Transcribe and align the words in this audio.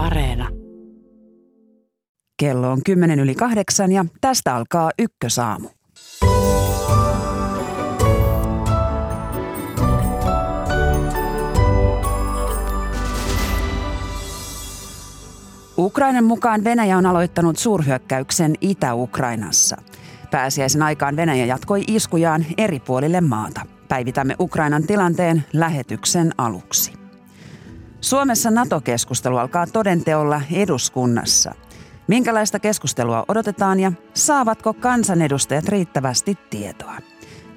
Areena. 0.00 0.48
Kello 2.40 2.70
on 2.70 2.80
kymmenen 2.86 3.20
yli 3.20 3.34
kahdeksan 3.34 3.92
ja 3.92 4.04
tästä 4.20 4.54
alkaa 4.54 4.90
Ykkösaamu. 4.98 5.68
Ukrainan 15.78 16.24
mukaan 16.24 16.64
Venäjä 16.64 16.98
on 16.98 17.06
aloittanut 17.06 17.58
suurhyökkäyksen 17.58 18.54
Itä-Ukrainassa. 18.60 19.76
Pääsiäisen 20.30 20.82
aikaan 20.82 21.16
Venäjä 21.16 21.46
jatkoi 21.46 21.82
iskujaan 21.86 22.46
eri 22.58 22.80
puolille 22.80 23.20
maata. 23.20 23.60
Päivitämme 23.88 24.34
Ukrainan 24.40 24.82
tilanteen 24.86 25.44
lähetyksen 25.52 26.32
aluksi. 26.38 26.99
Suomessa 28.00 28.50
NATO-keskustelu 28.50 29.36
alkaa 29.36 29.66
todenteolla 29.66 30.42
eduskunnassa. 30.52 31.54
Minkälaista 32.08 32.58
keskustelua 32.58 33.24
odotetaan 33.28 33.80
ja 33.80 33.92
saavatko 34.14 34.74
kansanedustajat 34.74 35.68
riittävästi 35.68 36.38
tietoa? 36.50 36.94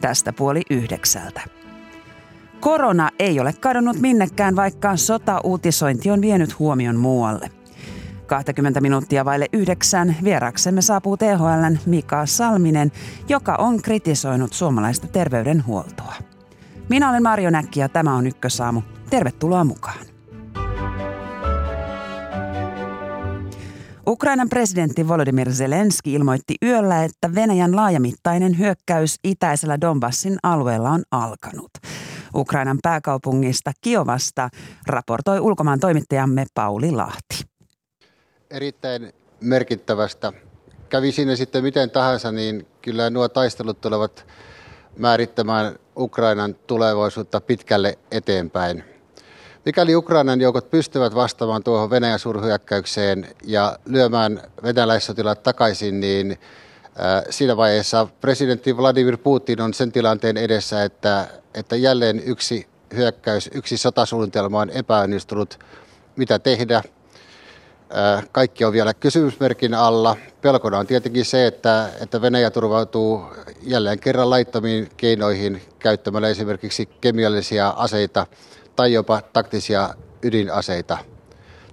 Tästä 0.02 0.34
puoli 0.34 0.62
yhdeksältä. 0.70 1.42
Korona 2.60 3.10
ei 3.20 3.40
ole 3.40 3.54
kadonnut 3.54 4.00
minnekään, 4.00 4.56
vaikka 4.56 4.98
sota-uutisointi 4.98 6.12
on 6.12 6.22
vienyt 6.22 6.60
huomion 6.60 6.96
muualle. 6.96 7.50
20 8.26 8.82
minuuttia 8.82 9.26
vaille 9.26 9.46
yhdeksän 9.54 10.16
vieraksemme 10.24 10.82
saapuu 10.82 11.18
THLn 11.18 11.78
Mika 11.86 12.26
Salminen, 12.26 12.92
joka 13.30 13.56
on 13.56 13.82
kritisoinut 13.82 14.54
suomalaista 14.54 15.08
terveydenhuoltoa. 15.08 16.14
Minä 16.90 17.10
olen 17.10 17.24
Marjo 17.24 17.50
Näkki 17.50 17.80
ja 17.80 17.90
tämä 17.90 18.16
on 18.16 18.28
Ykkösaamu. 18.28 18.82
Tervetuloa 19.10 19.64
mukaan. 19.64 20.13
Ukrainan 24.08 24.50
presidentti 24.50 25.08
Volodymyr 25.08 25.52
Zelenski 25.52 26.14
ilmoitti 26.14 26.56
yöllä, 26.64 27.04
että 27.04 27.36
Venäjän 27.36 27.76
laajamittainen 27.76 28.58
hyökkäys 28.60 29.16
itäisellä 29.24 29.82
Donbassin 29.82 30.38
alueella 30.44 30.90
on 30.90 31.04
alkanut. 31.12 31.70
Ukrainan 32.36 32.78
pääkaupungista 32.84 33.72
Kiovasta 33.82 34.50
raportoi 34.88 35.40
ulkomaan 35.40 35.80
toimittajamme 35.80 36.46
Pauli 36.54 36.92
Lahti. 36.92 37.44
Erittäin 38.52 39.14
merkittävästä. 39.42 40.34
Kävi 40.90 41.12
sinne 41.12 41.36
sitten 41.36 41.64
miten 41.64 41.92
tahansa, 41.92 42.32
niin 42.32 42.68
kyllä 42.82 43.10
nuo 43.10 43.30
taistelut 43.30 43.82
tulevat 43.82 44.26
määrittämään 44.98 45.76
Ukrainan 45.98 46.56
tulevaisuutta 46.56 47.42
pitkälle 47.42 47.98
eteenpäin. 48.12 48.93
Mikäli 49.66 49.96
Ukrainan 49.96 50.42
joukot 50.42 50.70
pystyvät 50.70 51.16
vastaamaan 51.16 51.64
tuohon 51.64 51.90
Venäjän 51.90 52.20
suurhyökkäykseen 52.20 53.28
ja 53.44 53.80
lyömään 53.86 54.42
venäläissotilaat 54.64 55.44
takaisin, 55.44 56.00
niin 56.00 56.40
siinä 57.30 57.58
vaiheessa 57.58 58.08
presidentti 58.22 58.78
Vladimir 58.78 59.18
Putin 59.18 59.62
on 59.62 59.74
sen 59.74 59.92
tilanteen 59.92 60.38
edessä, 60.38 60.84
että, 60.84 61.28
että 61.54 61.76
jälleen 61.76 62.22
yksi 62.26 62.68
hyökkäys, 62.96 63.50
yksi 63.54 63.78
sotasuunnitelma 63.78 64.60
on 64.60 64.70
epäonnistunut. 64.70 65.60
Mitä 66.16 66.40
tehdä? 66.40 66.84
Kaikki 68.32 68.66
on 68.66 68.74
vielä 68.74 68.94
kysymysmerkin 68.94 69.74
alla. 69.74 70.18
Pelkona 70.42 70.78
on 70.78 70.88
tietenkin 70.88 71.26
se, 71.26 71.48
että, 71.48 71.90
että 72.02 72.22
Venäjä 72.22 72.52
turvautuu 72.52 73.26
jälleen 73.62 74.00
kerran 74.00 74.30
laittomiin 74.30 74.90
keinoihin 74.98 75.62
käyttämällä 75.80 76.28
esimerkiksi 76.28 76.86
kemiallisia 76.86 77.70
aseita 77.70 78.28
tai 78.76 78.94
jopa 78.94 79.22
taktisia 79.22 79.90
ydinaseita. 80.24 80.98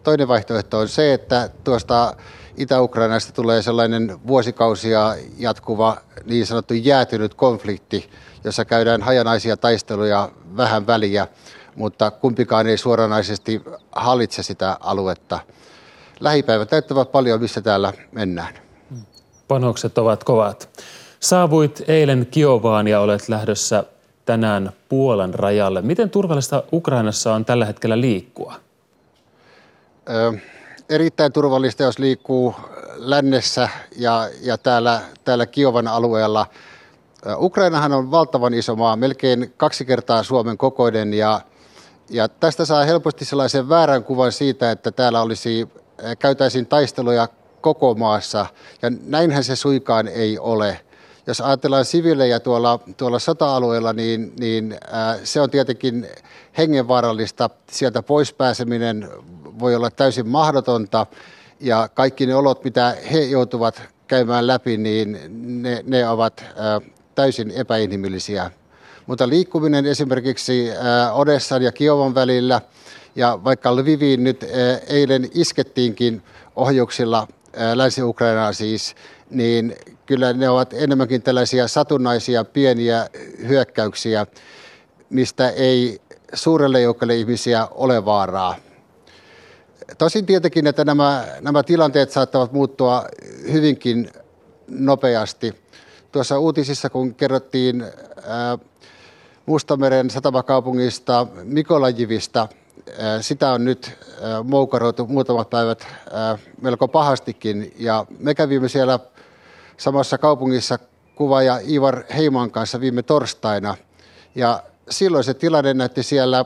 Toinen 0.02 0.28
vaihtoehto 0.28 0.78
on 0.78 0.88
se, 0.88 1.14
että 1.14 1.50
tuosta 1.64 2.16
Itä-Ukrainasta 2.56 3.32
tulee 3.32 3.62
sellainen 3.62 4.26
vuosikausia 4.26 5.14
jatkuva 5.38 5.96
niin 6.24 6.46
sanottu 6.46 6.74
jäätynyt 6.74 7.34
konflikti, 7.34 8.10
jossa 8.44 8.64
käydään 8.64 9.02
hajanaisia 9.02 9.56
taisteluja 9.56 10.28
vähän 10.56 10.86
väliä, 10.86 11.26
mutta 11.76 12.10
kumpikaan 12.10 12.66
ei 12.66 12.78
suoranaisesti 12.78 13.62
hallitse 13.92 14.42
sitä 14.42 14.76
aluetta. 14.80 15.41
Lähipäivät 16.20 16.69
täyttävät 16.69 17.12
paljon, 17.12 17.41
missä 17.41 17.60
täällä 17.60 17.92
mennään. 18.12 18.54
Panokset 19.48 19.98
ovat 19.98 20.25
kovat. 20.25 20.84
Saavuit 21.20 21.82
eilen 21.88 22.26
Kiovaan 22.30 22.88
ja 22.88 23.00
olet 23.00 23.28
lähdössä 23.28 23.84
tänään 24.30 24.72
Puolan 24.88 25.34
rajalle. 25.34 25.82
Miten 25.82 26.10
turvallista 26.10 26.62
Ukrainassa 26.72 27.34
on 27.34 27.44
tällä 27.44 27.64
hetkellä 27.64 28.00
liikkua? 28.00 28.54
Ö, 30.10 30.32
erittäin 30.88 31.32
turvallista, 31.32 31.82
jos 31.82 31.98
liikkuu 31.98 32.54
lännessä 32.96 33.69
ja, 33.96 34.28
ja 34.42 34.58
täällä, 34.58 35.00
täällä 35.24 35.46
Kiovan 35.46 35.88
alueella. 35.88 36.46
Ukrainahan 37.36 37.92
on 37.92 38.10
valtavan 38.10 38.54
iso 38.54 38.76
maa, 38.76 38.96
melkein 38.96 39.54
kaksi 39.56 39.84
kertaa 39.84 40.22
Suomen 40.22 40.58
kokoinen 40.58 41.14
ja, 41.14 41.40
ja 42.10 42.28
tästä 42.28 42.64
saa 42.64 42.84
helposti 42.84 43.24
sellaisen 43.24 43.69
väärän 43.69 44.04
kuvan 44.04 44.32
siitä, 44.32 44.70
että 44.70 44.90
täällä 44.90 45.22
olisi, 45.22 45.69
käytäisiin 46.19 46.66
taisteluja 46.66 47.28
koko 47.60 47.94
maassa 47.94 48.46
ja 48.82 48.90
näinhän 49.06 49.44
se 49.44 49.56
suikaan 49.56 50.08
ei 50.08 50.38
ole 50.38 50.80
jos 51.30 51.41
ajatellaan 51.41 51.84
siviilejä 51.84 52.41
tuolla, 52.41 52.78
tuolla 52.96 53.18
sota-alueella, 53.18 53.92
niin, 53.92 54.32
niin 54.41 54.76
ää, 54.91 55.18
se 55.24 55.41
on 55.41 55.50
tietenkin 55.50 56.06
hengenvaarallista. 56.58 57.50
Sieltä 57.70 58.02
pois 58.02 58.32
pääseminen 58.32 59.08
voi 59.58 59.74
olla 59.74 59.90
täysin 59.90 60.28
mahdotonta 60.28 61.06
ja 61.60 61.88
kaikki 61.94 62.26
ne 62.26 62.34
olot, 62.34 62.64
mitä 62.64 62.96
he 63.12 63.20
joutuvat 63.20 63.82
käymään 64.06 64.46
läpi, 64.46 64.76
niin 64.76 65.19
ne, 65.62 65.82
ne 65.86 66.08
ovat 66.08 66.44
ää, 66.56 66.80
täysin 67.14 67.50
epäinhimillisiä. 67.50 68.50
Mutta 69.06 69.28
liikkuminen 69.28 69.86
esimerkiksi 69.86 70.70
ää, 70.70 71.12
Odessan 71.12 71.62
ja 71.62 71.72
Kiovan 71.72 72.14
välillä 72.14 72.60
ja 73.16 73.38
vaikka 73.44 73.76
Lviviin 73.76 74.24
nyt 74.24 74.42
ää, 74.42 74.78
eilen 74.86 75.28
iskettiinkin 75.34 76.22
ohjuksilla 76.56 77.28
Länsi-Ukrainaa 77.74 78.52
siis, 78.52 78.94
niin 79.30 79.76
kyllä 80.10 80.32
ne 80.32 80.48
ovat 80.48 80.72
enemmänkin 80.72 81.22
tällaisia 81.22 81.69
satunnaisia 81.69 82.44
pieniä 82.44 83.09
hyökkäyksiä, 83.48 84.26
mistä 85.10 85.50
ei 85.50 86.00
suurelle 86.34 86.81
joukolle 86.81 87.16
ihmisiä 87.16 87.69
ole 87.71 88.04
vaaraa. 88.04 88.56
Tosin 89.99 90.26
tietenkin, 90.26 90.66
että 90.66 90.84
nämä, 90.84 91.25
nämä 91.41 91.62
tilanteet 91.62 92.10
saattavat 92.10 92.53
muuttua 92.53 93.04
hyvinkin 93.53 94.10
nopeasti. 94.69 95.54
Tuossa 96.12 96.38
uutisissa, 96.38 96.91
kun 96.91 97.15
kerrottiin 97.15 97.84
ää, 98.26 98.59
Mustameren 99.47 100.10
satamakaupungista 100.10 101.26
Mikolajivista, 101.44 102.49
ää, 102.99 103.22
sitä 103.22 103.53
on 103.53 103.65
nyt 103.65 103.99
ää, 104.22 104.43
moukaroitu 104.43 105.06
muutamat 105.06 105.50
päivät 105.50 105.87
ää, 106.12 106.38
melko 106.60 106.88
pahastikin. 106.88 107.72
Ja 107.78 108.06
me 108.19 108.34
kävimme 108.34 108.69
siellä 108.69 108.99
samassa 109.80 110.18
kaupungissa 110.18 110.78
kuvaaja 111.14 111.60
Ivar 111.68 112.02
Heiman 112.16 112.50
kanssa 112.50 112.80
viime 112.80 113.02
torstaina. 113.02 113.76
Ja 114.34 114.62
silloin 114.91 115.24
se 115.24 115.34
tilanne 115.34 115.74
näytti 115.74 116.02
siellä 116.02 116.44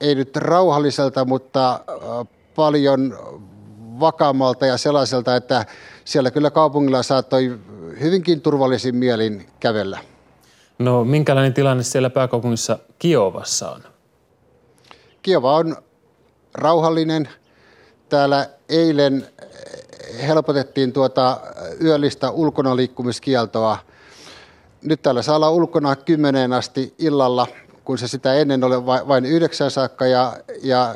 ei 0.00 0.14
nyt 0.14 0.36
rauhalliselta, 0.36 1.24
mutta 1.24 1.80
paljon 2.54 3.18
vakaammalta 4.00 4.66
ja 4.66 4.76
sellaiselta, 4.76 5.36
että 5.36 5.66
siellä 6.04 6.30
kyllä 6.30 6.50
kaupungilla 6.50 7.02
saattoi 7.02 7.58
hyvinkin 8.00 8.40
turvallisin 8.40 8.96
mielin 8.96 9.46
kävellä. 9.60 9.98
No 10.78 11.04
minkälainen 11.04 11.54
tilanne 11.54 11.82
siellä 11.82 12.10
pääkaupungissa 12.10 12.78
Kiovassa 12.98 13.70
on? 13.70 13.82
Kiova 15.22 15.56
on 15.56 15.76
rauhallinen. 16.54 17.28
Täällä 18.08 18.48
eilen 18.68 19.26
helpotettiin 20.26 20.92
tuota 20.92 21.40
yöllistä 21.82 22.30
ulkona 22.30 22.76
liikkumiskieltoa. 22.76 23.78
Nyt 24.82 25.02
täällä 25.02 25.22
saa 25.22 25.36
olla 25.36 25.50
ulkona 25.50 25.96
kymmeneen 25.96 26.52
asti 26.52 26.94
illalla, 26.98 27.46
kun 27.84 27.98
se 27.98 28.08
sitä 28.08 28.34
ennen 28.34 28.64
oli 28.64 28.86
vain 28.86 29.24
yhdeksän 29.24 29.70
saakka. 29.70 30.06
Ja, 30.06 30.36
ja 30.62 30.94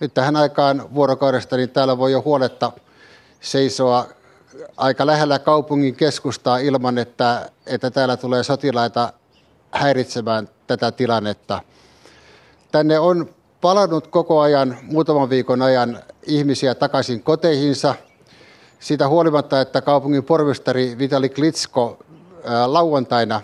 nyt 0.00 0.14
tähän 0.14 0.36
aikaan 0.36 0.94
vuorokaudesta 0.94 1.56
niin 1.56 1.70
täällä 1.70 1.98
voi 1.98 2.12
jo 2.12 2.22
huoletta 2.24 2.72
seisoa 3.40 4.06
aika 4.76 5.06
lähellä 5.06 5.38
kaupungin 5.38 5.94
keskustaa 5.94 6.58
ilman, 6.58 6.98
että, 6.98 7.50
että 7.66 7.90
täällä 7.90 8.16
tulee 8.16 8.42
sotilaita 8.42 9.12
häiritsemään 9.70 10.48
tätä 10.66 10.92
tilannetta. 10.92 11.60
Tänne 12.72 12.98
on 12.98 13.30
palannut 13.60 14.06
koko 14.06 14.40
ajan, 14.40 14.78
muutaman 14.82 15.30
viikon 15.30 15.62
ajan 15.62 16.02
ihmisiä 16.22 16.74
takaisin 16.74 17.22
koteihinsa– 17.22 17.94
siitä 18.80 19.08
huolimatta, 19.08 19.60
että 19.60 19.80
kaupungin 19.80 20.24
pormestari 20.24 20.98
Vitali 20.98 21.28
Klitsko 21.28 21.98
lauantaina 22.66 23.42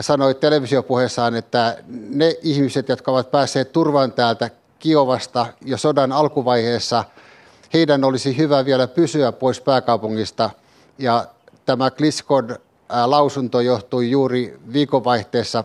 sanoi 0.00 0.34
televisiopuheessaan, 0.34 1.34
että 1.34 1.76
ne 1.88 2.36
ihmiset, 2.42 2.88
jotka 2.88 3.10
ovat 3.10 3.30
päässeet 3.30 3.72
turvaan 3.72 4.12
täältä 4.12 4.50
Kiovasta 4.78 5.46
jo 5.64 5.76
sodan 5.76 6.12
alkuvaiheessa. 6.12 7.04
Heidän 7.74 8.04
olisi 8.04 8.36
hyvä 8.36 8.64
vielä 8.64 8.86
pysyä 8.86 9.32
pois 9.32 9.60
pääkaupungista 9.60 10.50
ja 10.98 11.26
tämä 11.66 11.90
Kliskon 11.90 12.56
lausunto 13.06 13.60
johtui 13.60 14.10
juuri 14.10 14.58
viikonvaihteessa 14.72 15.64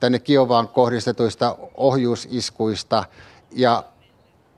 tänne 0.00 0.18
Kiovaan 0.18 0.68
kohdistetuista 0.68 1.56
ohjuusiskuista 1.74 3.04
ja 3.50 3.84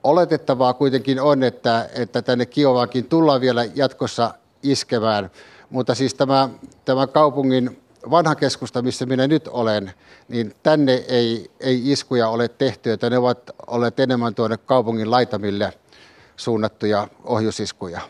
oletettavaa 0.05 0.73
kuitenkin 0.73 1.21
on, 1.21 1.43
että, 1.43 1.89
että 1.95 2.21
tänne 2.21 2.45
Kiovaankin 2.45 3.05
tullaan 3.05 3.41
vielä 3.41 3.65
jatkossa 3.75 4.33
iskemään, 4.63 5.31
mutta 5.69 5.95
siis 5.95 6.13
tämä, 6.13 6.49
tämä 6.85 7.07
kaupungin 7.07 7.81
vanha 8.09 8.35
keskusta, 8.35 8.81
missä 8.81 9.05
minä 9.05 9.27
nyt 9.27 9.47
olen, 9.47 9.93
niin 10.27 10.53
tänne 10.63 10.93
ei, 11.07 11.51
ei 11.59 11.91
iskuja 11.91 12.29
ole 12.29 12.47
tehty, 12.47 12.91
että 12.91 13.09
ne 13.09 13.17
ovat 13.17 13.51
olleet 13.67 13.99
enemmän 13.99 14.35
tuonne 14.35 14.57
kaupungin 14.57 15.11
laitamille 15.11 15.73
suunnattuja 16.35 17.07
ohjusiskuja. 17.23 18.01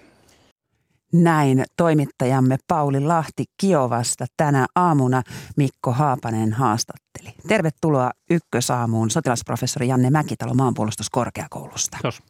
Näin 1.13 1.63
toimittajamme 1.77 2.57
Pauli 2.67 2.99
Lahti 2.99 3.43
Kiovasta 3.61 4.25
tänä 4.37 4.65
aamuna 4.75 5.23
Mikko 5.57 5.91
Haapanen 5.91 6.53
haastatteli. 6.53 7.33
Tervetuloa 7.47 8.11
Ykkösaamuun 8.29 9.09
sotilasprofessori 9.09 9.87
Janne 9.87 10.09
Mäkitalo 10.09 10.53
maanpuolustuskorkeakoulusta. 10.53 11.97
Kiitos. 11.97 12.21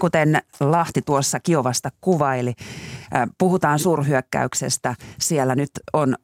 Kuten 0.00 0.42
Lahti 0.60 1.02
tuossa 1.02 1.40
Kiovasta 1.40 1.90
kuvaili, 2.00 2.54
puhutaan 3.38 3.78
suurhyökkäyksestä. 3.78 4.94
Siellä 5.20 5.54
nyt 5.54 5.70
on 5.92 6.16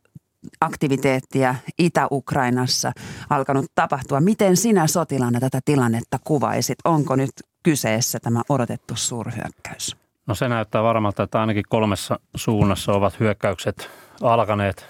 aktiviteettia 0.61 1.55
Itä-Ukrainassa 1.79 2.93
alkanut 3.31 3.67
tapahtua. 3.75 4.21
Miten 4.21 4.57
sinä 4.57 4.87
sotilana 4.87 5.41
tätä 5.41 5.61
tilannetta 5.65 6.19
kuvaisit? 6.25 6.79
Onko 6.85 7.17
nyt 7.17 7.33
kyseessä 7.63 8.19
tämä 8.21 8.43
odotettu 8.49 8.97
suurhyökkäys? 8.97 9.97
No 10.27 10.35
se 10.35 10.49
näyttää 10.49 10.83
varmalta, 10.83 11.23
että 11.23 11.41
ainakin 11.41 11.65
kolmessa 11.69 12.21
suunnassa 12.37 12.93
ovat 12.93 13.21
hyökkäykset 13.21 13.91
alkaneet. 14.23 14.87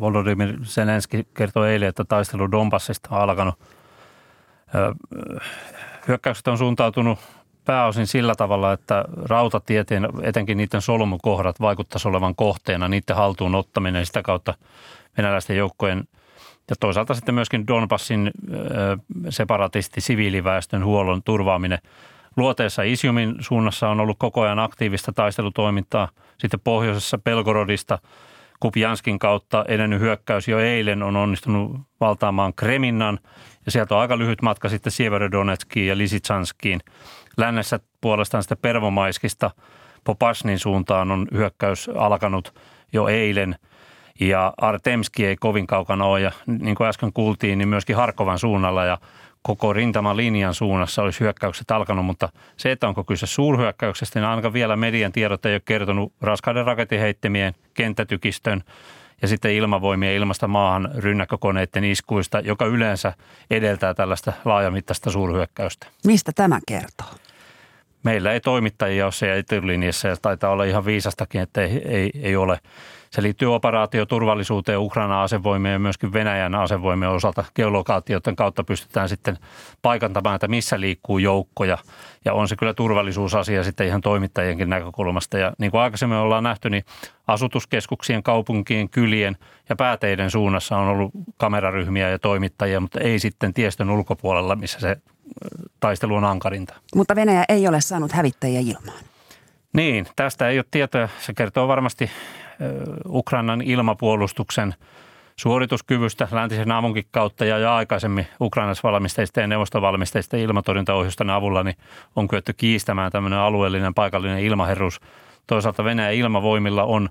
Volodymyr 0.00 0.64
Zelenski 0.64 1.26
kertoi 1.34 1.70
eilen, 1.70 1.88
että 1.88 2.04
taistelu 2.04 2.50
Donbassista 2.50 3.08
on 3.16 3.22
alkanut. 3.22 3.54
Hyökkäykset 6.08 6.48
on 6.48 6.58
suuntautunut 6.58 7.18
pääosin 7.64 8.06
sillä 8.06 8.34
tavalla, 8.34 8.72
että 8.72 9.04
rautatieteen, 9.24 10.08
etenkin 10.22 10.56
niiden 10.56 10.82
solmukohdat 10.82 11.60
vaikuttaisi 11.60 12.08
olevan 12.08 12.34
kohteena, 12.34 12.88
niiden 12.88 13.16
haltuun 13.16 13.54
ottaminen 13.54 14.00
ja 14.00 14.06
sitä 14.06 14.22
kautta 14.22 14.54
venäläisten 15.18 15.56
joukkojen 15.56 16.04
ja 16.70 16.76
toisaalta 16.80 17.14
sitten 17.14 17.34
myöskin 17.34 17.66
Donbassin 17.66 18.30
separatisti 19.28 20.00
siviiliväestön 20.00 20.84
huollon 20.84 21.22
turvaaminen– 21.22 21.78
Luoteessa 22.36 22.82
Isiumin 22.82 23.36
suunnassa 23.40 23.88
on 23.88 24.00
ollut 24.00 24.18
koko 24.18 24.40
ajan 24.40 24.58
aktiivista 24.58 25.12
taistelutoimintaa. 25.12 26.08
Sitten 26.38 26.60
pohjoisessa 26.60 27.18
Pelgorodista 27.18 27.98
Kupjanskin 28.60 29.18
kautta 29.18 29.64
edennyt 29.68 30.00
hyökkäys 30.00 30.48
jo 30.48 30.58
eilen 30.58 31.02
on 31.02 31.16
onnistunut 31.16 31.80
valtaamaan 32.00 32.54
Kreminnan 32.54 33.18
ja 33.66 33.72
sieltä 33.72 33.94
on 33.94 34.00
aika 34.00 34.18
lyhyt 34.18 34.42
matka 34.42 34.68
sitten 34.68 34.92
Sieverodonetskiin 34.92 35.86
ja 35.86 35.98
Lisitsanskiin. 35.98 36.80
Lännessä 37.36 37.80
puolestaan 38.00 38.42
sitten 38.42 38.58
Pervomaiskista 38.62 39.50
Popasnin 40.04 40.58
suuntaan 40.58 41.10
on 41.10 41.28
hyökkäys 41.32 41.90
alkanut 41.94 42.54
jo 42.92 43.08
eilen 43.08 43.56
ja 44.20 44.54
Artemski 44.56 45.26
ei 45.26 45.36
kovin 45.36 45.66
kaukana 45.66 46.04
ole 46.04 46.20
ja 46.20 46.32
niin 46.46 46.74
kuin 46.74 46.88
äsken 46.88 47.12
kuultiin, 47.12 47.58
niin 47.58 47.68
myöskin 47.68 47.96
Harkovan 47.96 48.38
suunnalla 48.38 48.84
ja 48.84 48.98
koko 49.46 49.72
rintaman 49.72 50.16
linjan 50.16 50.54
suunnassa 50.54 51.02
olisi 51.02 51.20
hyökkäykset 51.20 51.70
alkanut, 51.70 52.06
mutta 52.06 52.28
se, 52.56 52.72
että 52.72 52.88
onko 52.88 53.04
kyse 53.04 53.26
suurhyökkäyksestä, 53.26 54.20
niin 54.20 54.28
ainakaan 54.28 54.52
vielä 54.52 54.76
median 54.76 55.12
tiedot 55.12 55.46
ei 55.46 55.54
ole 55.54 55.62
kertonut 55.64 56.12
raskaiden 56.20 56.64
raketiheittimien, 56.64 57.54
kenttätykistön 57.74 58.62
ja 59.22 59.28
sitten 59.28 59.52
ilmavoimien 59.52 60.14
ilmasta 60.14 60.48
maahan 60.48 60.90
rynnäkkökoneiden 60.96 61.84
iskuista, 61.84 62.40
joka 62.40 62.66
yleensä 62.66 63.12
edeltää 63.50 63.94
tällaista 63.94 64.32
laajamittaista 64.44 65.10
suurhyökkäystä. 65.10 65.86
Mistä 66.06 66.32
tämä 66.34 66.58
kertoo? 66.68 67.06
Meillä 68.02 68.32
ei 68.32 68.40
toimittajia 68.40 69.04
ole 69.06 69.12
siellä 69.12 69.36
etulinjassa 69.36 70.08
ja 70.08 70.16
taitaa 70.22 70.50
olla 70.50 70.64
ihan 70.64 70.84
viisastakin, 70.84 71.40
että 71.40 71.62
ei, 71.62 71.82
ei, 71.84 72.10
ei 72.22 72.36
ole. 72.36 72.58
Se 73.14 73.22
liittyy 73.22 73.54
operaatioturvallisuuteen 73.54 74.78
Ukraina 74.78 75.22
asevoimien 75.22 75.72
ja 75.72 75.78
myöskin 75.78 76.12
Venäjän 76.12 76.54
asevoimien 76.54 77.10
osalta. 77.10 77.44
Geolokaatioiden 77.54 78.36
kautta 78.36 78.64
pystytään 78.64 79.08
sitten 79.08 79.38
paikantamaan, 79.82 80.34
että 80.34 80.48
missä 80.48 80.80
liikkuu 80.80 81.18
joukkoja. 81.18 81.78
Ja 82.24 82.32
on 82.32 82.48
se 82.48 82.56
kyllä 82.56 82.74
turvallisuusasia 82.74 83.64
sitten 83.64 83.86
ihan 83.86 84.00
toimittajienkin 84.00 84.70
näkökulmasta. 84.70 85.38
Ja 85.38 85.52
niin 85.58 85.70
kuin 85.70 85.80
aikaisemmin 85.80 86.18
ollaan 86.18 86.44
nähty, 86.44 86.70
niin 86.70 86.84
asutuskeskuksien, 87.26 88.22
kaupunkien, 88.22 88.88
kylien 88.88 89.36
ja 89.68 89.76
pääteiden 89.76 90.30
suunnassa 90.30 90.76
on 90.76 90.88
ollut 90.88 91.10
kameraryhmiä 91.36 92.10
ja 92.10 92.18
toimittajia, 92.18 92.80
mutta 92.80 93.00
ei 93.00 93.18
sitten 93.18 93.54
tiestön 93.54 93.90
ulkopuolella, 93.90 94.56
missä 94.56 94.80
se 94.80 94.96
taistelu 95.80 96.14
on 96.14 96.24
ankarinta. 96.24 96.74
Mutta 96.94 97.16
Venäjä 97.16 97.44
ei 97.48 97.68
ole 97.68 97.80
saanut 97.80 98.12
hävittäjiä 98.12 98.60
ilmaan. 98.60 99.13
Niin, 99.74 100.06
tästä 100.16 100.48
ei 100.48 100.58
ole 100.58 100.64
tietoja. 100.70 101.08
Se 101.18 101.34
kertoo 101.34 101.68
varmasti 101.68 102.10
Ukrainan 103.08 103.62
ilmapuolustuksen 103.62 104.74
suorituskyvystä 105.36 106.28
läntisen 106.30 106.72
avunkin 106.72 107.04
kautta 107.10 107.44
ja 107.44 107.58
jo 107.58 107.72
aikaisemmin 107.72 108.26
Ukrainassa 108.40 108.88
valmisteista 108.88 109.40
ja 109.40 109.46
neuvostovalmisteista 109.46 110.36
ilmatorjuntaohjusten 110.36 111.30
avulla 111.30 111.62
niin 111.62 111.76
on 112.16 112.28
kyetty 112.28 112.52
kiistämään 112.52 113.12
tämmöinen 113.12 113.38
alueellinen 113.38 113.94
paikallinen 113.94 114.38
ilmaherruus. 114.38 115.00
Toisaalta 115.46 115.84
Venäjän 115.84 116.14
ilmavoimilla 116.14 116.84
on 116.84 117.08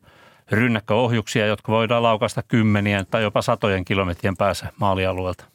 rynnäkköohjuksia, 0.51 1.45
jotka 1.45 1.71
voidaan 1.71 2.04
laukasta 2.04 2.44
kymmenien 2.48 3.06
tai 3.12 3.24
jopa 3.24 3.42
satojen 3.42 3.86
kilometrien 3.86 4.38
päässä 4.38 4.68
maalialueelta. 4.80 5.52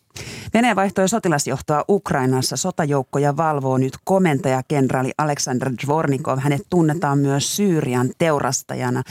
Venäjä 0.55 0.77
vaihtoi 0.77 1.09
sotilasjohtoa 1.09 1.85
Ukrainassa. 1.89 2.57
Sotajoukkoja 2.57 3.37
valvoo 3.37 3.79
nyt 3.79 3.93
komentaja 4.05 4.63
kenraali 4.69 5.11
Aleksandr 5.19 5.71
Dvornikov. 5.87 6.39
Hänet 6.39 6.63
tunnetaan 6.71 7.19
myös 7.19 7.57
Syyrian 7.57 8.11
teurastajana. 8.19 9.03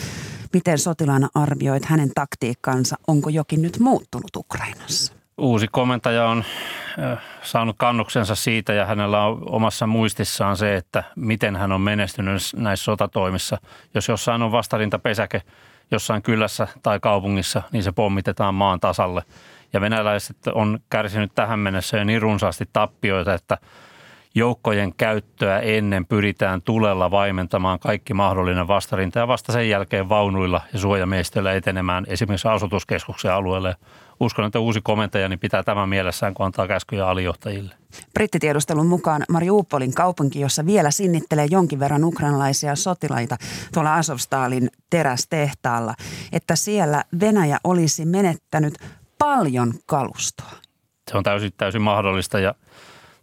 Miten 0.54 0.78
sotilaana 0.78 1.30
arvioit 1.36 1.86
hänen 1.86 2.12
taktiikkansa? 2.16 2.96
Onko 3.08 3.30
jokin 3.30 3.62
nyt 3.62 3.80
muuttunut 3.80 4.36
Ukrainassa? 4.36 5.14
Uusi 5.38 5.68
komentaja 5.68 6.26
on 6.30 6.44
saanut 7.42 7.76
kannuksensa 7.80 8.36
siitä 8.36 8.74
ja 8.74 8.86
hänellä 8.86 9.26
on 9.26 9.42
omassa 9.46 9.88
muistissaan 9.88 10.58
se, 10.58 10.76
että 10.76 11.04
miten 11.16 11.56
hän 11.56 11.72
on 11.72 11.82
menestynyt 11.82 12.42
näissä 12.56 12.84
sotatoimissa. 12.84 13.58
Jos 13.94 14.08
jossain 14.08 14.42
on 14.42 14.52
vastarintapesäke 14.52 15.42
jossain 15.92 16.22
kylässä 16.22 16.68
tai 16.84 17.00
kaupungissa, 17.00 17.62
niin 17.72 17.84
se 17.84 17.92
pommitetaan 17.92 18.56
maan 18.56 18.80
tasalle– 18.80 19.24
ja 19.74 19.82
venäläiset 19.82 20.38
on 20.54 20.80
kärsinyt 20.90 21.32
tähän 21.36 21.60
mennessä 21.60 21.98
jo 21.98 22.04
niin 22.04 22.22
runsaasti 22.22 22.66
tappioita, 22.74 23.34
että 23.34 23.58
joukkojen 24.36 24.94
käyttöä 24.94 25.60
ennen 25.60 26.06
pyritään 26.06 26.62
tulella 26.62 27.12
vaimentamaan 27.12 27.80
kaikki 27.80 28.14
mahdollinen 28.14 28.68
vastarinta 28.68 29.20
ja 29.20 29.28
vasta 29.28 29.54
sen 29.54 29.70
jälkeen 29.70 30.10
vaunuilla 30.10 30.62
ja 30.74 30.80
suojamiehistöillä 30.80 31.54
etenemään 31.54 32.06
esimerkiksi 32.08 32.48
asutuskeskuksen 32.48 33.34
alueelle. 33.34 33.76
Uskon, 34.20 34.46
että 34.46 34.60
uusi 34.60 34.82
komentaja 34.84 35.30
niin 35.30 35.40
pitää 35.40 35.64
tämän 35.64 35.90
mielessään, 35.90 36.34
kun 36.34 36.46
antaa 36.46 36.68
käskyjä 36.68 37.08
alijohtajille. 37.08 37.76
Brittitiedustelun 38.14 38.88
mukaan 38.88 39.24
Mariupolin 39.30 39.94
kaupunki, 39.94 40.40
jossa 40.40 40.66
vielä 40.66 40.92
sinnittelee 40.92 41.48
jonkin 41.50 41.80
verran 41.80 42.04
ukrainalaisia 42.04 42.76
sotilaita 42.76 43.38
tuolla 43.74 43.96
Azovstalin 43.96 44.70
terästehtaalla, 44.90 45.94
että 46.32 46.56
siellä 46.56 47.04
Venäjä 47.20 47.58
olisi 47.64 48.06
menettänyt 48.06 48.74
paljon 49.18 49.74
kalustoa. 49.86 50.52
Se 51.12 51.18
on 51.18 51.24
täysin, 51.24 51.52
täysin 51.58 51.82
mahdollista 51.82 52.40
ja 52.40 52.56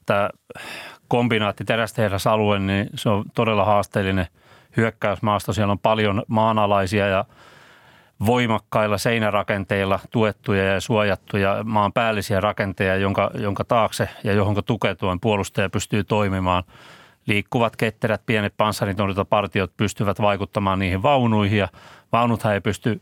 tämä 0.06 0.30
kombinaatti 1.08 1.64
terästehdasalue, 1.64 2.58
niin 2.58 2.90
se 2.94 3.08
on 3.08 3.24
todella 3.34 3.64
haasteellinen 3.64 4.26
hyökkäysmaasto. 4.76 5.52
Siellä 5.52 5.72
on 5.72 5.78
paljon 5.78 6.22
maanalaisia 6.28 7.06
ja 7.06 7.24
voimakkailla 8.26 8.98
seinärakenteilla 8.98 10.00
tuettuja 10.10 10.64
ja 10.64 10.80
suojattuja 10.80 11.64
maan 11.64 11.92
päällisiä 11.92 12.40
rakenteja, 12.40 12.96
jonka, 12.96 13.30
jonka 13.34 13.64
taakse 13.64 14.08
ja 14.24 14.32
johon 14.32 14.64
tuketuen 14.66 15.20
puolustaja 15.20 15.70
pystyy 15.70 16.04
toimimaan– 16.04 16.64
liikkuvat 17.26 17.76
ketterät 17.76 18.22
pienet 18.26 18.54
panssarintorjuntapartiot 18.56 19.76
pystyvät 19.76 20.20
vaikuttamaan 20.20 20.78
niihin 20.78 21.02
vaunuihin 21.02 21.58
ja 21.58 21.68
vaunuthan 22.12 22.54
ei 22.54 22.60
pysty 22.60 23.00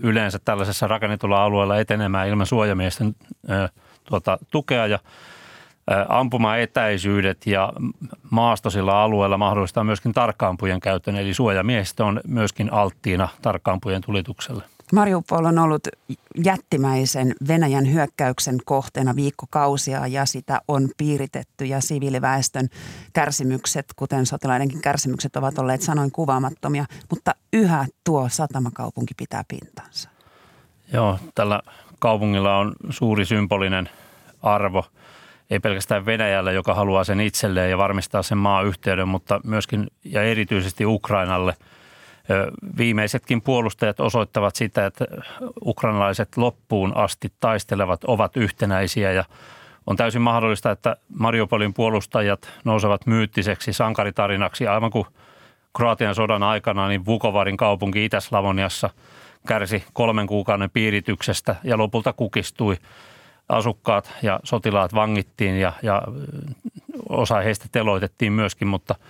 yleensä 0.00 0.38
tällaisessa 0.44 0.88
rakennetulla 0.88 1.44
alueella 1.44 1.78
etenemään 1.78 2.28
ilman 2.28 2.46
suojamiesten 2.46 3.14
tuota, 4.04 4.38
tukea 4.50 4.86
ja 4.86 4.98
ampuma 6.08 6.56
etäisyydet 6.56 7.46
ja 7.46 7.72
maastosilla 8.30 9.02
alueella 9.02 9.38
mahdollistaa 9.38 9.84
myöskin 9.84 10.12
tarkkaampujen 10.12 10.80
käytön, 10.80 11.16
eli 11.16 11.34
suojamiehistö 11.34 12.04
on 12.04 12.20
myöskin 12.26 12.72
alttiina 12.72 13.28
tarkkaampujen 13.42 14.02
tulitukselle. 14.02 14.62
Mariupol 14.92 15.44
on 15.44 15.58
ollut 15.58 15.88
jättimäisen 16.44 17.34
Venäjän 17.48 17.92
hyökkäyksen 17.92 18.58
kohteena 18.64 19.16
viikkokausia 19.16 20.06
ja 20.06 20.26
sitä 20.26 20.60
on 20.68 20.88
piiritetty 20.96 21.64
ja 21.64 21.80
siviiliväestön 21.80 22.68
kärsimykset, 23.12 23.86
kuten 23.96 24.26
sotilaidenkin 24.26 24.80
kärsimykset 24.80 25.36
ovat 25.36 25.58
olleet 25.58 25.82
sanoin 25.82 26.12
kuvaamattomia, 26.12 26.84
mutta 27.10 27.34
yhä 27.52 27.86
tuo 28.04 28.28
satamakaupunki 28.28 29.14
pitää 29.16 29.44
pintansa. 29.48 30.08
Joo, 30.92 31.18
tällä 31.34 31.60
kaupungilla 31.98 32.58
on 32.58 32.72
suuri 32.90 33.24
symbolinen 33.24 33.88
arvo, 34.42 34.84
ei 35.50 35.60
pelkästään 35.60 36.06
Venäjällä, 36.06 36.52
joka 36.52 36.74
haluaa 36.74 37.04
sen 37.04 37.20
itselleen 37.20 37.70
ja 37.70 37.78
varmistaa 37.78 38.22
sen 38.22 38.38
maayhteyden, 38.38 39.08
mutta 39.08 39.40
myöskin 39.44 39.86
ja 40.04 40.22
erityisesti 40.22 40.86
Ukrainalle– 40.86 41.56
Viimeisetkin 42.78 43.42
puolustajat 43.42 44.00
osoittavat 44.00 44.56
sitä, 44.56 44.86
että 44.86 45.04
ukrainalaiset 45.64 46.36
loppuun 46.36 46.96
asti 46.96 47.32
taistelevat, 47.40 48.04
ovat 48.04 48.36
yhtenäisiä 48.36 49.12
ja 49.12 49.24
on 49.86 49.96
täysin 49.96 50.22
mahdollista, 50.22 50.70
että 50.70 50.96
Mariupolin 51.18 51.74
puolustajat 51.74 52.50
nousevat 52.64 53.06
myyttiseksi 53.06 53.72
sankaritarinaksi 53.72 54.66
aivan 54.66 54.90
kuin 54.90 55.06
Kroatian 55.76 56.14
sodan 56.14 56.42
aikana, 56.42 56.88
niin 56.88 57.06
Vukovarin 57.06 57.56
kaupunki 57.56 58.04
Itä-Slavoniassa 58.04 58.90
kärsi 59.46 59.84
kolmen 59.92 60.26
kuukauden 60.26 60.70
piirityksestä 60.70 61.56
ja 61.64 61.78
lopulta 61.78 62.12
kukistui. 62.12 62.76
Asukkaat 63.48 64.12
ja 64.22 64.40
sotilaat 64.44 64.94
vangittiin 64.94 65.60
ja, 65.60 65.72
ja 65.82 66.02
osa 67.08 67.40
heistä 67.40 67.66
teloitettiin 67.72 68.32
myöskin, 68.32 68.68
mutta– 68.68 68.94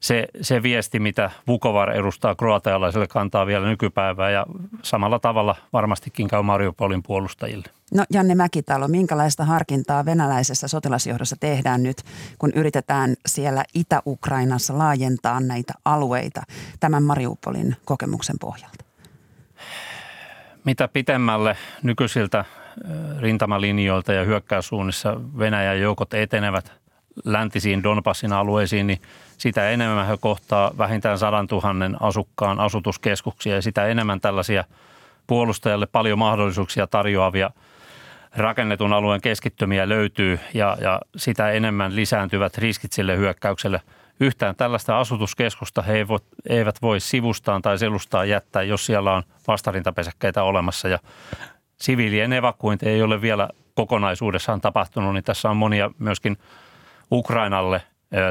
se, 0.00 0.26
se 0.40 0.62
viesti, 0.62 0.98
mitä 0.98 1.30
Vukovar 1.46 1.90
edustaa 1.90 2.34
kroatialaisille, 2.34 3.06
kantaa 3.06 3.46
vielä 3.46 3.68
nykypäivää 3.68 4.30
ja 4.30 4.46
samalla 4.82 5.18
tavalla 5.18 5.56
varmastikin 5.72 6.28
käy 6.28 6.42
Mariupolin 6.42 7.02
puolustajille. 7.02 7.64
No 7.94 8.04
Janne 8.12 8.34
Mäkitalo, 8.34 8.88
minkälaista 8.88 9.44
harkintaa 9.44 10.04
venäläisessä 10.04 10.68
sotilasjohdossa 10.68 11.36
tehdään 11.40 11.82
nyt, 11.82 11.96
kun 12.38 12.52
yritetään 12.54 13.14
siellä 13.26 13.64
Itä-Ukrainassa 13.74 14.78
laajentaa 14.78 15.40
näitä 15.40 15.72
alueita 15.84 16.42
tämän 16.80 17.02
Mariupolin 17.02 17.76
kokemuksen 17.84 18.36
pohjalta? 18.40 18.84
Mitä 20.64 20.88
pitemmälle 20.88 21.56
nykyisiltä 21.82 22.44
rintamalinjoilta 23.18 24.12
ja 24.12 24.24
hyökkäyssuunnissa 24.24 25.20
Venäjän 25.38 25.80
joukot 25.80 26.14
etenevät 26.14 26.72
läntisiin 27.24 27.82
Donbassin 27.82 28.32
alueisiin, 28.32 28.86
niin 28.86 29.00
sitä 29.40 29.70
enemmän 29.70 30.06
he 30.06 30.16
kohtaa 30.20 30.70
vähintään 30.78 31.18
sadan 31.18 31.46
tuhannen 31.46 31.96
asukkaan 32.02 32.60
asutuskeskuksia 32.60 33.54
ja 33.54 33.62
sitä 33.62 33.86
enemmän 33.86 34.20
tällaisia 34.20 34.64
puolustajalle 35.26 35.86
paljon 35.86 36.18
mahdollisuuksia 36.18 36.86
tarjoavia 36.86 37.50
rakennetun 38.36 38.92
alueen 38.92 39.20
keskittymiä 39.20 39.88
löytyy 39.88 40.40
ja, 40.54 40.76
ja 40.80 41.00
sitä 41.16 41.50
enemmän 41.50 41.96
lisääntyvät 41.96 42.58
riskit 42.58 42.92
sille 42.92 43.16
hyökkäykselle. 43.16 43.80
Yhtään 44.20 44.56
tällaista 44.56 44.98
asutuskeskusta 44.98 45.82
he 45.82 46.06
eivät 46.48 46.82
voi 46.82 47.00
sivustaan 47.00 47.62
tai 47.62 47.78
selustaa 47.78 48.24
jättää, 48.24 48.62
jos 48.62 48.86
siellä 48.86 49.14
on 49.14 49.22
vastarintapesäkkeitä 49.48 50.42
olemassa 50.42 50.88
ja 50.88 50.98
siviilien 51.76 52.32
evakuointi 52.32 52.88
ei 52.88 53.02
ole 53.02 53.20
vielä 53.20 53.48
kokonaisuudessaan 53.74 54.60
tapahtunut, 54.60 55.14
niin 55.14 55.24
tässä 55.24 55.50
on 55.50 55.56
monia 55.56 55.90
myöskin 55.98 56.36
Ukrainalle 57.12 57.82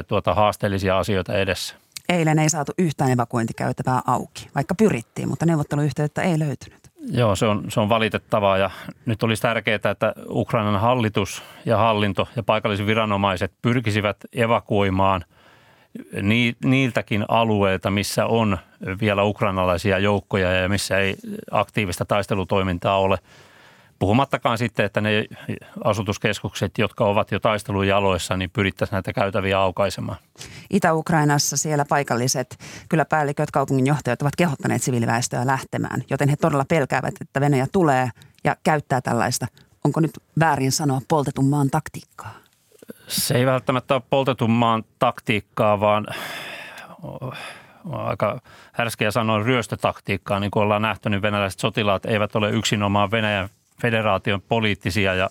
tuota, 0.07 0.33
haasteellisia 0.33 0.97
asioita 0.97 1.37
edessä. 1.37 1.75
Eilen 2.09 2.39
ei 2.39 2.49
saatu 2.49 2.71
yhtään 2.77 3.11
evakuointikäytävää 3.11 4.01
auki, 4.07 4.49
vaikka 4.55 4.75
pyrittiin, 4.75 5.29
mutta 5.29 5.45
neuvotteluyhteyttä 5.45 6.21
ei 6.21 6.39
löytynyt. 6.39 6.79
Joo, 7.11 7.35
se 7.35 7.45
on, 7.45 7.65
se 7.71 7.79
on 7.79 7.89
valitettavaa 7.89 8.57
ja 8.57 8.69
nyt 9.05 9.23
olisi 9.23 9.41
tärkeää, 9.41 9.79
että 9.91 10.13
Ukrainan 10.29 10.81
hallitus 10.81 11.43
ja 11.65 11.77
hallinto 11.77 12.27
ja 12.35 12.43
paikalliset 12.43 12.85
viranomaiset 12.85 13.51
pyrkisivät 13.61 14.17
evakuoimaan 14.33 15.25
niiltäkin 16.65 17.25
alueilta, 17.27 17.91
missä 17.91 18.25
on 18.25 18.57
vielä 19.01 19.23
ukrainalaisia 19.23 19.99
joukkoja 19.99 20.51
ja 20.51 20.69
missä 20.69 20.97
ei 20.97 21.15
aktiivista 21.51 22.05
taistelutoimintaa 22.05 22.99
ole– 22.99 23.17
Puhumattakaan 23.99 24.57
sitten, 24.57 24.85
että 24.85 25.01
ne 25.01 25.25
asutuskeskukset, 25.83 26.77
jotka 26.77 27.05
ovat 27.05 27.31
jo 27.31 27.39
taistelun 27.39 27.87
jaloissa, 27.87 28.37
niin 28.37 28.49
pyrittäisiin 28.49 28.95
näitä 28.95 29.13
käytäviä 29.13 29.59
aukaisemaan. 29.59 30.17
Itä-Ukrainassa 30.69 31.57
siellä 31.57 31.85
paikalliset 31.89 32.57
kyllä 32.89 33.05
päälliköt, 33.05 33.51
kaupunginjohtajat 33.51 34.21
ovat 34.21 34.35
kehottaneet 34.35 34.83
siviiliväestöä 34.83 35.47
lähtemään, 35.47 36.03
joten 36.09 36.29
he 36.29 36.35
todella 36.35 36.65
pelkäävät, 36.69 37.13
että 37.21 37.41
Venäjä 37.41 37.67
tulee 37.71 38.09
ja 38.43 38.55
käyttää 38.63 39.01
tällaista, 39.01 39.47
onko 39.85 39.99
nyt 39.99 40.11
väärin 40.39 40.71
sanoa, 40.71 41.01
poltetun 41.07 41.49
maan 41.49 41.69
taktiikkaa? 41.69 42.33
Se 43.07 43.37
ei 43.37 43.45
välttämättä 43.45 43.93
ole 43.93 44.03
poltetun 44.09 44.51
maan 44.51 44.83
taktiikkaa, 44.99 45.79
vaan 45.79 46.07
aika 47.91 48.41
härskeä 48.71 49.11
sanoa 49.11 49.43
ryöstötaktiikkaa, 49.43 50.39
niin 50.39 50.51
kuin 50.51 50.63
ollaan 50.63 50.81
nähty, 50.81 51.09
niin 51.09 51.21
venäläiset 51.21 51.59
sotilaat 51.59 52.05
eivät 52.05 52.35
ole 52.35 52.51
yksinomaan 52.51 53.11
Venäjän 53.11 53.49
federaation 53.81 54.41
poliittisia 54.41 55.13
ja 55.13 55.29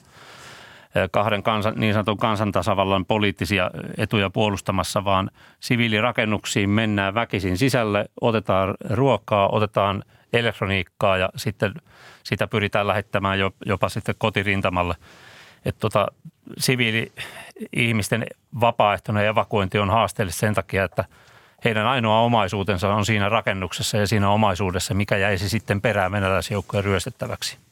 kahden 1.10 1.42
kansan, 1.42 1.74
niin 1.76 1.94
sanotun 1.94 2.18
kansantasavallan 2.18 3.06
poliittisia 3.06 3.70
etuja 3.96 4.30
puolustamassa, 4.30 5.04
vaan 5.04 5.30
siviilirakennuksiin 5.60 6.70
mennään 6.70 7.14
väkisin 7.14 7.58
sisälle, 7.58 8.08
otetaan 8.20 8.74
ruokaa, 8.90 9.48
otetaan 9.48 10.04
elektroniikkaa 10.32 11.16
ja 11.16 11.28
sitten 11.36 11.74
sitä 12.22 12.46
pyritään 12.46 12.86
lähettämään 12.86 13.38
jopa 13.66 13.88
sitten 13.88 14.14
kotirintamalle. 14.18 14.94
Että 15.64 15.80
tota, 15.80 16.06
siviili-ihmisten 16.58 18.26
vapaaehtoinen 18.60 19.26
evakuointi 19.26 19.78
on 19.78 19.90
haasteellista 19.90 20.40
sen 20.40 20.54
takia, 20.54 20.84
että 20.84 21.04
heidän 21.64 21.86
ainoa 21.86 22.20
omaisuutensa 22.20 22.94
on 22.94 23.06
siinä 23.06 23.28
rakennuksessa 23.28 23.96
ja 23.96 24.06
siinä 24.06 24.30
omaisuudessa, 24.30 24.94
mikä 24.94 25.16
jäisi 25.16 25.48
sitten 25.48 25.80
perään 25.80 26.12
venäläisjoukkojen 26.12 26.84
ryöstettäväksi 26.84 27.67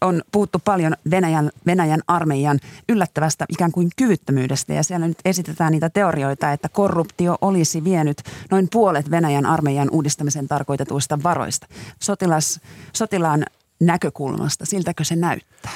on 0.00 0.22
puhuttu 0.32 0.58
paljon 0.64 0.96
Venäjän, 1.10 1.50
Venäjän 1.66 2.00
armeijan 2.08 2.60
yllättävästä 2.88 3.44
ikään 3.48 3.72
kuin 3.72 3.90
kyvyttömyydestä 3.96 4.72
ja 4.72 4.82
siellä 4.82 5.08
nyt 5.08 5.18
esitetään 5.24 5.72
niitä 5.72 5.90
teorioita, 5.90 6.52
että 6.52 6.68
korruptio 6.68 7.38
olisi 7.40 7.84
vienyt 7.84 8.22
noin 8.50 8.68
puolet 8.72 9.10
Venäjän 9.10 9.46
armeijan 9.46 9.88
uudistamisen 9.90 10.48
tarkoitetuista 10.48 11.18
varoista. 11.22 11.66
Sotilas, 12.02 12.60
sotilaan 12.92 13.44
näkökulmasta, 13.80 14.66
siltäkö 14.66 15.04
se 15.04 15.16
näyttää? 15.16 15.72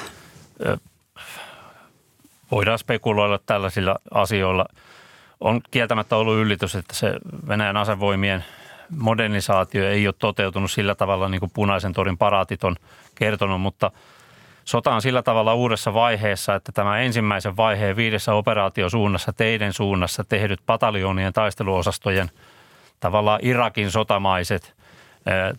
Voidaan 2.51 2.79
spekuloida 2.79 3.39
tällaisilla 3.45 3.95
asioilla. 4.11 4.65
On 5.39 5.61
kieltämättä 5.71 6.15
ollut 6.15 6.37
yllätys, 6.37 6.75
että 6.75 6.95
se 6.95 7.13
Venäjän 7.47 7.77
asevoimien 7.77 8.43
modernisaatio 8.89 9.89
ei 9.89 10.07
ole 10.07 10.15
toteutunut 10.19 10.71
sillä 10.71 10.95
tavalla, 10.95 11.29
niin 11.29 11.39
kuin 11.39 11.51
punaisen 11.53 11.93
torin 11.93 12.17
paraatit 12.17 12.63
on 12.63 12.75
kertonut, 13.19 13.61
mutta 13.61 13.91
sota 14.65 14.95
on 14.95 15.01
sillä 15.01 15.21
tavalla 15.21 15.53
uudessa 15.53 15.93
vaiheessa, 15.93 16.55
että 16.55 16.71
tämä 16.71 16.99
ensimmäisen 16.99 17.57
vaiheen 17.57 17.95
viidessä 17.95 18.33
operaatiosuunnassa, 18.33 19.33
teidän 19.33 19.73
suunnassa 19.73 20.23
tehdyt 20.23 20.59
pataljoonien 20.65 21.33
taisteluosastojen 21.33 22.31
tavallaan 22.99 23.39
Irakin 23.43 23.91
sotamaiset 23.91 24.73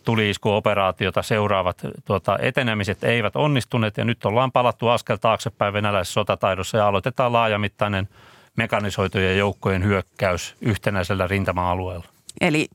tuliiskuoperaatiota 0.03 1.21
seuraavat 1.21 1.81
tuota, 2.05 2.37
etenemiset 2.41 3.03
eivät 3.03 3.35
onnistuneet 3.35 3.97
ja 3.97 4.05
nyt 4.05 4.25
ollaan 4.25 4.51
palattu 4.51 4.87
askel 4.87 5.17
taaksepäin 5.17 5.73
venäläisessä 5.73 6.13
sotataidossa 6.13 6.77
ja 6.77 6.87
aloitetaan 6.87 7.33
laajamittainen 7.33 8.09
mekanisoitujen 8.57 9.37
joukkojen 9.37 9.83
hyökkäys 9.83 10.55
yhtenäisellä 10.61 11.27
rintama-alueella. 11.27 12.05
Eli 12.41 12.67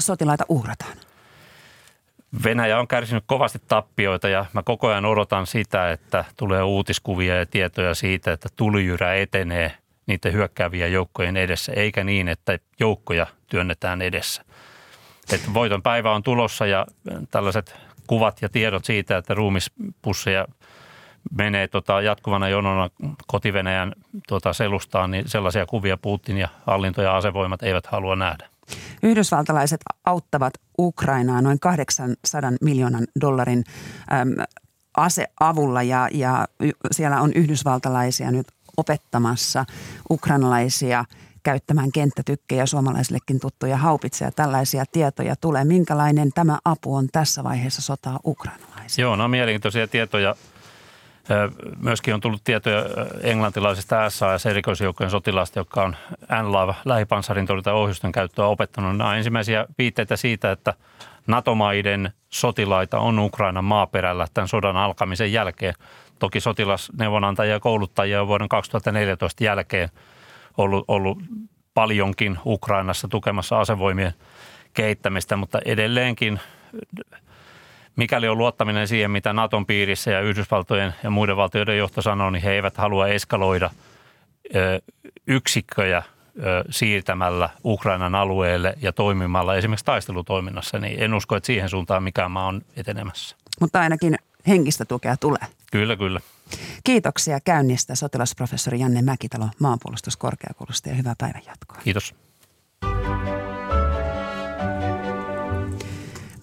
sotilaita 0.00 0.44
uhrataan? 0.48 0.96
Venäjä 2.44 2.78
on 2.78 2.88
kärsinyt 2.88 3.24
kovasti 3.26 3.58
tappioita 3.68 4.28
ja 4.28 4.44
mä 4.52 4.62
koko 4.62 4.88
ajan 4.88 5.04
odotan 5.04 5.46
sitä, 5.46 5.90
että 5.90 6.24
tulee 6.36 6.62
uutiskuvia 6.62 7.36
ja 7.36 7.46
tietoja 7.46 7.94
siitä, 7.94 8.32
että 8.32 8.48
tulijyrä 8.56 9.14
etenee 9.14 9.72
niiden 10.06 10.32
hyökkääviä 10.32 10.86
joukkojen 10.86 11.36
edessä, 11.36 11.72
eikä 11.72 12.04
niin, 12.04 12.28
että 12.28 12.58
joukkoja 12.80 13.26
työnnetään 13.46 14.02
edessä. 14.02 14.44
Että 15.32 15.54
voiton 15.54 15.82
päivä 15.82 16.12
on 16.12 16.22
tulossa 16.22 16.66
ja 16.66 16.86
tällaiset 17.30 17.76
kuvat 18.06 18.42
ja 18.42 18.48
tiedot 18.48 18.84
siitä, 18.84 19.16
että 19.16 19.34
ruumispusseja 19.34 20.46
menee 21.38 21.68
tota 21.68 22.00
jatkuvana 22.00 22.48
jonona 22.48 22.90
kotivenäjän 23.26 23.92
tota 24.28 24.52
selustaan, 24.52 25.10
niin 25.10 25.28
sellaisia 25.28 25.66
kuvia 25.66 25.96
Putin 25.96 26.38
ja 26.38 26.48
hallinto 26.66 27.02
ja 27.02 27.16
asevoimat 27.16 27.62
eivät 27.62 27.86
halua 27.86 28.16
nähdä. 28.16 28.48
Yhdysvaltalaiset 29.02 29.80
auttavat 30.04 30.54
Ukrainaa 30.78 31.42
noin 31.42 31.60
800 31.60 32.52
miljoonan 32.60 33.06
dollarin 33.20 33.64
äm, 34.12 34.28
aseavulla 34.96 35.82
ja, 35.82 36.08
ja 36.12 36.46
siellä 36.90 37.20
on 37.20 37.32
yhdysvaltalaisia 37.34 38.30
nyt 38.30 38.46
opettamassa 38.76 39.64
ukrainalaisia 40.10 41.04
käyttämään 41.42 41.92
kenttätykkejä, 41.92 42.66
suomalaisillekin 42.66 43.40
tuttuja 43.40 43.76
haupitseja, 43.76 44.30
tällaisia 44.30 44.84
tietoja 44.92 45.36
tulee. 45.36 45.64
Minkälainen 45.64 46.30
tämä 46.34 46.58
apu 46.64 46.94
on 46.94 47.08
tässä 47.12 47.44
vaiheessa 47.44 47.82
sotaa 47.82 48.20
ukrainalaisille? 48.26 49.02
Joo, 49.02 49.16
no 49.16 49.28
mielenkiintoisia 49.28 49.88
tietoja. 49.88 50.36
Myöskin 51.80 52.14
on 52.14 52.20
tullut 52.20 52.44
tietoja 52.44 52.84
englantilaisista 53.22 54.10
SAS 54.10 54.46
erikoisjoukkojen 54.46 55.10
sotilaista, 55.10 55.58
jotka 55.58 55.82
on 55.82 55.96
NLAV 56.42 56.70
lähipansarin 56.84 57.46
ohjusten 57.74 58.12
käyttöä 58.12 58.46
opettanut. 58.46 58.96
Nämä 58.96 59.10
on 59.10 59.16
ensimmäisiä 59.16 59.66
viitteitä 59.78 60.16
siitä, 60.16 60.52
että 60.52 60.74
NATO-maiden 61.26 62.12
sotilaita 62.30 62.98
on 62.98 63.18
Ukrainan 63.18 63.64
maaperällä 63.64 64.26
tämän 64.34 64.48
sodan 64.48 64.76
alkamisen 64.76 65.32
jälkeen. 65.32 65.74
Toki 66.18 66.40
sotilasneuvonantajia 66.40 67.52
ja 67.52 67.60
kouluttajia 67.60 68.20
on 68.20 68.28
vuoden 68.28 68.48
2014 68.48 69.44
jälkeen 69.44 69.88
ollut, 70.56 70.84
ollut 70.88 71.18
paljonkin 71.74 72.38
Ukrainassa 72.46 73.08
tukemassa 73.08 73.60
asevoimien 73.60 74.14
kehittämistä, 74.74 75.36
mutta 75.36 75.58
edelleenkin 75.64 76.40
mikäli 77.96 78.28
on 78.28 78.38
luottaminen 78.38 78.88
siihen, 78.88 79.10
mitä 79.10 79.32
Naton 79.32 79.66
piirissä 79.66 80.10
ja 80.10 80.20
Yhdysvaltojen 80.20 80.94
ja 81.02 81.10
muiden 81.10 81.36
valtioiden 81.36 81.78
johto 81.78 82.02
sanoo, 82.02 82.30
niin 82.30 82.42
he 82.42 82.52
eivät 82.52 82.76
halua 82.76 83.08
eskaloida 83.08 83.70
yksikköjä 85.26 86.02
siirtämällä 86.70 87.48
Ukrainan 87.64 88.14
alueelle 88.14 88.74
ja 88.82 88.92
toimimalla 88.92 89.54
esimerkiksi 89.54 89.84
taistelutoiminnassa, 89.84 90.78
niin 90.78 91.02
en 91.02 91.14
usko, 91.14 91.36
että 91.36 91.46
siihen 91.46 91.68
suuntaan 91.68 92.02
mikään 92.02 92.30
maa 92.30 92.46
on 92.46 92.62
etenemässä. 92.76 93.36
Mutta 93.60 93.80
ainakin 93.80 94.16
henkistä 94.46 94.84
tukea 94.84 95.16
tulee. 95.16 95.46
Kyllä, 95.72 95.96
kyllä. 95.96 96.20
Kiitoksia 96.84 97.40
käynnistä 97.40 97.94
sotilasprofessori 97.94 98.80
Janne 98.80 99.02
Mäkitalo 99.02 99.48
maanpuolustuskorkeakoulusta 99.58 100.88
ja 100.88 100.94
hyvää 100.94 101.14
päivänjatkoa. 101.18 101.78
Kiitos. 101.84 102.14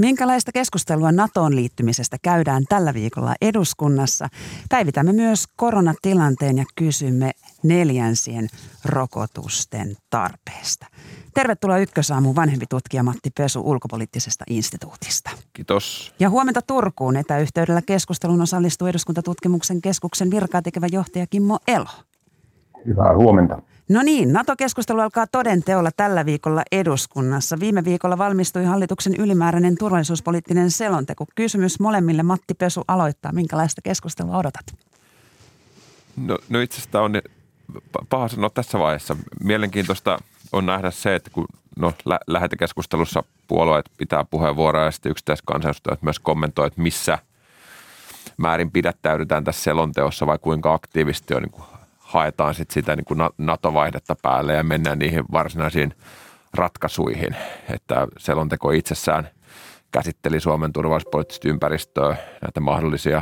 Minkälaista 0.01 0.51
keskustelua 0.51 1.11
NATOon 1.11 1.55
liittymisestä 1.55 2.17
käydään 2.21 2.63
tällä 2.69 2.93
viikolla 2.93 3.35
eduskunnassa? 3.41 4.27
Päivitämme 4.69 5.13
myös 5.13 5.47
koronatilanteen 5.55 6.57
ja 6.57 6.63
kysymme 6.75 7.31
neljänsien 7.63 8.47
rokotusten 8.85 9.95
tarpeesta. 10.09 10.85
Tervetuloa 11.33 11.77
Ykkösaamuun 11.77 12.35
vanhempi 12.35 12.65
tutkija 12.69 13.03
Matti 13.03 13.29
Pesu 13.37 13.61
ulkopoliittisesta 13.65 14.45
instituutista. 14.49 15.29
Kiitos. 15.53 16.13
Ja 16.19 16.29
huomenta 16.29 16.61
Turkuun 16.61 17.17
etäyhteydellä 17.17 17.81
keskusteluun 17.81 18.41
osallistuu 18.41 18.87
eduskuntatutkimuksen 18.87 19.81
keskuksen 19.81 20.31
virkaa 20.31 20.61
tekevä 20.61 20.87
johtaja 20.91 21.27
Kimmo 21.27 21.59
Elo. 21.67 21.89
Hyvää 22.85 23.15
huomenta. 23.15 23.61
No 23.91 24.03
niin, 24.03 24.33
NATO-keskustelu 24.33 24.99
alkaa 24.99 25.27
toden 25.27 25.63
teolla 25.63 25.89
tällä 25.97 26.25
viikolla 26.25 26.63
eduskunnassa. 26.71 27.59
Viime 27.59 27.85
viikolla 27.85 28.17
valmistui 28.17 28.65
hallituksen 28.65 29.15
ylimääräinen 29.15 29.77
turvallisuuspoliittinen 29.77 30.71
selonteko. 30.71 31.25
Kysymys 31.35 31.79
molemmille 31.79 32.23
Matti 32.23 32.53
Pesu 32.53 32.83
aloittaa. 32.87 33.31
Minkälaista 33.31 33.81
keskustelua 33.81 34.37
odotat? 34.37 34.65
No, 36.17 36.37
no 36.49 36.61
itse 36.61 36.77
asiassa 36.77 37.01
on 37.01 37.21
paha 38.09 38.27
sanoa 38.27 38.49
tässä 38.49 38.79
vaiheessa. 38.79 39.15
Mielenkiintoista 39.43 40.19
on 40.51 40.65
nähdä 40.65 40.91
se, 40.91 41.15
että 41.15 41.29
kun 41.29 41.45
no, 41.77 41.93
lä- 42.05 42.19
lähetekeskustelussa 42.27 43.23
puolueet 43.47 43.91
pitää 43.97 44.23
puheenvuoroja 44.23 44.85
ja 44.85 44.91
sitten 44.91 45.09
yksittäiset 45.09 45.45
myös 46.01 46.19
kommentoi, 46.19 46.67
että 46.67 46.81
missä 46.81 47.17
määrin 48.37 48.71
pidättäydytään 48.71 49.43
tässä 49.43 49.63
selonteossa 49.63 50.27
vai 50.27 50.37
kuinka 50.41 50.73
aktiivisesti 50.73 51.33
on 51.33 51.41
niin 51.41 51.80
haetaan 52.11 52.55
sit 52.55 52.71
sitä 52.71 52.95
niin 52.95 53.05
kuin 53.05 53.19
NATO-vaihdetta 53.37 54.15
päälle 54.21 54.53
ja 54.53 54.63
mennään 54.63 54.99
niihin 54.99 55.23
varsinaisiin 55.31 55.93
ratkaisuihin. 56.53 57.35
Että 57.69 58.07
selonteko 58.17 58.71
itsessään 58.71 59.29
käsitteli 59.91 60.39
Suomen 60.39 60.73
turvallisuuspoliittista 60.73 61.49
ympäristöä, 61.49 62.15
näitä 62.41 62.59
mahdollisia 62.59 63.21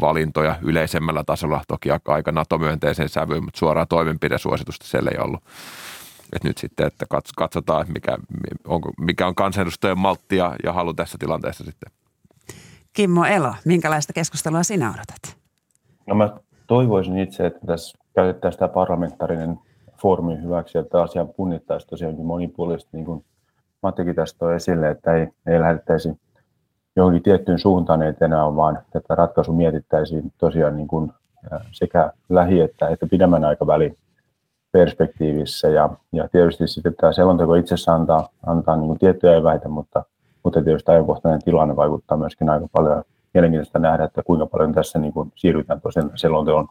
valintoja 0.00 0.56
yleisemmällä 0.62 1.24
tasolla, 1.24 1.62
toki 1.68 1.88
aika 2.06 2.32
NATO-myönteisen 2.32 3.08
sävyyn, 3.08 3.44
mutta 3.44 3.58
suoraa 3.58 3.86
toimenpidesuositusta 3.86 4.86
siellä 4.86 5.10
ei 5.10 5.18
ollut. 5.18 5.44
Et 6.32 6.44
nyt 6.44 6.58
sitten, 6.58 6.86
että 6.86 7.06
katsotaan, 7.36 7.86
mikä, 7.94 8.18
onko, 8.66 8.90
mikä 9.00 9.26
on 9.26 9.34
kansanedustajien 9.34 9.98
maltti 9.98 10.36
ja, 10.36 10.56
ja 10.64 10.72
halu 10.72 10.94
tässä 10.94 11.18
tilanteessa 11.18 11.64
sitten. 11.64 11.92
Kimmo 12.92 13.24
Elo, 13.24 13.54
minkälaista 13.64 14.12
keskustelua 14.12 14.62
sinä 14.62 14.90
odotat? 14.90 15.36
No 16.06 16.14
mä 16.14 16.30
toivoisin 16.66 17.18
itse, 17.18 17.46
että 17.46 17.66
tässä 17.66 18.01
käytettäisiin 18.14 18.58
tämä 18.58 18.68
parlamentaarinen 18.68 19.58
foorumi 20.02 20.42
hyväksi, 20.42 20.78
että 20.78 21.02
asian 21.02 21.28
punnittaisiin 21.28 21.90
tosiaankin 21.90 22.26
monipuolisesti, 22.26 22.96
niin 22.96 23.06
kuin 23.06 23.24
Mattikin 23.82 24.14
tästä 24.14 24.38
toi 24.38 24.54
esille, 24.54 24.90
että 24.90 25.14
ei, 25.14 25.28
ei 25.46 25.60
lähdettäisi 25.60 26.20
johonkin 26.96 27.22
tiettyyn 27.22 27.58
suuntaan 27.58 28.02
etenään, 28.02 28.56
vaan 28.56 28.78
tätä 28.90 29.14
ratkaisu 29.14 29.52
mietittäisiin 29.52 30.32
tosiaan 30.38 30.76
niin 30.76 30.88
kuin 30.88 31.12
sekä 31.72 32.12
lähi- 32.28 32.60
että, 32.60 32.88
että 32.88 33.06
pidemmän 33.06 33.44
aikavälin 33.44 33.98
perspektiivissä. 34.72 35.68
Ja, 35.68 35.90
ja 36.12 36.28
tietysti 36.28 36.66
sitten 36.66 36.94
tämä 36.94 37.12
selonteko 37.12 37.54
itsessä 37.54 37.94
antaa, 37.94 38.28
antaa 38.46 38.76
niin 38.76 38.86
kuin 38.86 38.98
tiettyjä 38.98 39.36
eväitä, 39.36 39.68
mutta, 39.68 40.04
mutta 40.44 40.62
tietysti 40.62 40.90
ajankohtainen 40.90 41.42
tilanne 41.42 41.76
vaikuttaa 41.76 42.18
myöskin 42.18 42.48
aika 42.48 42.68
paljon. 42.72 43.04
Mielenkiintoista 43.34 43.78
nähdä, 43.78 44.04
että 44.04 44.22
kuinka 44.22 44.46
paljon 44.46 44.72
tässä 44.72 44.98
niin 44.98 45.12
kuin 45.12 45.32
siirrytään 45.36 45.80
tosiaan 45.80 46.10
selonteon 46.14 46.68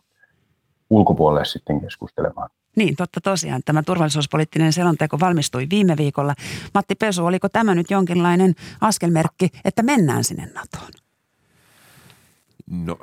ulkopuolelle 0.92 1.46
sitten 1.46 1.82
keskustelemaan. 1.82 2.50
Niin, 2.76 2.96
totta 2.96 3.22
tosiaan. 3.22 3.62
Tämä 3.66 3.84
turvallisuuspoliittinen 3.84 4.74
selonteko 4.74 5.20
valmistui 5.20 5.68
viime 5.70 5.98
viikolla. 5.98 6.34
Matti 6.74 6.96
Pesu, 6.96 7.26
oliko 7.26 7.50
tämä 7.50 7.76
nyt 7.76 7.92
jonkinlainen 7.92 8.56
askelmerkki, 8.82 9.50
että 9.66 9.84
mennään 9.84 10.24
sinne 10.24 10.46
NATOon? 10.46 10.92
No, 12.68 12.98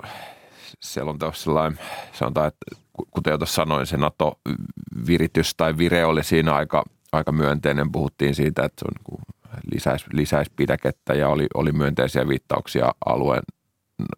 selonteossa 0.81 1.45
sellainen, 1.45 1.79
sanotaan, 2.13 2.49
että 2.49 2.83
kuten 3.11 3.31
jo 3.31 3.39
tuossa 3.39 3.55
sanoin, 3.55 3.87
se 3.87 3.97
NATO-viritys 3.97 5.55
tai 5.55 5.79
vire 5.79 6.05
oli 6.05 6.25
siinä 6.25 6.55
aika, 6.55 6.85
aika 7.13 7.33
myönteinen. 7.33 7.93
Puhuttiin 7.93 8.35
siitä, 8.35 8.65
että 8.65 8.81
se 8.81 8.85
on 8.85 9.19
niin 9.19 9.29
lisäisi, 9.73 10.07
lisäisi 10.13 10.51
pidäkettä 10.57 11.15
ja 11.15 11.29
oli, 11.29 11.47
oli 11.55 11.73
myönteisiä 11.73 12.29
viittauksia 12.29 12.93
alueen 13.07 13.43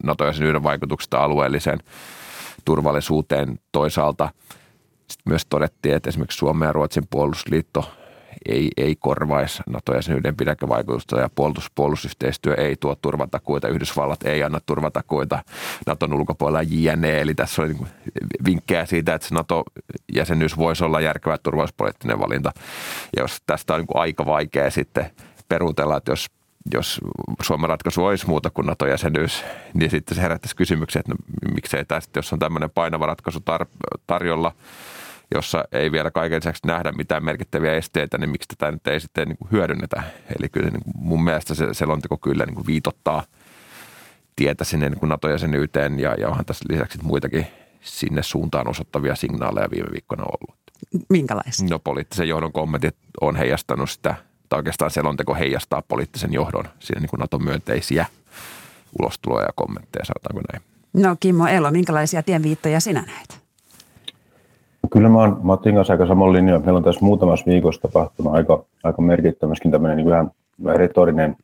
NATO-jäsenyyden 0.03 0.63
vaikutuksesta 0.63 1.19
alueelliseen 1.19 1.79
turvallisuuteen 2.65 3.59
toisaalta. 3.73 4.31
Sitten 5.09 5.31
myös 5.31 5.47
todettiin, 5.47 5.95
että 5.95 6.09
esimerkiksi 6.09 6.39
Suomen 6.39 6.67
ja 6.67 6.73
Ruotsin 6.73 7.07
puolustusliitto 7.11 7.91
ei, 8.49 8.71
ei 8.77 8.97
korvaisi 8.97 9.63
NATO-jäsenyyden 9.67 10.37
pidäkevaikutusta 10.37 11.21
ja 11.21 11.31
puolustus, 11.35 11.71
puolustusyhteistyö 11.75 12.55
ei 12.55 12.77
tuo 12.77 12.95
turvatakuita, 12.95 13.69
Yhdysvallat 13.69 14.23
ei 14.23 14.43
anna 14.43 14.61
turvatakuita 14.67 15.45
Naton 15.87 16.13
ulkopuolella 16.13 16.63
JNE, 16.63 17.21
eli 17.21 17.35
tässä 17.35 17.63
oli 17.63 17.73
niin 17.73 17.89
vinkkejä 18.45 18.87
siitä, 18.87 19.15
että 19.15 19.29
se 19.29 19.35
NATO-jäsenyys 19.35 20.57
voisi 20.57 20.85
olla 20.85 21.01
järkevä 21.01 21.39
turvallisuuspoliittinen 21.39 22.21
valinta. 22.21 22.53
Ja 23.17 23.23
jos 23.23 23.43
tästä 23.47 23.75
on 23.75 23.81
niin 23.81 23.89
aika 23.95 24.27
vaikea 24.27 24.71
sitten 24.71 25.11
peruutella, 25.49 25.97
että 25.97 26.13
jos 26.13 26.27
jos 26.75 27.01
Suomen 27.43 27.69
ratkaisu 27.69 28.05
olisi 28.05 28.27
muuta 28.27 28.51
kuin 28.51 28.67
NATO-jäsenyys, 28.67 29.45
niin 29.75 29.91
sitten 29.91 30.15
se 30.15 30.23
herättäisi 30.23 30.57
kysymyksiä, 30.57 31.01
että 31.01 31.13
no, 31.13 31.55
miksei 31.55 31.85
tämä 31.85 32.01
sitten, 32.01 32.19
jos 32.19 32.33
on 32.33 32.39
tämmöinen 32.39 32.71
painava 32.71 33.07
ratkaisu 33.07 33.39
tar- 33.39 34.01
tarjolla, 34.07 34.53
jossa 35.35 35.65
ei 35.73 35.93
vielä 35.93 36.11
kaiken 36.11 36.37
lisäksi 36.37 36.67
nähdä 36.67 36.93
mitään 36.93 37.25
merkittäviä 37.25 37.73
esteitä, 37.73 38.19
niin 38.19 38.31
miksi 38.31 38.49
tätä 38.49 38.73
nyt 38.73 38.87
ei 38.87 39.01
sitten 39.01 39.29
niin 39.29 39.37
kuin 39.37 39.51
hyödynnetä. 39.51 40.03
Eli 40.39 40.49
kyllä 40.49 40.71
niin 40.71 40.85
kuin 40.85 40.95
mun 40.97 41.25
mielestä 41.25 41.55
se 41.55 41.75
selonteko 41.75 42.19
kyllä 42.19 42.47
niin 42.47 42.55
kuin 42.55 42.67
viitottaa 42.67 43.23
tietä 44.37 44.65
sinne 44.65 44.89
niin 44.89 45.01
kuin 45.01 45.11
NATO-jäsenyyteen 45.11 46.01
ja, 46.01 46.15
ja 46.15 46.29
onhan 46.29 46.45
tässä 46.45 46.65
lisäksi 46.69 46.99
muitakin 47.03 47.47
sinne 47.81 48.23
suuntaan 48.23 48.69
osoittavia 48.69 49.17
signaaleja 49.17 49.71
viime 49.71 49.89
viikkoina 49.93 50.25
ollut. 50.25 50.61
Minkälaisia? 51.09 51.69
No 51.71 51.79
poliittisen 51.79 52.29
johdon 52.29 52.53
kommentit 52.53 52.97
on 53.21 53.37
heijastanut 53.37 53.91
sitä– 53.91 54.15
tai 54.51 54.59
oikeastaan 54.59 54.91
selonteko 54.91 55.35
heijastaa 55.35 55.83
poliittisen 55.89 56.33
johdon 56.33 56.65
siinä 56.79 57.01
niin 57.01 57.11
kuin 57.11 57.21
NATO-myönteisiä 57.21 58.07
ulostuloja 59.01 59.47
ja 59.47 59.53
kommentteja, 59.55 60.05
sanotaanko 60.05 60.41
näin. 60.53 60.63
No 60.93 61.17
Kimmo 61.21 61.47
Elo, 61.47 61.71
minkälaisia 61.71 62.23
tienviittoja 62.23 62.81
sinä 62.81 63.03
näet? 63.07 63.41
Kyllä 64.93 65.09
mä 65.09 65.19
oon 65.19 65.41
Matin 65.43 65.75
kanssa 65.75 65.93
aika 65.93 66.07
samalla 66.07 66.33
linjalla. 66.33 66.65
Meillä 66.65 66.77
on 66.79 66.85
tässä 66.85 67.05
muutamassa 67.05 67.47
viikossa 67.47 67.81
tapahtunut 67.81 68.35
aika, 68.35 68.65
aika 68.83 69.03
merkittävä 69.03 69.49
myöskin 69.49 69.71
tämmöinen 69.71 69.97
niin 69.97 70.11
vähän, 70.11 70.31
vähän 70.65 70.79
retorinen, 70.79 71.37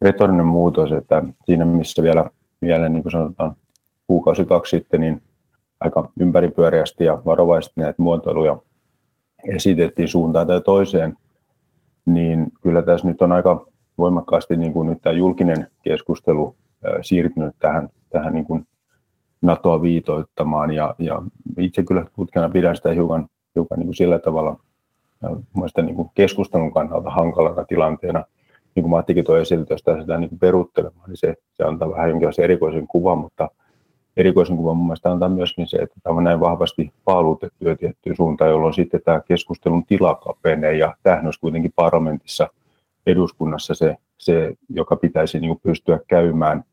retorinen 0.00 0.46
muutos, 0.46 0.92
että 0.92 1.22
siinä 1.46 1.64
missä 1.64 2.02
vielä, 2.02 2.30
vielä 2.62 2.88
niin 2.88 3.02
kuin 3.02 3.12
sanotaan 3.12 3.56
kuukausi 4.06 4.44
kaksi 4.44 4.76
sitten, 4.76 5.00
niin 5.00 5.22
aika 5.80 6.08
ympäripyöreästi 6.20 7.04
ja 7.04 7.22
varovaisesti 7.24 7.80
näitä 7.80 8.02
muotoiluja 8.02 8.58
esitettiin 9.44 10.08
suuntaan 10.08 10.46
tai 10.46 10.60
toiseen– 10.60 11.16
niin 12.14 12.46
kyllä 12.60 12.82
tässä 12.82 13.08
nyt 13.08 13.22
on 13.22 13.32
aika 13.32 13.66
voimakkaasti 13.98 14.56
niin 14.56 14.72
kuin 14.72 14.88
nyt 14.88 15.02
tämä 15.02 15.12
julkinen 15.12 15.66
keskustelu 15.82 16.56
siirtynyt 17.02 17.54
tähän, 17.58 17.88
tähän 18.10 18.34
niin 18.34 18.44
kuin 18.44 18.66
NATOa 19.42 19.82
viitoittamaan 19.82 20.70
ja, 20.70 20.94
ja 20.98 21.22
itse 21.58 21.82
kyllä 21.82 22.06
tutkijana 22.16 22.48
pidän 22.48 22.76
sitä 22.76 22.92
hiukan, 22.92 23.28
hiukan 23.54 23.78
niin 23.78 23.86
kuin 23.86 23.96
sillä 23.96 24.18
tavalla 24.18 24.56
mielestäni 25.54 25.86
niin 25.86 25.96
kuin 25.96 26.10
keskustelun 26.14 26.72
kannalta 26.72 27.10
hankalana 27.10 27.64
tilanteena. 27.64 28.24
Niin 28.74 28.82
kuin 28.82 28.90
Mattikin 28.90 29.24
toi 29.24 29.40
esille, 29.40 29.66
jos 29.70 29.80
sitä 30.00 30.18
niin 30.18 30.38
peruuttelemaan, 30.38 31.08
niin 31.08 31.16
se, 31.16 31.34
se 31.52 31.64
antaa 31.64 31.90
vähän 31.90 32.08
jonkinlaisen 32.08 32.44
erikoisen 32.44 32.86
kuvan, 32.86 33.18
mutta 33.18 33.48
erikoisen 34.16 34.56
kuvan 34.56 34.76
mun 34.76 34.86
mielestä 34.86 35.10
antaa 35.10 35.28
myöskin 35.28 35.66
se, 35.66 35.76
että 35.76 36.00
tämä 36.02 36.16
on 36.16 36.24
näin 36.24 36.40
vahvasti 36.40 36.92
paalutettu 37.04 37.68
jo 37.68 37.76
tiettyyn 37.76 38.16
suuntaan, 38.16 38.50
jolloin 38.50 38.74
sitten 38.74 39.00
tämä 39.04 39.20
keskustelun 39.20 39.84
tila 39.84 40.14
kapenee 40.14 40.76
ja 40.76 40.94
tämähän 41.02 41.24
olisi 41.24 41.40
kuitenkin 41.40 41.72
parlamentissa 41.76 42.48
eduskunnassa 43.06 43.74
se, 43.74 43.96
se 44.18 44.54
joka 44.68 44.96
pitäisi 44.96 45.40
niin 45.40 45.60
pystyä 45.62 46.00
käymään 46.08 46.64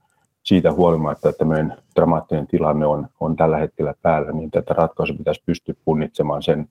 siitä 0.44 0.72
huolimatta, 0.72 1.30
että 1.30 1.46
meidän 1.46 1.78
dramaattinen 1.96 2.48
tilanne 2.48 2.86
on, 2.86 3.08
on 3.20 3.36
tällä 3.36 3.58
hetkellä 3.58 3.94
päällä, 4.02 4.32
niin 4.32 4.52
tätä 4.52 4.74
ratkaisua 4.74 5.18
pitäisi 5.18 5.44
pystyä 5.46 5.76
punnitsemaan 5.86 6.44
sen, 6.44 6.70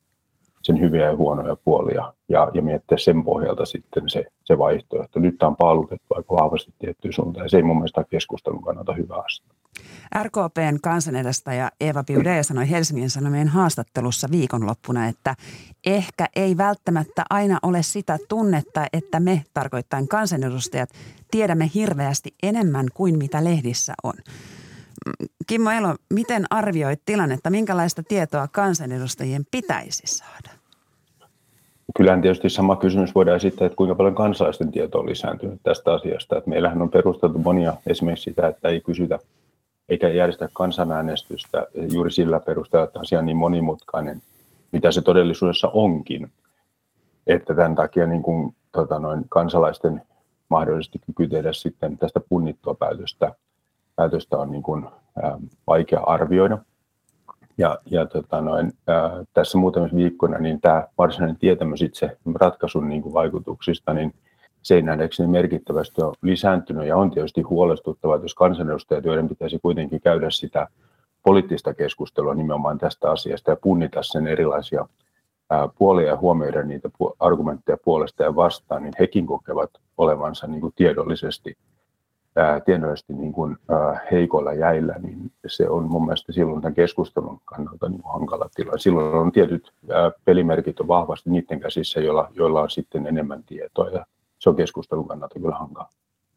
sen 0.62 0.80
hyviä 0.80 1.04
ja 1.04 1.16
huonoja 1.16 1.56
puolia 1.64 2.12
ja, 2.28 2.50
ja 2.54 2.62
miettiä 2.62 2.98
sen 2.98 3.24
pohjalta 3.24 3.64
sitten 3.64 4.08
se, 4.08 4.24
se 4.44 4.58
vaihtoehto. 4.58 5.20
Nyt 5.20 5.38
tämä 5.38 5.48
on 5.48 5.56
paalutettu 5.56 6.06
aika 6.14 6.34
vahvasti 6.34 6.74
tiettyyn 6.78 7.12
suuntaan 7.12 7.44
ja 7.44 7.48
se 7.48 7.56
ei 7.56 7.62
mun 7.62 7.76
mielestä 7.76 8.04
keskustelun 8.10 8.62
kannalta 8.62 8.92
hyvä 8.92 9.14
asia. 9.14 9.55
RKPn 10.22 10.78
kansanedustaja 10.82 11.70
Eva 11.80 12.04
Biude 12.04 12.42
sanoi 12.42 12.70
Helsingin 12.70 13.10
Sanomien 13.10 13.48
haastattelussa 13.48 14.28
viikonloppuna, 14.30 15.06
että 15.06 15.34
ehkä 15.86 16.26
ei 16.36 16.56
välttämättä 16.56 17.24
aina 17.30 17.58
ole 17.62 17.82
sitä 17.82 18.18
tunnetta, 18.28 18.86
että 18.92 19.20
me, 19.20 19.44
tarkoittain 19.54 20.08
kansanedustajat, 20.08 20.90
tiedämme 21.30 21.70
hirveästi 21.74 22.34
enemmän 22.42 22.86
kuin 22.94 23.18
mitä 23.18 23.44
lehdissä 23.44 23.94
on. 24.02 24.14
Kimmo 25.46 25.70
Elo, 25.70 25.94
miten 26.14 26.44
arvioit 26.50 27.00
tilannetta? 27.04 27.50
Minkälaista 27.50 28.02
tietoa 28.02 28.48
kansanedustajien 28.48 29.44
pitäisi 29.50 30.02
saada? 30.06 30.50
Kyllähän 31.96 32.22
tietysti 32.22 32.50
sama 32.50 32.76
kysymys 32.76 33.14
voidaan 33.14 33.36
esittää, 33.36 33.66
että 33.66 33.76
kuinka 33.76 33.94
paljon 33.94 34.14
kansalaisten 34.14 34.72
tieto 34.72 34.98
on 34.98 35.06
lisääntynyt 35.06 35.60
tästä 35.62 35.92
asiasta. 35.92 36.36
Että 36.38 36.50
meillähän 36.50 36.82
on 36.82 36.90
perusteltu 36.90 37.38
monia 37.38 37.74
esimerkiksi 37.86 38.30
sitä, 38.30 38.48
että 38.48 38.68
ei 38.68 38.80
kysytä 38.80 39.18
eikä 39.88 40.08
järjestä 40.08 40.48
kansanäänestystä 40.52 41.66
juuri 41.92 42.10
sillä 42.10 42.40
perusteella, 42.40 42.86
että 42.86 43.00
asia 43.00 43.18
on 43.18 43.26
niin 43.26 43.36
monimutkainen, 43.36 44.22
mitä 44.72 44.92
se 44.92 45.02
todellisuudessa 45.02 45.68
onkin. 45.68 46.32
Että 47.26 47.54
tämän 47.54 47.74
takia 47.74 48.06
niin 48.06 48.22
kuin, 48.22 48.54
tota 48.72 48.98
noin, 48.98 49.24
kansalaisten 49.28 50.02
mahdollisesti 50.48 51.00
kyky 51.06 51.28
tehdä 51.28 51.52
sitten 51.52 51.98
tästä 51.98 52.20
punnittua 52.28 52.74
päätöstä, 52.74 53.34
päätöstä 53.96 54.36
on 54.36 54.50
niin 54.50 54.62
kuin, 54.62 54.86
ää, 55.22 55.38
vaikea 55.66 56.00
arvioida. 56.00 56.58
Ja, 57.58 57.78
ja 57.90 58.06
tota 58.06 58.40
noin, 58.40 58.72
ää, 58.86 59.24
tässä 59.34 59.58
muutamissa 59.58 59.96
viikkoina 59.96 60.38
niin 60.38 60.60
tämä 60.60 60.88
varsinainen 60.98 61.36
tietämys 61.36 61.82
itse 61.82 62.16
ratkaisun 62.34 62.88
niin 62.88 63.02
kuin 63.02 63.12
vaikutuksista, 63.12 63.94
niin 63.94 64.14
se 64.66 64.74
ei 64.74 64.82
nähdäkseni 64.82 65.28
merkittävästi 65.28 66.02
ole 66.02 66.14
lisääntynyt 66.22 66.86
ja 66.86 66.96
on 66.96 67.10
tietysti 67.10 67.42
huolestuttavaa, 67.42 68.16
että 68.16 68.24
jos 68.24 68.34
kansanedustajat, 68.34 69.04
joiden 69.04 69.28
pitäisi 69.28 69.58
kuitenkin 69.58 70.00
käydä 70.00 70.30
sitä 70.30 70.68
poliittista 71.22 71.74
keskustelua 71.74 72.34
nimenomaan 72.34 72.78
tästä 72.78 73.10
asiasta 73.10 73.50
ja 73.50 73.56
punnita 73.56 74.02
sen 74.02 74.26
erilaisia 74.26 74.88
puolia 75.78 76.06
ja 76.06 76.16
huomioida 76.16 76.62
niitä 76.62 76.90
argumentteja 77.20 77.76
puolesta 77.84 78.22
ja 78.22 78.36
vastaan, 78.36 78.82
niin 78.82 78.94
hekin 78.98 79.26
kokevat 79.26 79.70
olevansa 79.98 80.46
niin 80.46 80.60
kuin 80.60 80.72
tiedollisesti, 80.76 81.56
ää, 82.36 82.60
tiedollisesti 82.60 83.12
niin 83.12 83.32
kuin, 83.32 83.56
ää, 83.68 84.00
heikoilla 84.12 84.52
jäillä, 84.52 84.94
niin 85.02 85.32
se 85.46 85.68
on 85.68 85.84
mun 85.84 86.04
mielestä 86.04 86.32
silloin 86.32 86.62
tämän 86.62 86.74
keskustelun 86.74 87.40
kannalta 87.44 87.88
niin 87.88 88.02
kuin 88.02 88.12
hankala 88.12 88.48
tila. 88.54 88.78
Silloin 88.78 89.14
on 89.14 89.32
tietyt 89.32 89.72
ää, 89.90 90.10
pelimerkit 90.24 90.80
on 90.80 90.88
vahvasti 90.88 91.30
niiden 91.30 91.60
käsissä, 91.60 92.00
joilla, 92.00 92.28
joilla 92.34 92.62
on 92.62 92.70
sitten 92.70 93.06
enemmän 93.06 93.42
tietoa 93.44 93.90
ja 93.90 94.06
se 94.38 94.50
on 94.50 94.56
keskustelun 94.56 95.08
kannalta 95.08 95.40
kyllä 95.40 95.56
hankala. 95.56 95.90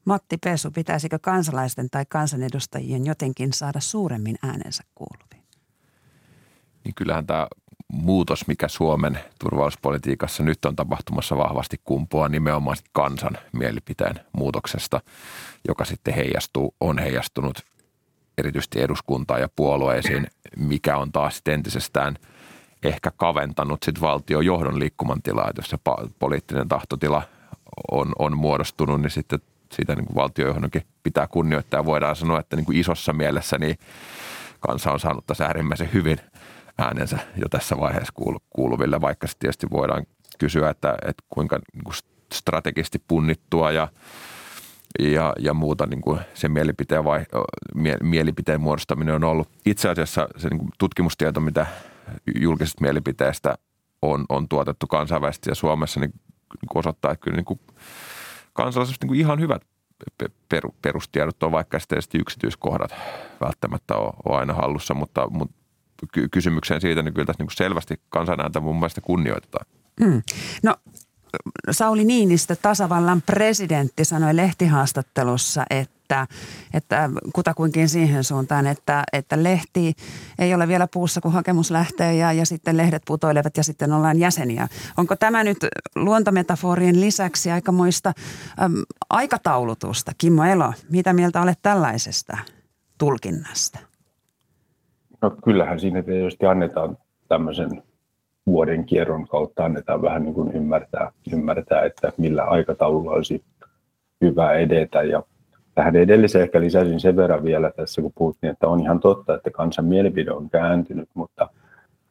Matti 0.05 0.37
Pesu, 0.37 0.71
pitäisikö 0.71 1.19
kansalaisten 1.21 1.89
tai 1.89 2.05
kansanedustajien 2.09 3.05
jotenkin 3.05 3.53
saada 3.53 3.79
suuremmin 3.79 4.35
äänensä 4.43 4.83
kuuluviin? 4.95 5.43
Niin 6.83 6.95
kyllähän 6.95 7.27
tämä 7.27 7.47
muutos, 7.93 8.47
mikä 8.47 8.67
Suomen 8.67 9.19
turvallisuuspolitiikassa 9.39 10.43
nyt 10.43 10.65
on 10.65 10.75
tapahtumassa 10.75 11.37
vahvasti 11.37 11.77
kumpuaa 11.83 12.29
nimenomaan 12.29 12.77
kansan 12.91 13.37
mielipiteen 13.51 14.19
muutoksesta, 14.31 15.01
joka 15.67 15.85
sitten 15.85 16.13
heijastuu, 16.13 16.75
on 16.81 16.97
heijastunut 16.99 17.59
erityisesti 18.37 18.81
eduskuntaan 18.81 19.41
ja 19.41 19.49
puolueisiin, 19.55 20.27
mikä 20.57 20.97
on 20.97 21.11
taas 21.11 21.41
entisestään 21.45 22.15
ehkä 22.83 23.11
kaventanut 23.17 23.83
sit 23.83 24.01
valtiojohdon 24.01 24.79
liikkumantilaa, 24.79 25.49
että 25.49 25.59
jos 25.59 25.69
se 25.69 25.77
poliittinen 26.19 26.67
tahtotila– 26.67 27.21
on, 27.91 28.11
on 28.19 28.37
muodostunut, 28.37 29.01
niin 29.01 29.11
sitten 29.11 29.39
siitä 29.73 29.95
niin 29.95 30.15
valtiojohdonkin 30.15 30.81
pitää 31.03 31.27
kunnioittaa. 31.27 31.85
Voidaan 31.85 32.15
sanoa, 32.15 32.39
että 32.39 32.55
niin 32.55 32.65
kuin 32.65 32.77
isossa 32.77 33.13
mielessä 33.13 33.57
niin 33.57 33.77
kansa 34.59 34.91
on 34.91 34.99
saanut 34.99 35.25
tässä 35.25 35.45
äärimmäisen 35.45 35.89
hyvin 35.93 36.19
äänensä 36.77 37.19
jo 37.35 37.49
tässä 37.49 37.77
vaiheessa 37.77 38.13
kuuluville, 38.49 39.01
vaikka 39.01 39.27
sitten 39.27 39.39
tietysti 39.39 39.67
voidaan 39.71 40.05
kysyä, 40.39 40.69
että, 40.69 40.97
että 41.01 41.23
kuinka 41.29 41.59
niin 41.73 41.83
kuin 41.83 41.95
strategisesti 42.33 43.03
punnittua 43.07 43.71
ja, 43.71 43.87
ja, 44.99 45.33
ja 45.39 45.53
muuta 45.53 45.85
niin 45.85 46.01
kuin 46.01 46.19
se 46.33 46.47
mielipiteen, 46.49 47.03
vai, 47.03 47.25
mie, 47.75 47.97
mielipiteen 48.03 48.61
muodostaminen 48.61 49.15
on 49.15 49.23
ollut. 49.23 49.49
Itse 49.65 49.89
asiassa 49.89 50.27
se 50.37 50.49
niin 50.49 50.59
kuin 50.59 50.69
tutkimustieto, 50.77 51.39
mitä 51.39 51.65
julkisesta 52.39 52.81
mielipiteestä 52.81 53.55
on, 54.01 54.25
on 54.29 54.49
tuotettu 54.49 54.87
kansainvälisesti 54.87 55.49
ja 55.49 55.55
Suomessa, 55.55 55.99
niin 55.99 56.13
niin 56.61 56.77
osoittaa, 56.79 57.11
että 57.11 57.23
kyllä 57.23 57.35
niin 57.35 57.45
kuin 57.45 57.59
niin 59.03 59.15
ihan 59.15 59.39
hyvät 59.39 59.61
perustiedot 60.81 61.43
on, 61.43 61.51
vaikka 61.51 61.79
sitten 61.79 62.21
yksityiskohdat 62.21 62.95
välttämättä 63.41 63.95
ole, 63.95 64.13
ole 64.25 64.39
aina 64.39 64.53
hallussa, 64.53 64.93
mutta, 64.93 65.29
mutta 65.29 65.55
kysymykseen 66.31 66.81
siitä, 66.81 67.01
niin 67.01 67.13
kyllä 67.13 67.25
tässä 67.25 67.43
niin 67.43 67.51
selvästi 67.51 68.01
kansanääntä 68.09 68.59
mun 68.59 68.75
mielestä 68.75 69.01
kunnioitetaan. 69.01 69.65
Mm. 69.99 70.21
No 70.63 70.75
Sauli 71.71 72.05
Niinistö, 72.05 72.55
tasavallan 72.61 73.21
presidentti, 73.21 74.05
sanoi 74.05 74.35
lehtihaastattelussa, 74.35 75.65
että 75.69 75.99
että, 76.73 77.09
kutakuinkin 77.33 77.89
siihen 77.89 78.23
suuntaan, 78.23 78.67
että, 78.67 79.03
että 79.13 79.43
lehti 79.43 79.93
ei 80.39 80.53
ole 80.53 80.67
vielä 80.67 80.87
puussa, 80.93 81.21
kun 81.21 81.33
hakemus 81.33 81.71
lähtee 81.71 82.15
ja, 82.15 82.33
ja 82.33 82.45
sitten 82.45 82.77
lehdet 82.77 83.01
putoilevat 83.07 83.57
ja 83.57 83.63
sitten 83.63 83.93
ollaan 83.93 84.19
jäseniä. 84.19 84.67
Onko 84.97 85.15
tämä 85.15 85.43
nyt 85.43 85.57
luontometaforien 85.95 87.01
lisäksi 87.01 87.51
aikamoista 87.51 88.13
äm, 88.61 88.73
aikataulutusta? 89.09 90.11
Kimmo 90.17 90.43
Elo, 90.43 90.73
mitä 90.91 91.13
mieltä 91.13 91.41
olet 91.41 91.59
tällaisesta 91.61 92.37
tulkinnasta? 92.97 93.79
No 95.21 95.31
kyllähän 95.43 95.79
siinä 95.79 96.03
tietysti 96.03 96.45
annetaan 96.45 96.97
tämmöisen 97.27 97.83
vuoden 98.45 98.85
kierron 98.85 99.27
kautta 99.27 99.65
annetaan 99.65 100.01
vähän 100.01 100.23
niin 100.23 100.33
kuin 100.33 100.51
ymmärtää, 100.51 101.11
ymmärtää, 101.33 101.81
että 101.81 102.11
millä 102.17 102.43
aikataululla 102.43 103.11
olisi 103.11 103.43
hyvä 104.21 104.53
edetä. 104.53 105.03
Ja 105.03 105.23
Tähän 105.79 105.95
edelliseen 105.95 106.43
ehkä 106.43 106.61
lisäsin 106.61 106.99
sen 106.99 107.15
verran 107.15 107.43
vielä 107.43 107.71
tässä, 107.71 108.01
kun 108.01 108.11
puhuttiin, 108.17 108.51
että 108.51 108.67
on 108.67 108.79
ihan 108.79 108.99
totta, 108.99 109.35
että 109.35 109.51
kansan 109.51 109.85
mielipide 109.85 110.31
on 110.31 110.49
kääntynyt, 110.49 111.09
mutta 111.13 111.49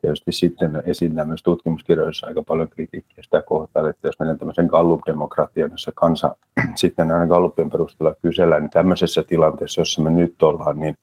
tietysti 0.01 0.33
sitten 0.33 0.83
esittää 0.87 1.25
myös 1.25 1.43
tutkimuskirjoissa 1.43 2.27
aika 2.27 2.43
paljon 2.43 2.69
kritiikkiä 2.69 3.23
sitä 3.23 3.43
kohtaa, 3.43 3.88
että 3.88 4.09
jos 4.09 4.19
mennään 4.19 4.38
tämmöisen 4.38 4.67
Gallup-demokratian, 4.67 5.71
jossa 5.71 5.93
kansa 5.95 6.37
sitten 6.75 7.11
aina 7.11 7.27
Gallupien 7.27 7.71
perusteella 7.71 8.14
kysellään, 8.23 8.62
niin 8.62 8.71
tämmöisessä 8.71 9.23
tilanteessa, 9.23 9.81
jossa 9.81 10.03
me 10.03 10.11
nyt 10.11 10.43
ollaan, 10.43 10.81
niin 10.81 10.95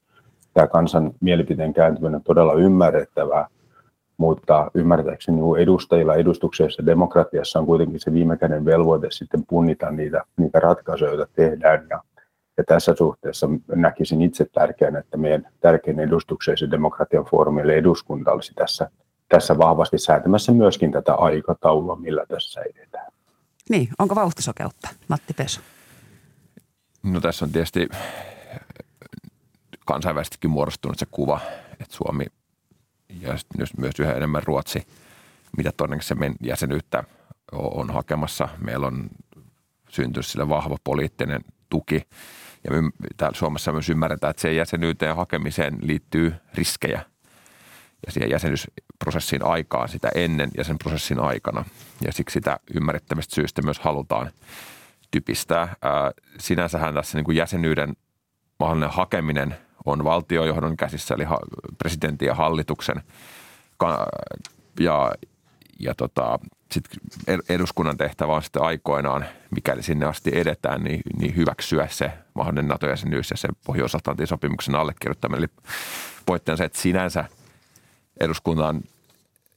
tämä 0.54 0.66
kansan 0.66 1.12
mielipiteen 1.20 1.74
kääntyminen 1.74 2.14
on 2.14 2.22
todella 2.22 2.54
ymmärrettävää, 2.54 3.48
mutta 4.16 4.70
ymmärtääkseni 4.74 5.40
edustajilla 5.58 6.14
edustuksellisessa 6.14 6.86
demokratiassa 6.86 7.58
on 7.58 7.66
kuitenkin 7.66 8.00
se 8.00 8.12
viime 8.12 8.36
käden 8.36 8.64
velvoite 8.64 9.06
sitten 9.10 9.46
punnita 9.46 9.90
niitä, 9.90 10.24
niitä 10.36 10.60
ratkaisuja, 10.60 11.10
joita 11.10 11.32
tehdään 11.34 11.86
ja 11.90 12.02
ja 12.56 12.64
tässä 12.64 12.94
suhteessa 12.98 13.48
näkisin 13.74 14.22
itse 14.22 14.46
tärkeänä, 14.52 14.98
että 14.98 15.16
meidän 15.16 15.48
tärkein 15.60 16.00
edustuksellisen 16.00 16.70
demokratian 16.70 17.24
foorumi 17.24 17.60
eli 17.60 17.74
eduskunta 17.74 18.32
olisi 18.32 18.54
tässä, 18.54 18.90
tässä 19.28 19.58
vahvasti 19.58 19.98
säätämässä 19.98 20.52
myöskin 20.52 20.92
tätä 20.92 21.14
aikataulua, 21.14 21.96
millä 21.96 22.24
tässä 22.28 22.60
edetään. 22.60 23.12
Niin, 23.70 23.88
onko 23.98 24.14
vauhtisokeutta, 24.14 24.88
Matti 25.08 25.34
Pesu? 25.34 25.60
No 27.02 27.20
tässä 27.20 27.44
on 27.44 27.52
tietysti 27.52 27.88
kansainvälisestikin 29.86 30.50
muodostunut 30.50 30.98
se 30.98 31.06
kuva, 31.10 31.40
että 31.72 31.96
Suomi 31.96 32.24
ja 33.08 33.36
myös 33.78 34.00
yhä 34.00 34.12
enemmän 34.12 34.42
Ruotsi, 34.42 34.86
mitä 35.56 35.72
todennäköisesti 35.72 36.34
jäsenyyttä 36.40 37.04
on 37.52 37.90
hakemassa. 37.90 38.48
Meillä 38.58 38.86
on 38.86 39.08
syntynyt 39.88 40.26
sille 40.26 40.48
vahva 40.48 40.76
poliittinen 40.84 41.40
tuki 41.68 42.02
ja 42.64 42.70
me 42.70 42.90
täällä 43.16 43.38
Suomessa 43.38 43.72
myös 43.72 43.90
ymmärretään, 43.90 44.30
että 44.30 44.40
se 44.40 44.52
jäsenyyteen 44.52 45.16
hakemiseen 45.16 45.78
liittyy 45.82 46.34
riskejä. 46.54 47.04
ja 48.06 48.12
siihen 48.12 48.30
jäsenyysprosessin 48.30 49.44
aikaan 49.44 49.88
sitä 49.88 50.08
ennen 50.14 50.50
ja 50.56 50.64
sen 50.64 50.78
prosessin 50.78 51.20
aikana. 51.20 51.64
Ja 52.04 52.12
siksi 52.12 52.32
sitä 52.34 52.60
ymmärrettävästä 52.74 53.34
syystä 53.34 53.62
myös 53.62 53.78
halutaan 53.78 54.30
typistää. 55.10 55.76
Sinänsähän 56.38 56.94
tässä 56.94 57.18
niin 57.18 57.24
kuin 57.24 57.36
jäsenyyden 57.36 57.96
mahdollinen 58.60 58.90
hakeminen 58.90 59.56
on 59.86 60.04
valtiojohdon 60.04 60.76
käsissä, 60.76 61.14
eli 61.14 61.24
presidentin 61.78 62.26
ja 62.26 62.34
hallituksen. 62.34 63.02
Ja, 64.80 65.12
ja 65.78 65.94
tota, 65.94 66.38
sit 66.72 66.84
eduskunnan 67.48 67.96
tehtävä 67.96 68.34
on 68.34 68.42
sitten 68.42 68.62
aikoinaan, 68.62 69.24
mikäli 69.50 69.82
sinne 69.82 70.06
asti 70.06 70.30
edetään, 70.34 70.84
niin, 70.84 71.00
niin 71.18 71.36
hyväksyä 71.36 71.88
se 71.90 72.12
mahdollinen 72.34 72.68
NATO-jäsenyys 72.68 73.30
ja 73.30 73.36
sen 73.36 73.50
Pohjois-Atlantin 73.66 74.26
sopimuksen 74.26 74.74
allekirjoittaminen. 74.74 75.48
Eli 76.28 76.56
se, 76.56 76.64
että 76.64 76.78
sinänsä 76.78 77.24
eduskuntaan 78.20 78.80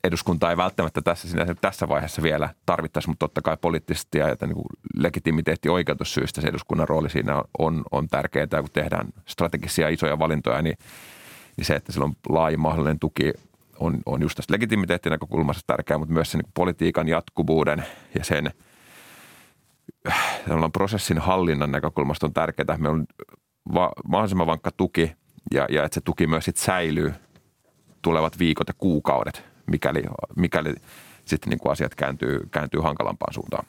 eduskunta 0.03 0.49
ei 0.49 0.57
välttämättä 0.57 1.01
tässä, 1.01 1.27
sinänsä, 1.27 1.55
tässä 1.61 1.87
vaiheessa 1.87 2.21
vielä 2.21 2.49
tarvittaisi, 2.65 3.09
mutta 3.09 3.23
totta 3.23 3.41
kai 3.41 3.57
poliittisesti 3.61 4.17
ja 4.17 4.29
että 4.29 4.47
niin 4.47 4.57
legitimiteetti 4.97 5.69
oikeutussyistä 5.69 6.41
se 6.41 6.47
eduskunnan 6.47 6.87
rooli 6.87 7.09
siinä 7.09 7.43
on, 7.59 7.83
on 7.91 8.07
tärkeää, 8.07 8.47
kun 8.47 8.69
tehdään 8.73 9.07
strategisia 9.25 9.89
isoja 9.89 10.19
valintoja, 10.19 10.61
niin, 10.61 10.77
niin 11.57 11.65
se, 11.65 11.75
että 11.75 11.91
sillä 11.91 12.05
on 12.05 12.15
laajin 12.29 12.59
mahdollinen 12.59 12.99
tuki 12.99 13.33
on, 13.79 13.97
on 14.05 14.21
just 14.21 14.35
tästä 14.35 14.53
legitimiteettinäkökulmasta 14.53 15.63
tärkeää, 15.67 15.97
mutta 15.97 16.13
myös 16.13 16.31
sen 16.31 16.39
niin 16.39 16.51
politiikan 16.53 17.07
jatkuvuuden 17.07 17.85
ja 18.17 18.23
sen 18.23 18.51
prosessin 20.73 21.17
hallinnan 21.17 21.71
näkökulmasta 21.71 22.25
on 22.25 22.33
tärkeää. 22.33 22.77
Meillä 22.77 22.95
on 22.95 23.05
va, 23.73 23.91
mahdollisimman 24.07 24.47
vankka 24.47 24.71
tuki 24.71 25.11
ja, 25.53 25.67
ja 25.69 25.83
että 25.85 25.95
se 25.95 26.01
tuki 26.01 26.27
myös 26.27 26.45
sit 26.45 26.57
säilyy 26.57 27.13
tulevat 28.01 28.39
viikot 28.39 28.67
ja 28.67 28.73
kuukaudet, 28.77 29.48
mikäli, 29.69 30.03
mikäli 30.35 30.73
sitten 31.25 31.49
niin 31.49 31.59
kuin 31.59 31.71
asiat 31.71 31.95
kääntyy, 31.95 32.39
kääntyy 32.51 32.81
hankalampaan 32.81 33.33
suuntaan. 33.33 33.65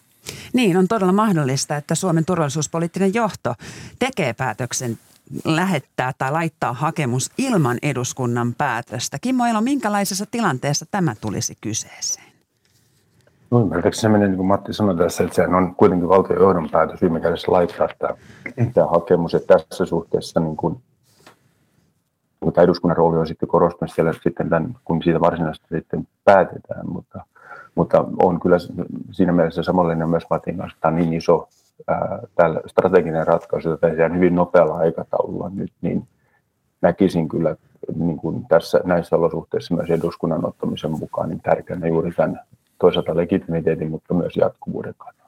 Niin, 0.52 0.76
on 0.76 0.88
todella 0.88 1.12
mahdollista, 1.12 1.76
että 1.76 1.94
Suomen 1.94 2.24
turvallisuuspoliittinen 2.24 3.14
johto 3.14 3.54
tekee 3.98 4.32
päätöksen 4.32 4.98
lähettää 5.44 6.12
tai 6.18 6.32
laittaa 6.32 6.72
hakemus 6.72 7.30
ilman 7.38 7.78
eduskunnan 7.82 8.54
päätöstä. 8.54 9.18
Kimmo 9.20 9.46
Elo, 9.46 9.60
minkälaisessa 9.60 10.26
tilanteessa 10.30 10.86
tämä 10.90 11.14
tulisi 11.20 11.58
kyseeseen? 11.60 12.30
No 13.50 13.60
ymmärtääkseni 13.60 14.02
se 14.02 14.08
menee 14.08 14.28
niin 14.28 14.36
kuin 14.36 14.46
Matti 14.46 14.72
sanoi 14.72 14.96
tässä, 14.96 15.24
että 15.24 15.36
sehän 15.36 15.54
on 15.54 15.74
kuitenkin 15.74 16.08
valtiojohdon 16.08 16.68
päätös 16.70 17.00
viime 17.02 17.20
kädessä 17.20 17.52
laittaa 17.52 17.88
tämä, 17.98 18.14
tämä 18.74 18.86
hakemus. 18.86 19.34
Että 19.34 19.58
tässä 19.58 19.86
suhteessa 19.86 20.40
niin 20.40 20.56
kuin, 20.56 20.82
tämä 22.54 22.64
eduskunnan 22.64 22.96
rooli 22.96 23.18
on 23.18 23.26
sitten 23.26 23.48
korostunut 23.48 23.94
siellä 23.94 24.12
sitten 24.12 24.48
tämän, 24.48 24.76
kun 24.84 25.02
siitä 25.02 25.20
varsinaisesti 25.20 25.66
sitten 25.70 26.08
päätetään, 26.24 26.90
mutta, 26.92 27.24
mutta 27.74 28.04
on 28.22 28.40
kyllä 28.40 28.56
siinä 29.10 29.32
mielessä 29.32 29.62
samallinen 29.62 30.08
myös 30.08 30.24
Matin 30.30 30.56
kanssa, 30.56 30.78
tämä 30.80 30.92
on 30.92 30.96
niin 30.96 31.12
iso 31.12 31.48
tällä 32.34 32.60
strateginen 32.66 33.26
ratkaisu, 33.26 33.68
jota 33.68 33.86
tehdään 33.86 34.14
hyvin 34.16 34.34
nopealla 34.34 34.74
aikataululla 34.76 35.50
nyt, 35.54 35.72
niin 35.80 36.08
näkisin 36.82 37.28
kyllä 37.28 37.56
niin 37.94 38.16
kuin 38.16 38.46
tässä, 38.48 38.80
näissä 38.84 39.16
olosuhteissa 39.16 39.74
myös 39.74 39.90
eduskunnan 39.90 40.46
ottamisen 40.46 40.90
mukaan 40.90 41.28
niin 41.28 41.40
tärkeänä 41.40 41.86
juuri 41.86 42.10
tämän 42.10 42.40
toisaalta 42.78 43.16
legitimiteetin, 43.16 43.90
mutta 43.90 44.14
myös 44.14 44.36
jatkuvuuden 44.36 44.94
kannalta. 44.98 45.19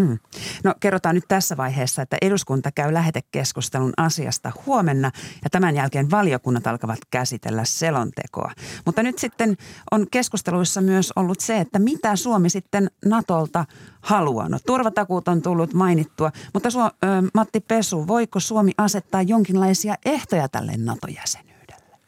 Mm. 0.00 0.18
No 0.64 0.74
kerrotaan 0.80 1.14
nyt 1.14 1.24
tässä 1.28 1.56
vaiheessa, 1.56 2.02
että 2.02 2.16
eduskunta 2.22 2.70
käy 2.72 2.94
lähetekeskustelun 2.94 3.92
asiasta 3.96 4.52
huomenna 4.66 5.10
ja 5.44 5.50
tämän 5.50 5.76
jälkeen 5.76 6.10
valiokunnat 6.10 6.66
alkavat 6.66 6.98
käsitellä 7.10 7.64
selontekoa. 7.64 8.52
Mutta 8.86 9.02
nyt 9.02 9.18
sitten 9.18 9.56
on 9.90 10.06
keskusteluissa 10.10 10.80
myös 10.80 11.12
ollut 11.16 11.40
se, 11.40 11.58
että 11.58 11.78
mitä 11.78 12.16
Suomi 12.16 12.50
sitten 12.50 12.90
Natolta 13.04 13.64
haluaa. 14.00 14.48
No 14.48 14.58
turvatakuut 14.66 15.28
on 15.28 15.42
tullut 15.42 15.74
mainittua, 15.74 16.32
mutta 16.54 16.68
Su- 16.68 17.30
Matti 17.34 17.60
Pesu, 17.60 18.06
voiko 18.06 18.40
Suomi 18.40 18.72
asettaa 18.78 19.22
jonkinlaisia 19.22 19.94
ehtoja 20.04 20.48
tälle 20.48 20.72
NATO-jäsenyydelle? 20.76 21.98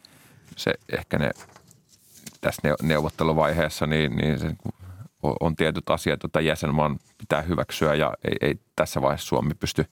Se 0.56 0.74
ehkä 0.92 1.18
ne 1.18 1.30
tässä 2.40 2.62
neuvotteluvaiheessa, 2.82 3.86
niin, 3.86 4.16
niin 4.16 4.38
se 4.38 4.46
on 5.22 5.56
tietyt 5.56 5.90
asiat, 5.90 6.22
joita 6.22 6.40
jäsenmaan 6.40 6.98
pitää 7.18 7.42
hyväksyä 7.42 7.94
ja 7.94 8.14
ei, 8.24 8.36
ei 8.40 8.54
tässä 8.76 9.02
vaiheessa 9.02 9.26
Suomi 9.26 9.54
pysty 9.54 9.84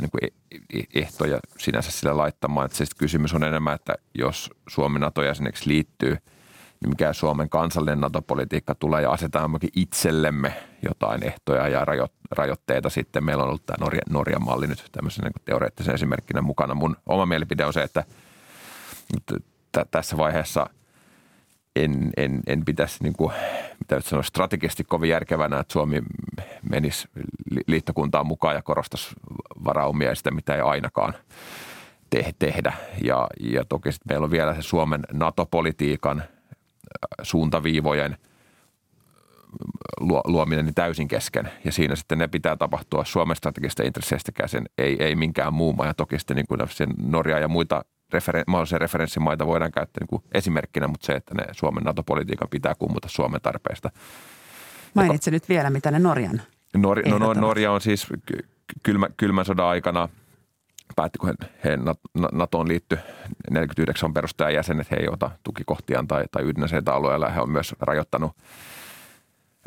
niin 0.00 0.10
kuin 0.10 0.24
e-, 0.24 0.78
e-, 0.78 1.00
ehtoja 1.02 1.40
sinänsä 1.58 1.90
sillä 1.90 2.16
laittamaan. 2.16 2.66
Että 2.66 2.78
se 2.78 2.84
kysymys 2.98 3.34
on 3.34 3.44
enemmän, 3.44 3.74
että 3.74 3.94
jos 4.14 4.50
Suomi 4.68 4.98
NATO-jäseneksi 4.98 5.68
liittyy, 5.68 6.16
niin 6.80 6.90
mikä 6.90 7.12
Suomen 7.12 7.48
kansallinen 7.48 8.00
NATO-politiikka 8.00 8.74
tulee 8.74 9.02
ja 9.02 9.10
asetetaan 9.10 9.50
itsellemme 9.76 10.52
jotain 10.82 11.22
ehtoja 11.24 11.68
ja 11.68 11.84
rajoitteita 12.30 12.90
sitten. 12.90 13.24
Meillä 13.24 13.42
on 13.42 13.48
ollut 13.48 13.66
tämä 13.66 13.76
Norja, 13.80 14.00
Norjan 14.10 14.44
malli 14.44 14.66
nyt 14.66 14.84
tämmöisen 14.92 15.24
niin 15.24 15.44
teoreettisen 15.44 15.94
esimerkkinä 15.94 16.42
mukana. 16.42 16.74
Mun 16.74 16.96
oma 17.06 17.26
mielipide 17.26 17.64
on 17.64 17.72
se, 17.72 17.82
että 17.82 18.04
tässä 19.90 20.16
vaiheessa– 20.16 20.66
en, 21.76 22.10
en, 22.16 22.40
en 22.46 22.64
pitäisi, 22.64 23.02
niin 23.02 23.12
kuin, 23.12 23.32
mitä 23.78 24.00
sanoa, 24.00 24.22
strategisesti 24.22 24.84
kovin 24.84 25.10
järkevänä, 25.10 25.60
että 25.60 25.72
Suomi 25.72 26.02
menisi 26.70 27.08
liittokuntaan 27.66 28.26
mukaan 28.26 28.54
ja 28.54 28.62
korostaisi 28.62 29.14
varaumia 29.64 30.08
ja 30.08 30.14
sitä, 30.14 30.30
mitä 30.30 30.54
ei 30.54 30.60
ainakaan 30.60 31.14
te- 32.10 32.34
tehdä. 32.38 32.72
Ja, 33.04 33.26
ja 33.40 33.64
toki 33.64 33.92
sitten 33.92 34.14
meillä 34.14 34.24
on 34.24 34.30
vielä 34.30 34.54
se 34.54 34.62
Suomen 34.62 35.00
NATO-politiikan 35.12 36.18
äh, 36.20 36.26
suuntaviivojen 37.22 38.16
luominen 40.24 40.64
niin 40.64 40.74
täysin 40.74 41.08
kesken. 41.08 41.50
Ja 41.64 41.72
siinä 41.72 41.96
sitten 41.96 42.18
ne 42.18 42.28
pitää 42.28 42.56
tapahtua 42.56 43.04
Suomen 43.04 43.36
strategisista 43.36 43.82
intresseistä 43.82 44.32
käsin, 44.32 44.66
ei, 44.78 44.96
ei 45.00 45.16
minkään 45.16 45.54
muu 45.54 45.72
maa. 45.72 45.86
Ja 45.86 45.94
toki 45.94 46.18
sitten 46.18 46.36
niin 46.36 46.46
kuin 46.46 46.60
Norja 46.98 47.38
ja 47.38 47.48
muita 47.48 47.84
referen- 48.18 48.44
mahdollisia 48.46 48.78
referenssimaita 48.78 49.46
voidaan 49.46 49.72
käyttää 49.72 50.00
niin 50.00 50.08
kuin 50.08 50.22
esimerkkinä, 50.34 50.88
mutta 50.88 51.06
se, 51.06 51.12
että 51.12 51.34
ne 51.34 51.44
Suomen 51.52 51.84
NATO-politiikan 51.84 52.48
pitää 52.48 52.74
kummuta 52.74 53.08
Suomen 53.08 53.40
tarpeesta. 53.40 53.90
Mainitse 54.94 55.30
nyt 55.30 55.48
vielä, 55.48 55.70
mitä 55.70 55.90
ne 55.90 55.98
Norjan 55.98 56.42
Nor- 56.76 57.08
no, 57.08 57.18
no, 57.18 57.34
Norja 57.34 57.72
on 57.72 57.80
siis 57.80 58.06
kylmä, 58.82 59.06
kylmän 59.16 59.44
sodan 59.44 59.66
aikana 59.66 60.08
päätti, 60.96 61.18
kun 61.18 61.28
he, 61.28 61.70
he 61.70 61.78
NATOon 62.32 62.68
liittyi 62.68 62.98
49 63.50 64.14
perustajajäsenet, 64.14 64.90
he 64.90 64.96
ei 64.96 65.08
ota 65.08 65.30
tukikohtiaan 65.44 66.08
tai, 66.08 66.24
tai 66.32 66.42
ydinaseita 66.42 66.92
alueella. 66.92 67.28
He 67.28 67.40
on 67.40 67.50
myös 67.50 67.74
rajoittanut 67.80 68.32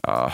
äh, 0.10 0.34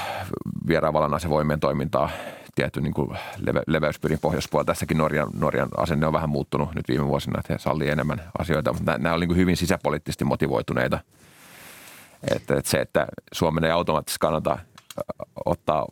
vieraanvallan 0.68 1.14
asevoimien 1.14 1.60
toimintaa 1.60 2.10
tietty 2.56 2.82
niin 2.82 2.94
kuin 2.94 3.18
leve, 3.38 3.62
leveyspyrin 3.68 4.20
pohjoispuolella. 4.20 4.66
Tässäkin 4.66 4.98
Norjan, 4.98 5.30
Norjan 5.40 5.70
asenne 5.78 6.08
on 6.08 6.14
vähän 6.14 6.30
muuttunut 6.30 6.76
nyt 6.76 6.88
viime 6.88 7.08
vuosina, 7.08 7.40
että 7.40 7.54
he 7.54 7.60
sallii 7.60 7.90
enemmän 7.90 8.22
asioita, 8.38 8.74
mutta 8.74 8.92
nämä, 8.92 8.98
nämä 8.98 9.14
on 9.14 9.20
niin 9.20 9.36
hyvin 9.36 9.58
sisäpoliittisesti 9.58 10.26
motivoituneita. 10.26 11.00
Että, 12.36 12.56
että 12.56 12.72
se, 12.72 12.78
että 12.78 13.08
Suomen 13.34 13.64
ei 13.64 13.72
automaattisesti 13.72 14.20
kannata 14.20 14.58
ottaa 15.46 15.86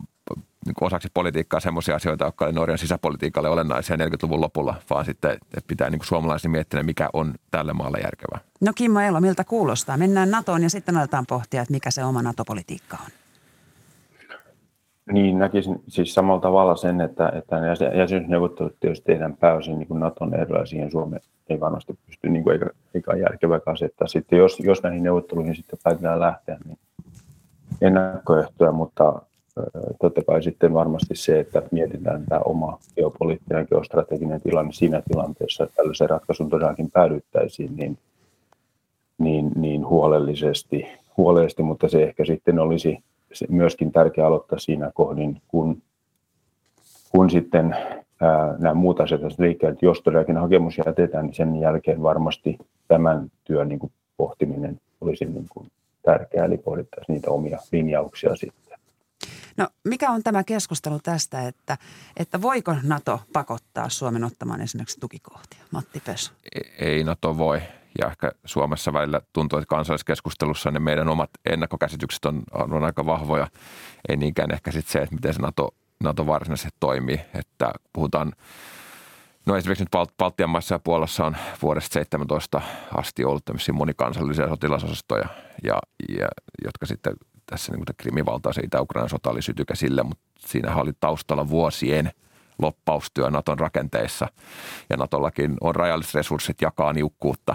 niin 0.66 0.74
kuin 0.74 0.86
osaksi 0.86 1.08
politiikkaa 1.14 1.60
sellaisia 1.60 1.96
asioita, 1.96 2.24
jotka 2.24 2.44
olivat 2.44 2.54
Norjan 2.54 2.78
sisäpolitiikalle 2.78 3.48
olennaisia 3.48 3.96
40-luvun 3.96 4.40
lopulla, 4.40 4.74
vaan 4.90 5.04
sitten 5.04 5.38
pitää 5.66 5.90
niin 5.90 6.00
suomalaisen 6.04 6.50
miettiä, 6.50 6.82
mikä 6.82 7.08
on 7.12 7.34
tälle 7.50 7.72
maalle 7.72 7.98
järkevää. 7.98 8.40
No 8.60 8.72
Kimmo 8.74 9.00
Elo, 9.00 9.20
miltä 9.20 9.44
kuulostaa? 9.44 9.96
Mennään 9.96 10.30
NATOon 10.30 10.62
ja 10.62 10.70
sitten 10.70 10.96
aletaan 10.96 11.26
pohtia, 11.26 11.62
että 11.62 11.72
mikä 11.72 11.90
se 11.90 12.04
oma 12.04 12.22
NATO-politiikka 12.22 12.96
on. 13.04 13.23
Niin, 15.12 15.38
näkisin 15.38 15.82
siis 15.88 16.14
samalla 16.14 16.40
tavalla 16.40 16.76
sen, 16.76 17.00
että, 17.00 17.32
että 17.34 17.56
jäsenyysneuvottelut 17.96 18.76
tietysti 18.80 19.04
tehdään 19.06 19.36
pääosin 19.36 19.78
niin 19.78 19.88
kuin 19.88 20.00
Naton 20.00 20.34
ehdolla, 20.34 20.66
siihen 20.66 20.90
Suomi 20.90 21.16
ei 21.48 21.60
varmasti 21.60 21.98
pysty, 22.06 22.28
niin 22.28 22.44
kuin 22.44 22.52
eikä, 22.52 22.66
eikä 22.94 23.16
järkevää 23.16 23.60
asettaa. 23.66 24.08
Sitten 24.08 24.38
jos, 24.38 24.60
jos 24.60 24.82
näihin 24.82 25.02
neuvotteluihin 25.02 25.56
sitten 25.56 25.78
päätetään 25.84 26.20
lähteä, 26.20 26.58
niin 26.64 26.78
ennakkoehtoja, 27.80 28.72
mutta 28.72 29.22
totta 30.00 30.22
kai 30.26 30.42
sitten 30.42 30.74
varmasti 30.74 31.16
se, 31.16 31.40
että 31.40 31.62
mietitään 31.70 32.24
tämä 32.28 32.40
oma 32.40 32.78
geopoliittinen 32.94 33.66
geostrateginen 33.70 34.40
tilanne 34.40 34.72
siinä 34.72 35.02
tilanteessa, 35.08 35.64
että 35.64 35.76
tällaisen 35.76 36.10
ratkaisun 36.10 36.50
todellakin 36.50 36.90
päädyttäisiin, 36.90 37.76
niin, 37.76 37.98
niin, 39.18 39.50
niin 39.56 39.86
huolellisesti, 39.86 40.86
huolellisesti, 41.16 41.62
mutta 41.62 41.88
se 41.88 42.02
ehkä 42.02 42.24
sitten 42.24 42.58
olisi 42.58 42.98
myöskin 43.48 43.92
tärkeää 43.92 44.26
aloittaa 44.26 44.58
siinä 44.58 44.90
kohdin, 44.94 45.42
kun, 45.48 45.82
kun 47.10 47.30
sitten 47.30 47.76
ää, 48.20 48.54
nämä 48.58 48.74
muut 48.74 49.00
asiat 49.00 49.38
liikkeelle, 49.38 49.78
jos 49.82 50.00
todellakin 50.00 50.36
hakemus 50.36 50.78
jätetään, 50.86 51.26
niin 51.26 51.34
sen 51.34 51.56
jälkeen 51.56 52.02
varmasti 52.02 52.58
tämän 52.88 53.30
työn 53.44 53.68
niin 53.68 53.78
kuin, 53.78 53.92
pohtiminen 54.16 54.80
olisi 55.00 55.24
niin 55.24 55.46
kuin, 55.50 55.70
tärkeää, 56.02 56.44
eli 56.44 56.58
pohdittaisiin 56.58 57.14
niitä 57.14 57.30
omia 57.30 57.58
linjauksia 57.72 58.36
sitten. 58.36 58.78
No 59.56 59.68
mikä 59.84 60.10
on 60.10 60.22
tämä 60.22 60.44
keskustelu 60.44 60.98
tästä, 61.02 61.48
että, 61.48 61.78
että 62.16 62.42
voiko 62.42 62.76
NATO 62.82 63.20
pakottaa 63.32 63.88
Suomen 63.88 64.24
ottamaan 64.24 64.60
esimerkiksi 64.60 65.00
tukikohtia? 65.00 65.60
Matti 65.70 66.02
Pesu. 66.06 66.32
Ei 66.78 67.04
NATO 67.04 67.38
voi. 67.38 67.62
Ja 67.98 68.06
ehkä 68.06 68.32
Suomessa 68.44 68.92
välillä 68.92 69.20
tuntuu, 69.32 69.58
että 69.58 69.68
kansalliskeskustelussa 69.68 70.70
ne 70.70 70.78
meidän 70.78 71.08
omat 71.08 71.30
ennakkokäsitykset 71.46 72.24
on, 72.24 72.42
on 72.52 72.84
aika 72.84 73.06
vahvoja. 73.06 73.46
Ei 74.08 74.16
niinkään 74.16 74.50
ehkä 74.50 74.72
sitten 74.72 74.92
se, 74.92 74.98
että 74.98 75.14
miten 75.14 75.34
se 75.34 75.42
NATO, 75.42 75.74
NATO 76.00 76.26
varsinaisesti 76.26 76.76
toimii. 76.80 77.20
Että 77.34 77.72
puhutaan, 77.92 78.32
no 79.46 79.56
esimerkiksi 79.56 79.84
nyt 79.84 80.08
Baltian 80.18 80.50
maissa 80.50 80.74
ja 80.74 80.78
Puolassa 80.78 81.26
on 81.26 81.36
vuodesta 81.62 81.94
17 81.94 82.60
asti 82.96 83.24
ollut 83.24 83.44
tämmöisiä 83.44 83.74
monikansallisia 83.74 84.48
sotilasosastoja, 84.48 85.28
ja, 85.64 85.78
ja, 86.18 86.28
jotka 86.64 86.86
sitten 86.86 87.12
tässä 87.46 87.72
niin 87.72 87.84
kuin 87.84 87.96
krimivaltaisen 87.96 88.64
Itä-Ukrainan 88.64 89.10
sota 89.10 89.30
oli 89.30 89.42
sytykä 89.42 89.74
sille, 89.74 90.02
mutta 90.02 90.24
siinä 90.38 90.76
oli 90.76 90.92
taustalla 91.00 91.48
vuosien– 91.48 92.10
loppaustyö 92.62 93.30
Naton 93.30 93.58
rakenteissa. 93.58 94.26
Ja 94.90 94.96
Natollakin 94.96 95.56
on 95.60 95.74
rajalliset 95.74 96.14
resurssit 96.14 96.62
jakaa 96.62 96.92
niukkuutta. 96.92 97.54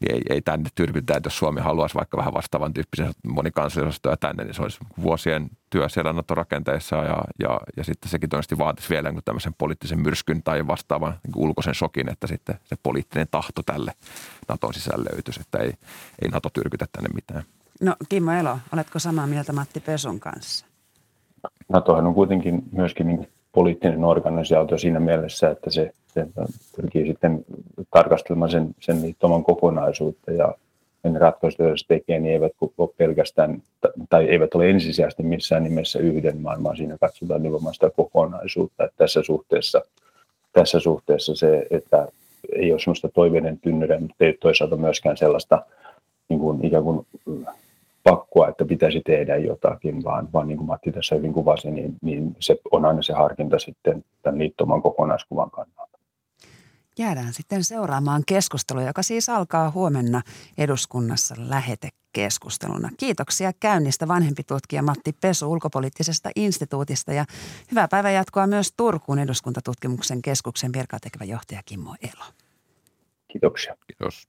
Niin 0.00 0.14
ei, 0.14 0.22
ei 0.30 0.42
tänne 0.42 0.68
tyrkytä, 0.74 1.16
että 1.16 1.26
jos 1.26 1.38
Suomi 1.38 1.60
haluaisi 1.60 1.94
vaikka 1.94 2.16
vähän 2.16 2.34
vastaavan 2.34 2.74
tyyppisen 2.74 3.12
monikansallisuustyö 3.26 4.16
tänne, 4.16 4.44
niin 4.44 4.54
se 4.54 4.62
olisi 4.62 4.78
vuosien 5.02 5.50
työ 5.70 5.88
siellä 5.88 6.12
Naton 6.12 6.36
rakenteissa 6.36 6.96
ja, 6.96 7.24
ja, 7.38 7.60
ja 7.76 7.84
sitten 7.84 8.10
sekin 8.10 8.30
todennäköisesti 8.30 8.58
vaatisi 8.58 8.90
vielä 8.90 9.10
niin 9.10 9.24
tämmöisen 9.24 9.54
poliittisen 9.58 10.00
myrskyn 10.00 10.42
tai 10.42 10.66
vastaavan 10.66 11.14
niin 11.26 11.32
ulkoisen 11.36 11.74
shokin, 11.74 12.12
että 12.12 12.26
sitten 12.26 12.56
se 12.64 12.76
poliittinen 12.82 13.28
tahto 13.30 13.62
tälle 13.66 13.92
Naton 14.48 14.74
sisällä 14.74 15.04
löytyisi, 15.12 15.40
että 15.40 15.58
ei, 15.58 15.72
ei 16.22 16.28
Nato 16.28 16.50
tyrkytä 16.50 16.86
tänne 16.92 17.08
mitään. 17.14 17.42
No 17.80 17.96
Kimmo 18.08 18.32
Elo, 18.32 18.58
oletko 18.72 18.98
samaa 18.98 19.26
mieltä 19.26 19.52
Matti 19.52 19.80
Pesun 19.80 20.20
kanssa? 20.20 20.66
NATOhan 21.68 22.06
on 22.06 22.14
kuitenkin 22.14 22.62
myöskin 22.72 23.06
niin 23.06 23.28
poliittinen 23.54 24.04
organisaatio 24.04 24.78
siinä 24.78 25.00
mielessä, 25.00 25.50
että 25.50 25.70
se, 25.70 25.92
se 26.06 26.26
pyrkii 26.76 27.06
sitten 27.06 27.44
tarkastelemaan 27.90 28.50
sen, 28.50 28.74
sen 28.80 29.02
liittoman 29.02 29.44
kokonaisuutta 29.44 30.32
ja 30.32 30.54
ne 31.04 31.18
ratkaisut, 31.18 31.58
joita 31.58 31.76
se 31.76 31.86
tekee, 31.86 32.20
niin 32.20 32.32
eivät 32.32 32.52
ole 32.78 32.88
pelkästään, 32.96 33.62
tai 34.08 34.24
eivät 34.24 34.54
ole 34.54 34.70
ensisijaisesti 34.70 35.22
missään 35.22 35.64
nimessä 35.64 35.98
yhden 35.98 36.40
maan, 36.40 36.62
vaan 36.62 36.76
siinä 36.76 36.98
katsotaan 37.00 37.42
nimenomaan 37.42 37.74
sitä 37.74 37.90
kokonaisuutta. 37.90 38.84
Että 38.84 38.96
tässä, 38.96 39.22
suhteessa, 39.22 39.82
tässä 40.52 40.80
suhteessa 40.80 41.34
se, 41.34 41.66
että 41.70 42.08
ei 42.52 42.72
ole 42.72 42.80
sellaista 42.80 43.08
toiveiden 43.08 43.58
tynnyriä, 43.58 44.00
mutta 44.00 44.24
ei 44.24 44.38
toisaalta 44.40 44.76
myöskään 44.76 45.16
sellaista 45.16 45.62
niin 46.28 46.40
kuin 46.40 46.64
ikään 46.64 46.84
kuin 46.84 47.06
pakkoa, 48.04 48.48
että 48.48 48.64
pitäisi 48.64 49.00
tehdä 49.06 49.36
jotakin, 49.36 50.04
vaan, 50.04 50.32
vaan 50.32 50.48
niin 50.48 50.58
kuin 50.58 50.66
Matti 50.66 50.92
tässä 50.92 51.14
hyvin 51.14 51.32
kuvasi, 51.32 51.70
niin, 51.70 51.96
niin 52.02 52.36
se 52.40 52.56
on 52.72 52.84
aina 52.84 53.02
se 53.02 53.12
harkinta 53.12 53.58
sitten 53.58 54.04
tämän 54.22 54.38
liittoman 54.38 54.82
kokonaiskuvan 54.82 55.50
kannalta. 55.50 55.98
Jäädään 56.98 57.32
sitten 57.32 57.64
seuraamaan 57.64 58.22
keskustelua, 58.26 58.82
joka 58.82 59.02
siis 59.02 59.28
alkaa 59.28 59.70
huomenna 59.70 60.22
eduskunnassa 60.58 61.34
lähetekeskusteluna. 61.38 62.90
Kiitoksia 62.96 63.52
käynnistä 63.60 64.08
vanhempi 64.08 64.42
tutkija 64.44 64.82
Matti 64.82 65.12
Pesu 65.20 65.52
ulkopoliittisesta 65.52 66.30
instituutista 66.36 67.12
ja 67.12 67.24
hyvää 67.70 67.88
päivän 67.88 68.14
jatkoa 68.14 68.46
myös 68.46 68.72
Turkuun 68.76 69.18
eduskuntatutkimuksen 69.18 70.22
keskuksen 70.22 70.72
virkaa 70.72 71.00
tekevä 71.00 71.24
johtaja 71.24 71.60
Kimmo 71.64 71.94
Elo. 72.02 72.24
Kiitoksia. 73.28 73.76
Kiitos. 73.86 74.28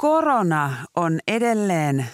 Korona 0.00 0.72
on 0.96 1.20
edelleen 1.28 2.06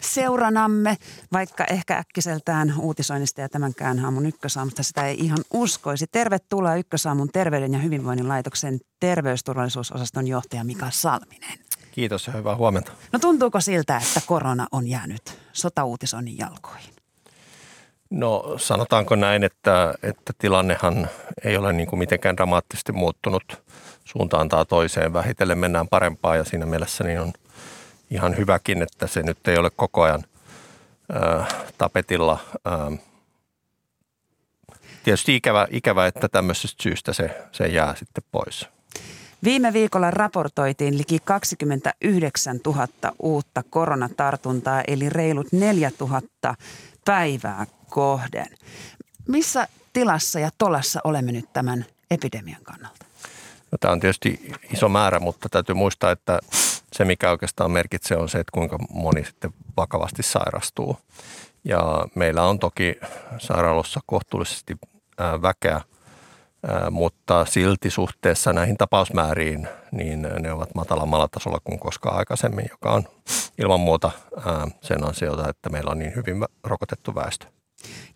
seuranamme, 0.00 0.96
vaikka 1.32 1.64
ehkä 1.64 1.96
äkkiseltään 1.96 2.74
uutisoinnista 2.80 3.40
ja 3.40 3.48
tämänkään 3.48 4.04
aamun 4.04 4.26
ykkösaamusta 4.26 4.82
sitä 4.82 5.06
ei 5.06 5.18
ihan 5.18 5.38
uskoisi. 5.52 6.06
Tervetuloa 6.12 6.76
ykkösaamun 6.76 7.28
terveyden 7.32 7.72
ja 7.72 7.78
hyvinvoinnin 7.78 8.28
laitoksen 8.28 8.80
terveysturvallisuusosaston 9.00 10.26
johtaja 10.26 10.64
Mika 10.64 10.90
Salminen. 10.90 11.58
Kiitos 11.92 12.26
ja 12.26 12.32
hyvää 12.32 12.56
huomenta. 12.56 12.92
No 13.12 13.18
tuntuuko 13.18 13.60
siltä, 13.60 13.96
että 13.96 14.20
korona 14.26 14.66
on 14.72 14.86
jäänyt 14.86 15.38
sotauutisoinnin 15.52 16.38
jalkoihin? 16.38 16.94
No 18.10 18.54
sanotaanko 18.56 19.16
näin, 19.16 19.44
että, 19.44 19.94
että 20.02 20.32
tilannehan 20.38 21.08
ei 21.44 21.56
ole 21.56 21.72
niin 21.72 21.86
kuin 21.86 21.98
mitenkään 21.98 22.36
dramaattisesti 22.36 22.92
muuttunut 22.92 23.62
suuntaan 24.04 24.48
tai 24.48 24.66
toiseen. 24.66 25.12
Vähitellen 25.12 25.58
mennään 25.58 25.88
parempaa 25.88 26.36
ja 26.36 26.44
siinä 26.44 26.66
mielessä 26.66 27.04
niin 27.04 27.20
on 27.20 27.32
ihan 28.10 28.36
hyväkin, 28.36 28.82
että 28.82 29.06
se 29.06 29.22
nyt 29.22 29.48
ei 29.48 29.58
ole 29.58 29.70
koko 29.76 30.02
ajan 30.02 30.24
ää, 31.12 31.46
tapetilla. 31.78 32.38
Ää, 32.64 32.90
tietysti 35.04 35.36
ikävä, 35.36 35.66
ikävä, 35.70 36.06
että 36.06 36.28
tämmöisestä 36.28 36.82
syystä 36.82 37.12
se, 37.12 37.42
se 37.52 37.66
jää 37.66 37.94
sitten 37.94 38.24
pois. 38.32 38.68
Viime 39.44 39.72
viikolla 39.72 40.10
raportoitiin 40.10 40.98
liki 40.98 41.18
29 41.24 42.60
000 42.66 42.88
uutta 43.18 43.62
koronatartuntaa, 43.70 44.82
eli 44.86 45.08
reilut 45.08 45.52
4 45.52 45.90
000 46.00 46.22
päivää 47.04 47.66
kohden. 47.90 48.46
Missä 49.28 49.68
tilassa 49.92 50.40
ja 50.40 50.50
tolassa 50.58 51.00
olemme 51.04 51.32
nyt 51.32 51.52
tämän 51.52 51.86
epidemian 52.10 52.62
kannalta? 52.62 53.03
Tämä 53.80 53.92
on 53.92 54.00
tietysti 54.00 54.52
iso 54.72 54.88
määrä, 54.88 55.20
mutta 55.20 55.48
täytyy 55.48 55.74
muistaa, 55.74 56.10
että 56.10 56.38
se 56.92 57.04
mikä 57.04 57.30
oikeastaan 57.30 57.70
merkitsee 57.70 58.16
on 58.16 58.28
se, 58.28 58.38
että 58.38 58.52
kuinka 58.54 58.78
moni 58.90 59.24
sitten 59.24 59.54
vakavasti 59.76 60.22
sairastuu. 60.22 60.96
Ja 61.64 62.06
meillä 62.14 62.42
on 62.42 62.58
toki 62.58 62.96
sairaalossa 63.38 64.00
kohtuullisesti 64.06 64.76
väkeä, 65.42 65.80
mutta 66.90 67.44
silti 67.44 67.90
suhteessa 67.90 68.52
näihin 68.52 68.76
tapausmääriin, 68.76 69.68
niin 69.92 70.22
ne 70.22 70.52
ovat 70.52 70.74
matalammalla 70.74 71.28
tasolla 71.28 71.60
kuin 71.64 71.78
koskaan 71.78 72.18
aikaisemmin, 72.18 72.66
joka 72.70 72.92
on 72.92 73.04
ilman 73.58 73.80
muuta 73.80 74.10
sen 74.80 75.04
ansiota, 75.04 75.48
että 75.48 75.70
meillä 75.70 75.90
on 75.90 75.98
niin 75.98 76.16
hyvin 76.16 76.44
rokotettu 76.64 77.14
väestö. 77.14 77.46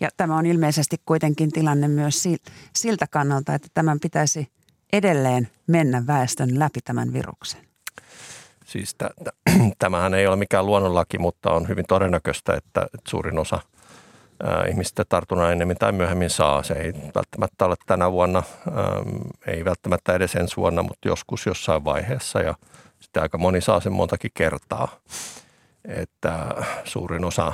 Ja 0.01 0.09
tämä 0.17 0.37
on 0.37 0.47
ilmeisesti 0.47 0.97
kuitenkin 1.07 1.53
tilanne 1.53 1.89
myös 1.89 2.25
siltä 2.77 3.07
kannalta, 3.07 3.55
että 3.55 3.69
tämän 3.75 4.01
pitäisi 4.01 4.49
edelleen 4.93 5.49
mennä 5.67 6.07
väestön 6.07 6.59
läpi 6.59 6.81
tämän 6.85 7.13
viruksen. 7.13 7.61
Siis 8.65 8.95
t- 8.95 9.39
tämähän 9.79 10.15
ei 10.15 10.27
ole 10.27 10.37
mikään 10.37 10.67
luonnonlaki, 10.67 11.19
mutta 11.19 11.51
on 11.51 11.69
hyvin 11.69 11.85
todennäköistä, 11.89 12.55
että 12.55 12.87
suurin 13.09 13.39
osa 13.39 13.61
ihmistä 14.69 15.05
tartunnan 15.09 15.53
ennemmin 15.53 15.77
tai 15.77 15.93
myöhemmin 15.93 16.31
saa. 16.31 16.63
Se 16.63 16.75
ei 16.75 16.93
välttämättä 17.15 17.65
ole 17.65 17.75
tänä 17.87 18.13
vuonna, 18.13 18.43
ei 19.47 19.65
välttämättä 19.65 20.15
edes 20.15 20.35
ensi 20.35 20.57
vuonna, 20.57 20.83
mutta 20.83 21.09
joskus 21.09 21.47
jossain 21.47 21.85
vaiheessa 21.85 22.41
ja 22.41 22.55
sitten 23.01 23.23
aika 23.23 23.39
moni 23.39 23.61
saa 23.61 23.81
sen 23.81 23.93
montakin 23.93 24.31
kertaa. 24.35 24.89
Että 25.85 26.47
suurin 26.85 27.25
osa 27.25 27.53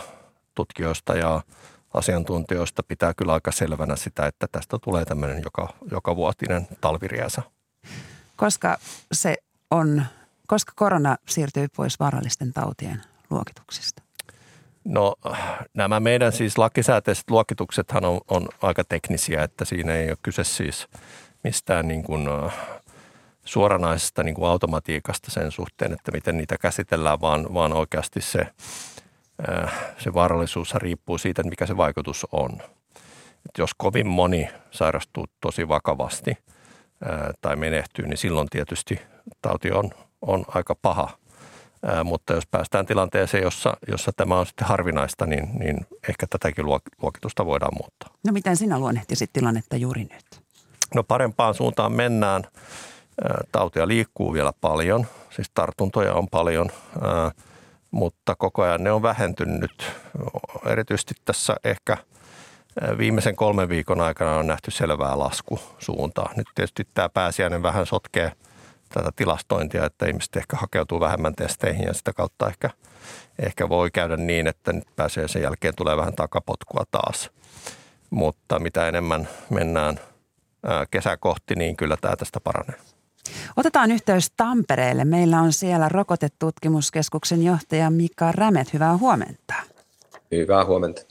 tutkijoista 0.55 1.15
ja 1.15 1.41
asiantuntijoista 1.95 2.83
pitää 2.83 3.15
kyllä 3.15 3.33
aika 3.33 3.53
selvänä 3.53 3.97
sitä, 3.97 4.27
että 4.27 4.47
tästä 4.53 4.79
tulee 4.79 5.05
tämmöinen 5.05 5.43
joka, 5.45 5.75
joka 5.91 6.17
vuotinen 6.17 6.69
talviriäsä. 6.81 7.43
Koska 8.37 8.79
se 9.13 9.37
on, 9.71 10.05
koska 10.47 10.73
korona 10.77 11.17
siirtyy 11.29 11.67
pois 11.77 12.01
vaarallisten 12.01 12.53
tautien 12.53 13.03
luokituksista? 13.31 14.03
No 14.85 15.15
nämä 15.75 16.01
meidän 16.01 16.33
siis 16.33 16.59
lakisääteiset 16.59 17.31
luokituksethan 17.31 18.05
on, 18.05 18.21
on 18.29 18.49
aika 18.63 18.85
teknisiä, 18.85 19.43
että 19.43 19.65
siinä 19.65 19.95
ei 19.95 20.09
ole 20.09 20.19
kyse 20.23 20.45
siis 20.45 20.89
mistään 21.45 21.89
niin 21.89 22.03
kuin 22.03 22.29
suoranaisesta 23.45 24.23
niin 24.23 24.35
kuin 24.35 24.49
automatiikasta 24.49 25.31
sen 25.31 25.51
suhteen, 25.51 25.93
että 25.93 26.13
miten 26.13 26.37
niitä 26.37 26.59
käsitellään, 26.59 27.21
vaan, 27.21 27.55
vaan 27.55 27.73
oikeasti 27.73 28.21
se 28.21 28.39
Äh, 28.41 28.94
se 29.99 30.15
vaarallisuus 30.15 30.75
riippuu 30.75 31.19
siitä, 31.19 31.43
mikä 31.43 31.67
se 31.67 31.77
vaikutus 31.77 32.27
on. 32.33 32.51
Et 33.47 33.59
jos 33.59 33.71
kovin 33.77 34.07
moni 34.07 34.49
sairastuu 34.71 35.27
tosi 35.41 35.69
vakavasti 35.69 36.31
äh, 36.31 37.19
tai 37.41 37.57
menehtyy, 37.57 38.07
niin 38.07 38.17
silloin 38.17 38.49
tietysti 38.51 39.01
tauti 39.43 39.71
on, 39.71 39.91
on 40.23 40.45
aika 40.49 40.75
paha. 40.83 41.09
Äh, 41.89 42.05
mutta 42.05 42.33
jos 42.33 42.47
päästään 42.47 42.87
tilanteeseen, 42.87 43.43
jossa, 43.43 43.77
jossa 43.89 44.13
tämä 44.17 44.39
on 44.39 44.47
sitten 44.47 44.67
harvinaista, 44.67 45.27
niin, 45.27 45.59
niin 45.59 45.87
ehkä 46.09 46.27
tätäkin 46.27 46.67
luokitusta 47.03 47.47
voidaan 47.47 47.75
muuttaa. 47.81 48.09
No 48.27 48.33
miten 48.33 48.57
sinä 48.57 48.79
luonnehtisit 48.79 49.31
tilannetta 49.33 49.77
juuri 49.77 50.01
nyt? 50.05 50.43
No 50.95 51.03
parempaan 51.03 51.55
suuntaan 51.55 51.93
mennään. 51.93 52.45
Tautia 53.53 53.89
liikkuu 53.89 54.33
vielä 54.33 54.53
paljon, 54.61 55.07
siis 55.31 55.51
tartuntoja 55.55 56.15
on 56.15 56.29
paljon– 56.29 56.71
mutta 57.95 58.35
koko 58.37 58.63
ajan 58.63 58.85
ne 58.85 58.93
on 58.93 59.03
vähentynyt. 59.03 59.93
Erityisesti 60.67 61.15
tässä 61.25 61.57
ehkä 61.65 61.97
viimeisen 62.99 63.37
kolmen 63.37 63.69
viikon 63.69 64.01
aikana 64.01 64.37
on 64.37 64.47
nähty 64.47 64.71
selvää 64.71 65.19
laskusuuntaa. 65.19 66.33
Nyt 66.37 66.47
tietysti 66.55 66.89
tämä 66.95 67.09
pääsiäinen 67.09 67.63
vähän 67.63 67.87
sotkee 67.87 68.33
tätä 68.89 69.11
tilastointia, 69.17 69.85
että 69.85 70.07
ihmiset 70.07 70.37
ehkä 70.37 70.57
hakeutuu 70.57 71.01
vähemmän 71.01 71.35
testeihin 71.35 71.87
ja 71.87 71.95
sitä 71.95 72.13
kautta 72.13 72.49
ehkä, 72.49 72.71
ehkä 73.39 73.69
voi 73.69 73.91
käydä 73.91 74.17
niin, 74.17 74.47
että 74.47 74.73
nyt 74.73 74.97
pääsiäisen 74.97 75.43
jälkeen 75.43 75.75
tulee 75.77 75.97
vähän 75.97 76.15
takapotkua 76.15 76.85
taas. 76.91 77.31
mutta 78.11 78.59
mitä 78.59 78.89
enemmän 78.89 79.29
mennään 79.51 80.01
kesä 80.91 81.17
kohti, 81.17 81.55
niin 81.55 81.77
kyllä 81.77 81.97
tämä 82.01 82.17
tästä 82.17 82.41
paranee. 82.41 82.94
Otetaan 83.57 83.93
yhteys 83.93 84.33
Tampereelle. 84.37 85.05
Meillä 85.05 85.41
on 85.41 85.53
siellä 85.53 85.89
rokotetutkimuskeskuksen 85.89 87.43
johtaja 87.43 87.91
Mika 87.91 88.33
Rämet. 88.33 88.73
Hyvää 88.73 88.97
huomenta. 88.97 89.55
Hyvää 90.31 90.65
huomenta. 90.65 91.03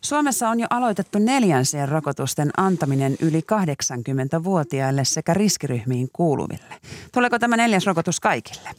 Suomessa 0.00 0.48
on 0.48 0.60
jo 0.60 0.66
aloitettu 0.70 1.18
neljänsien 1.18 1.88
rokotusten 1.88 2.50
antaminen 2.56 3.16
yli 3.20 3.40
80-vuotiaille 3.40 5.04
sekä 5.04 5.34
riskiryhmiin 5.34 6.08
kuuluville. 6.12 6.74
Tuleeko 7.12 7.38
tämä 7.38 7.56
neljäs 7.56 7.86
rokotus 7.86 8.20
kaikille? 8.20 8.70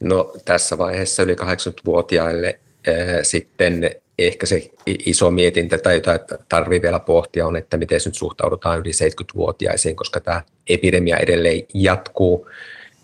No 0.00 0.32
tässä 0.44 0.78
vaiheessa 0.78 1.22
yli 1.22 1.34
80-vuotiaille 1.34 2.60
äh, 2.88 2.94
sitten 3.22 3.90
ehkä 4.26 4.46
se 4.46 4.70
iso 4.86 5.30
mietintä 5.30 5.78
tai 5.78 5.94
jota 5.94 6.18
tarvii 6.48 6.82
vielä 6.82 7.00
pohtia 7.00 7.46
on, 7.46 7.56
että 7.56 7.76
miten 7.76 8.00
nyt 8.04 8.14
suhtaudutaan 8.14 8.78
yli 8.78 8.90
70-vuotiaisiin, 8.90 9.96
koska 9.96 10.20
tämä 10.20 10.42
epidemia 10.68 11.16
edelleen 11.16 11.62
jatkuu. 11.74 12.48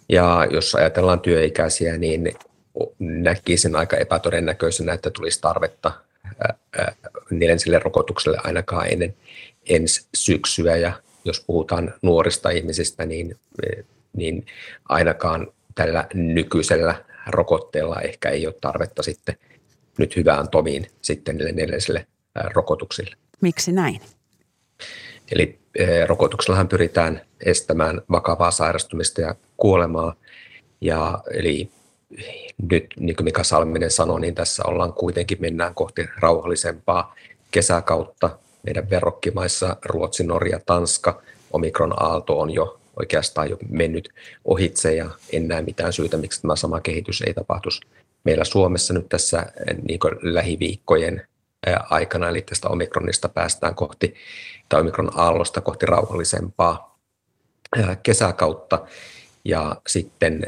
Ja 0.09 0.47
jos 0.51 0.75
ajatellaan 0.75 1.21
työikäisiä, 1.21 1.97
niin 1.97 2.35
näkisin 2.99 3.77
aika 3.77 3.97
epätodennäköisenä, 3.97 4.93
että 4.93 5.11
tulisi 5.11 5.41
tarvetta 5.41 5.93
neljänselle 7.31 7.79
rokotukselle 7.79 8.39
ainakaan 8.45 8.93
ennen 8.93 9.15
ensi 9.69 10.07
syksyä. 10.15 10.77
Ja 10.77 10.93
jos 11.25 11.45
puhutaan 11.47 11.95
nuorista 12.03 12.51
ihmisistä, 12.51 13.07
niin, 13.07 13.37
niin 14.13 14.47
ainakaan 14.89 15.47
tällä 15.75 16.07
nykyisellä 16.15 16.95
rokotteella 17.27 18.01
ehkä 18.01 18.29
ei 18.29 18.47
ole 18.47 18.55
tarvetta 18.61 19.03
sitten 19.03 19.37
nyt 19.99 20.17
hyvään 20.17 20.49
tomiin 20.49 20.87
sitten 21.03 21.37
niille 21.37 21.53
neljänsille 21.53 22.07
rokotuksille. 22.55 23.17
Miksi 23.41 23.73
näin? 23.73 24.01
Eli 25.33 25.59
rokotuksellahan 26.07 26.69
pyritään 26.69 27.21
estämään 27.45 28.03
vakavaa 28.11 28.51
sairastumista 28.51 29.21
ja 29.21 29.35
kuolemaa. 29.57 30.15
Ja, 30.81 31.19
eli 31.31 31.71
nyt, 32.71 32.87
niin 32.99 33.17
kuin 33.17 33.25
Mika 33.25 33.45
Salminen 33.45 33.91
sanoi, 33.91 34.21
niin 34.21 34.35
tässä 34.35 34.63
ollaan 34.67 34.93
kuitenkin 34.93 35.39
mennään 35.41 35.75
kohti 35.75 36.09
rauhallisempaa 36.19 37.15
kesäkautta. 37.51 38.39
Meidän 38.63 38.91
verrokkimaissa 38.91 39.77
Ruotsi, 39.85 40.25
Norja, 40.25 40.61
Tanska, 40.67 41.23
Omikron 41.53 42.03
aalto 42.03 42.41
on 42.41 42.51
jo 42.51 42.81
oikeastaan 42.99 43.51
jo 43.51 43.57
mennyt 43.69 44.09
ohitse 44.45 44.95
ja 44.95 45.11
en 45.33 45.49
näe 45.49 45.63
mitään 45.63 45.93
syytä, 45.93 46.17
miksi 46.17 46.43
tämä 46.43 46.57
sama 46.57 46.81
kehitys 46.81 47.23
ei 47.27 47.35
tapahtuisi 47.35 47.81
meillä 48.27 48.45
Suomessa 48.45 48.95
nyt 48.95 49.09
tässä 49.09 49.47
niin 49.89 50.01
lähiviikkojen 50.23 51.27
aikana, 51.91 52.29
eli 52.29 52.43
tästä 52.43 52.69
omikronista 52.69 53.29
päästään 53.29 53.75
kohti, 53.75 54.15
tai 54.69 54.81
omikron 54.81 55.19
aallosta 55.19 55.61
kohti 55.61 55.87
rauhallisempaa 55.87 56.99
kesäkautta. 58.03 58.87
Ja 59.45 59.77
sitten 59.87 60.47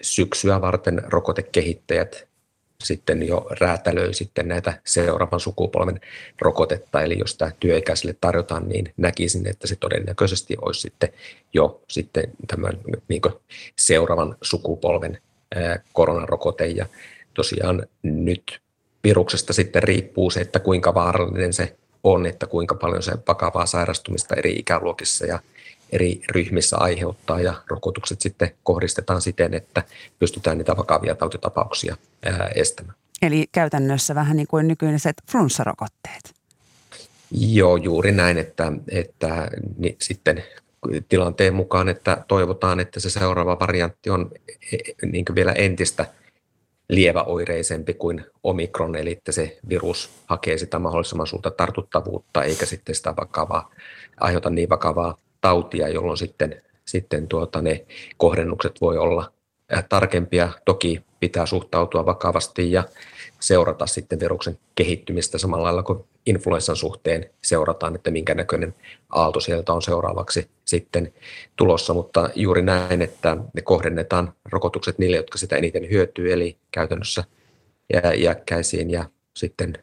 syksyä 0.00 0.60
varten 0.60 1.02
rokotekehittäjät 1.06 2.28
sitten 2.84 3.28
jo 3.28 3.46
räätälöi 3.60 4.14
sitten 4.14 4.48
näitä 4.48 4.80
seuraavan 4.84 5.40
sukupolven 5.40 6.00
rokotetta. 6.40 7.02
Eli 7.02 7.18
jos 7.18 7.36
tämä 7.36 7.50
työikäisille 7.60 8.16
tarjotaan, 8.20 8.68
niin 8.68 8.92
näkisin, 8.96 9.48
että 9.48 9.66
se 9.66 9.76
todennäköisesti 9.76 10.56
olisi 10.60 10.80
sitten 10.80 11.12
jo 11.52 11.82
sitten 11.88 12.24
tämän 12.46 12.78
niin 13.08 13.22
seuraavan 13.78 14.36
sukupolven 14.42 15.18
koronarokote. 15.92 16.66
Ja 16.66 16.86
tosiaan 17.34 17.86
nyt 18.02 18.60
viruksesta 19.04 19.52
sitten 19.52 19.82
riippuu 19.82 20.30
se, 20.30 20.40
että 20.40 20.58
kuinka 20.58 20.94
vaarallinen 20.94 21.52
se 21.52 21.76
on, 22.04 22.26
että 22.26 22.46
kuinka 22.46 22.74
paljon 22.74 23.02
se 23.02 23.12
vakavaa 23.28 23.66
sairastumista 23.66 24.34
eri 24.34 24.52
ikäluokissa 24.52 25.26
ja 25.26 25.38
eri 25.92 26.20
ryhmissä 26.28 26.76
aiheuttaa 26.78 27.40
ja 27.40 27.54
rokotukset 27.66 28.20
sitten 28.20 28.50
kohdistetaan 28.62 29.20
siten, 29.20 29.54
että 29.54 29.82
pystytään 30.18 30.58
niitä 30.58 30.76
vakavia 30.76 31.14
tautitapauksia 31.14 31.96
estämään. 32.54 32.94
Eli 33.22 33.46
käytännössä 33.52 34.14
vähän 34.14 34.36
niin 34.36 34.46
kuin 34.46 34.68
nykyiset 34.68 35.16
flunssarokotteet. 35.30 36.34
Joo, 37.30 37.76
juuri 37.76 38.12
näin, 38.12 38.38
että, 38.38 38.72
että 38.88 39.48
niin 39.78 39.96
sitten 40.00 40.44
tilanteen 41.08 41.54
mukaan, 41.54 41.88
että 41.88 42.24
toivotaan, 42.28 42.80
että 42.80 43.00
se 43.00 43.10
seuraava 43.10 43.58
variantti 43.60 44.10
on 44.10 44.30
e, 44.72 44.76
e, 44.76 45.06
niin 45.06 45.24
vielä 45.34 45.52
entistä 45.52 46.06
lieväoireisempi 46.88 47.94
kuin 47.94 48.24
omikron, 48.42 48.96
eli 48.96 49.12
että 49.12 49.32
se 49.32 49.58
virus 49.68 50.10
hakee 50.26 50.58
sitä 50.58 50.78
mahdollisimman 50.78 51.26
suurta 51.26 51.50
tartuttavuutta, 51.50 52.42
eikä 52.42 52.66
sitten 52.66 52.94
sitä 52.94 53.14
vakavaa, 53.16 53.70
aiheuta 54.20 54.50
niin 54.50 54.68
vakavaa 54.68 55.16
tautia, 55.40 55.88
jolloin 55.88 56.18
sitten, 56.18 56.62
sitten 56.84 57.28
tuota, 57.28 57.62
ne 57.62 57.84
kohdennukset 58.16 58.80
voi 58.80 58.98
olla 58.98 59.32
tarkempia. 59.88 60.48
Toki 60.64 61.02
pitää 61.20 61.46
suhtautua 61.46 62.06
vakavasti 62.06 62.72
ja 62.72 62.84
seurata 63.42 63.86
sitten 63.86 64.20
viruksen 64.20 64.58
kehittymistä 64.74 65.38
samalla 65.38 65.64
lailla 65.64 65.82
kuin 65.82 66.04
influenssan 66.26 66.76
suhteen 66.76 67.30
seurataan, 67.42 67.94
että 67.94 68.10
minkä 68.10 68.34
näköinen 68.34 68.74
aalto 69.10 69.40
sieltä 69.40 69.72
on 69.72 69.82
seuraavaksi 69.82 70.50
sitten 70.64 71.12
tulossa, 71.56 71.94
mutta 71.94 72.30
juuri 72.34 72.62
näin, 72.62 73.02
että 73.02 73.36
me 73.54 73.62
kohdennetaan 73.62 74.32
rokotukset 74.52 74.98
niille, 74.98 75.16
jotka 75.16 75.38
sitä 75.38 75.56
eniten 75.56 75.90
hyötyy, 75.90 76.32
eli 76.32 76.56
käytännössä 76.70 77.24
iäkkäisiin 78.16 78.90
ja 78.90 79.04
sitten 79.36 79.78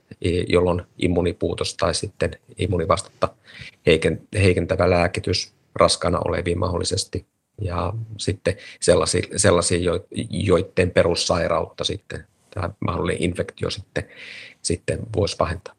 jolloin 0.48 0.82
immunipuutos 0.98 1.78
tai 1.78 1.94
sitten 1.94 2.32
immunivastetta 2.58 3.30
heikentävä 4.34 4.90
lääkitys 4.90 5.54
raskana 5.76 6.20
oleviin 6.26 6.60
mahdollisesti. 6.60 7.26
Ja 7.62 7.94
sitten 8.18 8.58
sellaisia, 8.80 9.22
sellaisia 9.36 10.00
joiden 10.30 10.92
perussairautta 10.92 11.84
sitten 11.84 12.26
tämä 12.50 12.70
mahdollinen 12.80 13.24
infektio 13.24 13.70
sitten, 13.70 14.04
sitten 14.62 15.00
voisi 15.16 15.36
vähentää. 15.40 15.74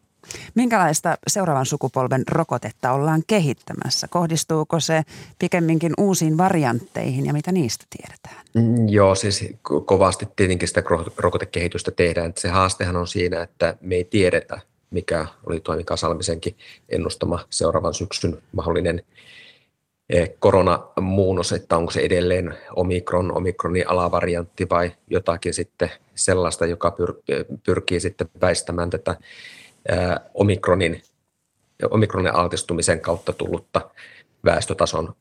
Minkälaista 0.54 1.18
seuraavan 1.26 1.66
sukupolven 1.66 2.22
rokotetta 2.30 2.92
ollaan 2.92 3.22
kehittämässä? 3.26 4.08
Kohdistuuko 4.08 4.80
se 4.80 5.02
pikemminkin 5.38 5.92
uusiin 5.98 6.38
variantteihin 6.38 7.26
ja 7.26 7.32
mitä 7.32 7.52
niistä 7.52 7.84
tiedetään? 7.90 8.44
Mm, 8.54 8.88
joo, 8.88 9.14
siis 9.14 9.44
kovasti 9.84 10.28
tietenkin 10.36 10.68
sitä 10.68 10.82
rokotekehitystä 11.16 11.90
tehdään. 11.90 12.32
Se 12.36 12.48
haastehan 12.48 12.96
on 12.96 13.06
siinä, 13.06 13.42
että 13.42 13.76
me 13.80 13.94
ei 13.94 14.04
tiedetä, 14.04 14.60
mikä 14.90 15.26
oli 15.46 15.60
tuo 15.60 15.76
Mika 15.76 15.96
Salmisenkin 15.96 16.56
ennustama 16.88 17.44
seuraavan 17.50 17.94
syksyn 17.94 18.42
mahdollinen 18.52 19.02
koronamuunnos, 20.38 21.52
että 21.52 21.76
onko 21.76 21.90
se 21.90 22.00
edelleen 22.00 22.54
omikron, 22.76 23.32
omikronin 23.36 23.88
alavariantti 23.88 24.66
vai 24.70 24.92
jotakin 25.10 25.54
sitten 25.54 25.90
sellaista, 26.14 26.66
joka 26.66 26.96
pyr- 27.00 27.44
pyrkii 27.64 28.00
sitten 28.00 28.28
väistämään 28.40 28.90
tätä 28.90 29.16
omikronin, 30.34 31.02
omikronin 31.90 32.34
altistumisen 32.34 33.00
kautta 33.00 33.32
tullutta 33.32 33.90
väestötason 34.44 35.14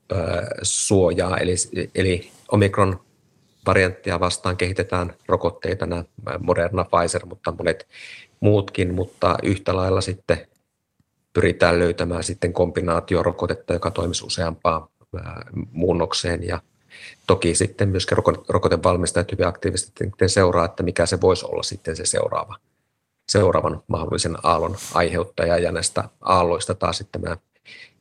suojaa. 0.61 1.37
Eli, 1.37 1.53
eli 1.95 2.31
omikron 2.51 2.99
varianttia 3.65 4.19
vastaan 4.19 4.57
kehitetään 4.57 5.13
rokotteita, 5.27 5.85
nämä 5.85 6.03
Moderna, 6.39 6.85
Pfizer, 6.85 7.25
mutta 7.25 7.53
monet 7.57 7.87
muutkin, 8.39 8.93
mutta 8.93 9.37
yhtä 9.43 9.75
lailla 9.75 10.01
sitten 10.01 10.47
pyritään 11.39 11.79
löytämään 11.79 12.23
sitten 12.23 12.53
kombinaatiorokotetta, 12.53 13.73
joka 13.73 13.91
toimisi 13.91 14.25
useampaan 14.25 14.87
muunnokseen. 15.71 16.47
Ja 16.47 16.59
toki 17.27 17.55
sitten 17.55 17.89
myöskin 17.89 18.17
rokotevalmistajat 18.49 19.31
hyvin 19.31 19.47
aktiivisesti 19.47 20.11
seuraa, 20.27 20.65
että 20.65 20.83
mikä 20.83 21.05
se 21.05 21.21
voisi 21.21 21.45
olla 21.45 21.63
sitten 21.63 21.95
se 21.95 22.05
seuraava, 22.05 22.55
seuraavan 23.31 23.83
mahdollisen 23.87 24.37
aallon 24.43 24.75
aiheuttaja. 24.93 25.57
Ja 25.57 25.71
näistä 25.71 26.03
aalloista 26.21 26.75
taas 26.75 26.97
sitten 26.97 27.21
tämä 27.21 27.37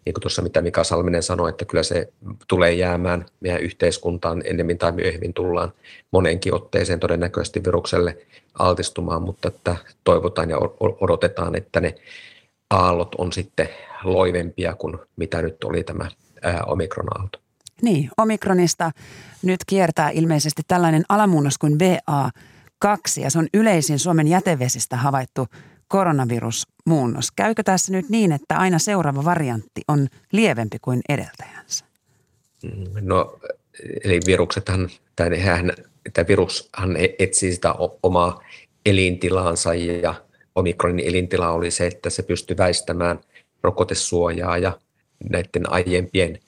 niin 0.05 0.14
kuin 0.14 0.22
tuossa 0.22 0.43
mitä 0.43 0.62
Mika 0.62 0.84
Salminen 0.84 1.22
sanoi, 1.22 1.51
että 1.51 1.64
kyllä 1.64 1.82
se 1.82 2.12
tulee 2.49 2.72
jäämään 2.72 3.26
meidän 3.41 3.61
yhteiskuntaan 3.61 4.43
ennemmin 4.45 4.78
tai 4.78 4.93
myöhemmin 4.93 5.34
tullaan 5.34 5.72
moneenkin 6.11 6.55
otteeseen 6.55 7.01
todennäköisesti 7.01 7.64
virukselle 7.64 8.18
altistumaan, 8.59 9.22
mutta 9.22 9.49
että 9.49 9.76
toivotaan 10.05 10.51
ja 10.51 10.59
odotetaan, 11.01 11.57
että 11.57 11.80
ne 11.80 11.95
aallot 12.71 13.14
on 13.14 13.33
sitten 13.33 13.69
loivempia 14.05 14.75
kuin 14.75 14.99
mitä 15.16 15.43
nyt 15.43 15.64
oli 15.64 15.85
tämä 15.85 16.09
omikron-aalto. 16.66 17.39
Niin, 17.83 18.11
omikronista 18.16 18.91
nyt 19.43 19.61
kiertää 19.66 20.11
ilmeisesti 20.11 20.62
tällainen 20.69 21.05
alamuunnos 21.09 21.59
kuin 21.59 21.73
BA2 21.73 23.23
ja 23.23 23.31
se 23.31 23.39
on 23.39 23.49
yleisin 23.55 23.99
Suomen 23.99 24.29
jätevesistä 24.29 24.97
havaittu 24.97 25.47
koronavirusmuunnos. 25.89 27.31
Käykö 27.31 27.62
tässä 27.62 27.93
nyt 27.93 28.09
niin, 28.09 28.33
että 28.33 28.59
aina 28.59 28.79
seuraava 28.79 29.25
variantti 29.25 29.83
on 29.89 30.07
lievempi 30.33 30.79
kuin 30.83 31.01
edeltäjänsä? 31.09 31.85
No, 33.01 33.39
eli 34.05 34.21
viruksethan, 34.27 34.89
tai 35.16 35.41
hän, 35.41 35.73
tämä 36.12 36.29
virushan 36.29 36.97
etsii 37.19 37.55
sitä 37.55 37.75
omaa 38.03 38.43
elintilaansa 38.87 39.75
ja 39.75 40.14
omikronin 40.59 41.09
elintila 41.09 41.51
oli 41.51 41.71
se, 41.71 41.87
että 41.87 42.11
se 42.11 42.23
pystyi 42.23 42.57
väistämään 42.57 43.21
rokotesuojaa 43.63 44.59
ja 44.59 44.73
näiden 45.31 45.73
aiempien 45.73 46.39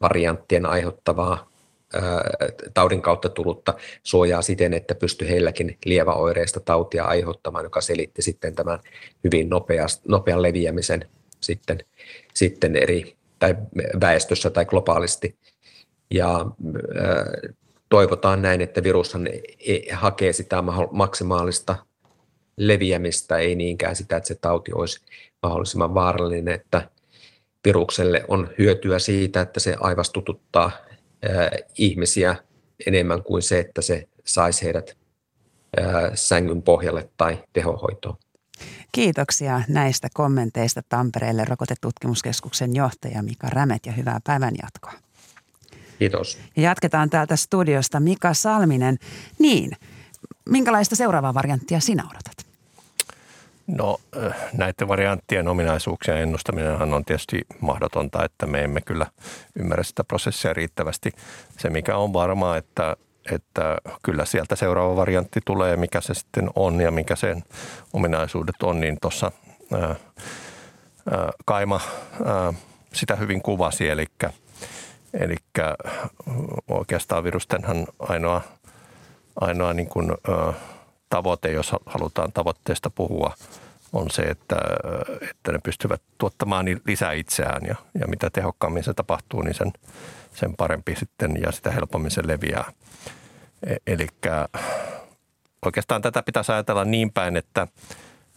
varianttien 0.00 0.66
aiheuttavaa 0.66 1.50
taudin 2.74 3.02
kautta 3.02 3.28
tullutta 3.28 3.74
suojaa 4.02 4.42
siten, 4.42 4.74
että 4.74 4.94
pystyi 4.94 5.28
heilläkin 5.28 5.78
lieväoireista 5.84 6.60
tautia 6.60 7.04
aiheuttamaan, 7.04 7.64
joka 7.64 7.80
selitti 7.80 8.22
sitten 8.22 8.54
tämän 8.54 8.78
hyvin 9.24 9.50
nopean 10.08 10.42
leviämisen 10.42 11.08
sitten, 11.40 11.78
sitten 12.34 12.76
eri 12.76 13.16
tai 13.38 13.56
väestössä 14.00 14.50
tai 14.50 14.64
globaalisti. 14.64 15.36
Ja 16.10 16.46
toivotaan 17.88 18.42
näin, 18.42 18.60
että 18.60 18.82
virushan 18.82 19.26
e, 19.66 19.92
hakee 19.92 20.32
sitä 20.32 20.62
maksimaalista 20.90 21.76
leviämistä, 22.56 23.36
ei 23.36 23.54
niinkään 23.54 23.96
sitä, 23.96 24.16
että 24.16 24.28
se 24.28 24.34
tauti 24.34 24.72
olisi 24.72 25.00
mahdollisimman 25.42 25.94
vaarallinen, 25.94 26.54
että 26.54 26.90
virukselle 27.64 28.24
on 28.28 28.50
hyötyä 28.58 28.98
siitä, 28.98 29.40
että 29.40 29.60
se 29.60 29.76
aivastututtaa 29.80 30.70
ihmisiä 31.78 32.36
enemmän 32.86 33.22
kuin 33.22 33.42
se, 33.42 33.58
että 33.58 33.82
se 33.82 34.08
saisi 34.24 34.64
heidät 34.64 34.96
sängyn 36.14 36.62
pohjalle 36.62 37.08
tai 37.16 37.44
tehohoitoon. 37.52 38.16
Kiitoksia 38.92 39.62
näistä 39.68 40.08
kommenteista 40.14 40.82
Tampereelle 40.88 41.44
rokotetutkimuskeskuksen 41.44 42.76
johtaja 42.76 43.22
Mika 43.22 43.48
Rämet 43.50 43.86
ja 43.86 43.92
hyvää 43.92 44.20
päivän 44.24 44.54
jatkoa. 44.62 44.92
Kiitos. 45.98 46.38
Ja 46.56 46.62
jatketaan 46.62 47.10
täältä 47.10 47.36
studiosta 47.36 48.00
Mika 48.00 48.34
Salminen. 48.34 48.98
Niin, 49.38 49.70
minkälaista 50.48 50.96
seuraavaa 50.96 51.34
varianttia 51.34 51.80
sinä 51.80 52.04
odotat? 52.04 52.45
No 53.66 54.00
näiden 54.52 54.88
varianttien 54.88 55.48
ominaisuuksien 55.48 56.16
ennustaminen 56.16 56.94
on 56.94 57.04
tietysti 57.04 57.40
mahdotonta, 57.60 58.24
että 58.24 58.46
me 58.46 58.64
emme 58.64 58.80
kyllä 58.80 59.06
ymmärrä 59.56 59.82
sitä 59.82 60.04
prosessia 60.04 60.52
riittävästi. 60.52 61.12
Se 61.58 61.70
mikä 61.70 61.96
on 61.96 62.12
varmaa, 62.12 62.56
että, 62.56 62.96
että 63.32 63.78
kyllä 64.02 64.24
sieltä 64.24 64.56
seuraava 64.56 64.96
variantti 64.96 65.40
tulee, 65.44 65.76
mikä 65.76 66.00
se 66.00 66.14
sitten 66.14 66.50
on 66.54 66.80
ja 66.80 66.90
mikä 66.90 67.16
sen 67.16 67.44
ominaisuudet 67.92 68.62
on, 68.62 68.80
niin 68.80 68.98
tuossa 69.00 69.32
Kaima 71.44 71.80
ää, 72.24 72.52
sitä 72.92 73.16
hyvin 73.16 73.42
kuvasi, 73.42 73.88
eli, 73.88 74.06
eli 75.14 75.36
oikeastaan 76.68 77.24
virustenhan 77.24 77.86
ainoa, 77.98 78.42
ainoa 79.40 79.72
niin 79.72 79.88
kuin, 79.88 80.10
ää, 80.10 80.52
tavoite, 81.10 81.52
jos 81.52 81.72
halutaan 81.86 82.32
tavoitteesta 82.32 82.90
puhua, 82.90 83.34
on 83.92 84.10
se, 84.10 84.22
että, 84.22 84.56
että 85.30 85.52
ne 85.52 85.58
pystyvät 85.58 86.02
tuottamaan 86.18 86.66
lisää 86.86 87.12
itseään 87.12 87.66
ja, 87.66 87.74
ja 88.00 88.06
mitä 88.06 88.30
tehokkaammin 88.30 88.84
se 88.84 88.94
tapahtuu, 88.94 89.42
niin 89.42 89.54
sen, 89.54 89.72
sen 90.34 90.56
parempi 90.56 90.96
sitten 90.96 91.42
ja 91.42 91.52
sitä 91.52 91.70
helpommin 91.70 92.10
se 92.10 92.22
leviää. 92.26 92.72
E, 93.66 93.76
Eli 93.86 94.06
oikeastaan 95.66 96.02
tätä 96.02 96.22
pitäisi 96.22 96.52
ajatella 96.52 96.84
niin 96.84 97.12
päin, 97.12 97.36
että 97.36 97.66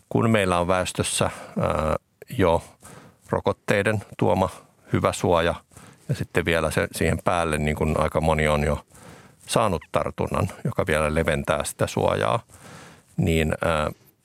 kun 0.10 0.30
meillä 0.30 0.60
on 0.60 0.68
väestössä 0.68 1.26
ää, 1.26 1.96
jo 2.38 2.64
rokotteiden 3.30 4.04
tuoma 4.18 4.50
hyvä 4.94 5.14
suoja 5.14 5.56
ja 6.10 6.16
sitten 6.16 6.46
vielä 6.46 6.72
se, 6.72 6.88
siihen 6.92 7.20
päälle, 7.24 7.58
niin 7.58 7.76
kuin 7.76 8.00
aika 8.00 8.22
moni 8.22 8.48
on 8.48 8.64
jo 8.64 8.86
saanut 9.50 9.82
tartunnan, 9.92 10.50
joka 10.64 10.88
vielä 10.88 11.16
leventää 11.16 11.64
sitä 11.64 11.88
suojaa, 11.88 12.44
niin 13.18 13.54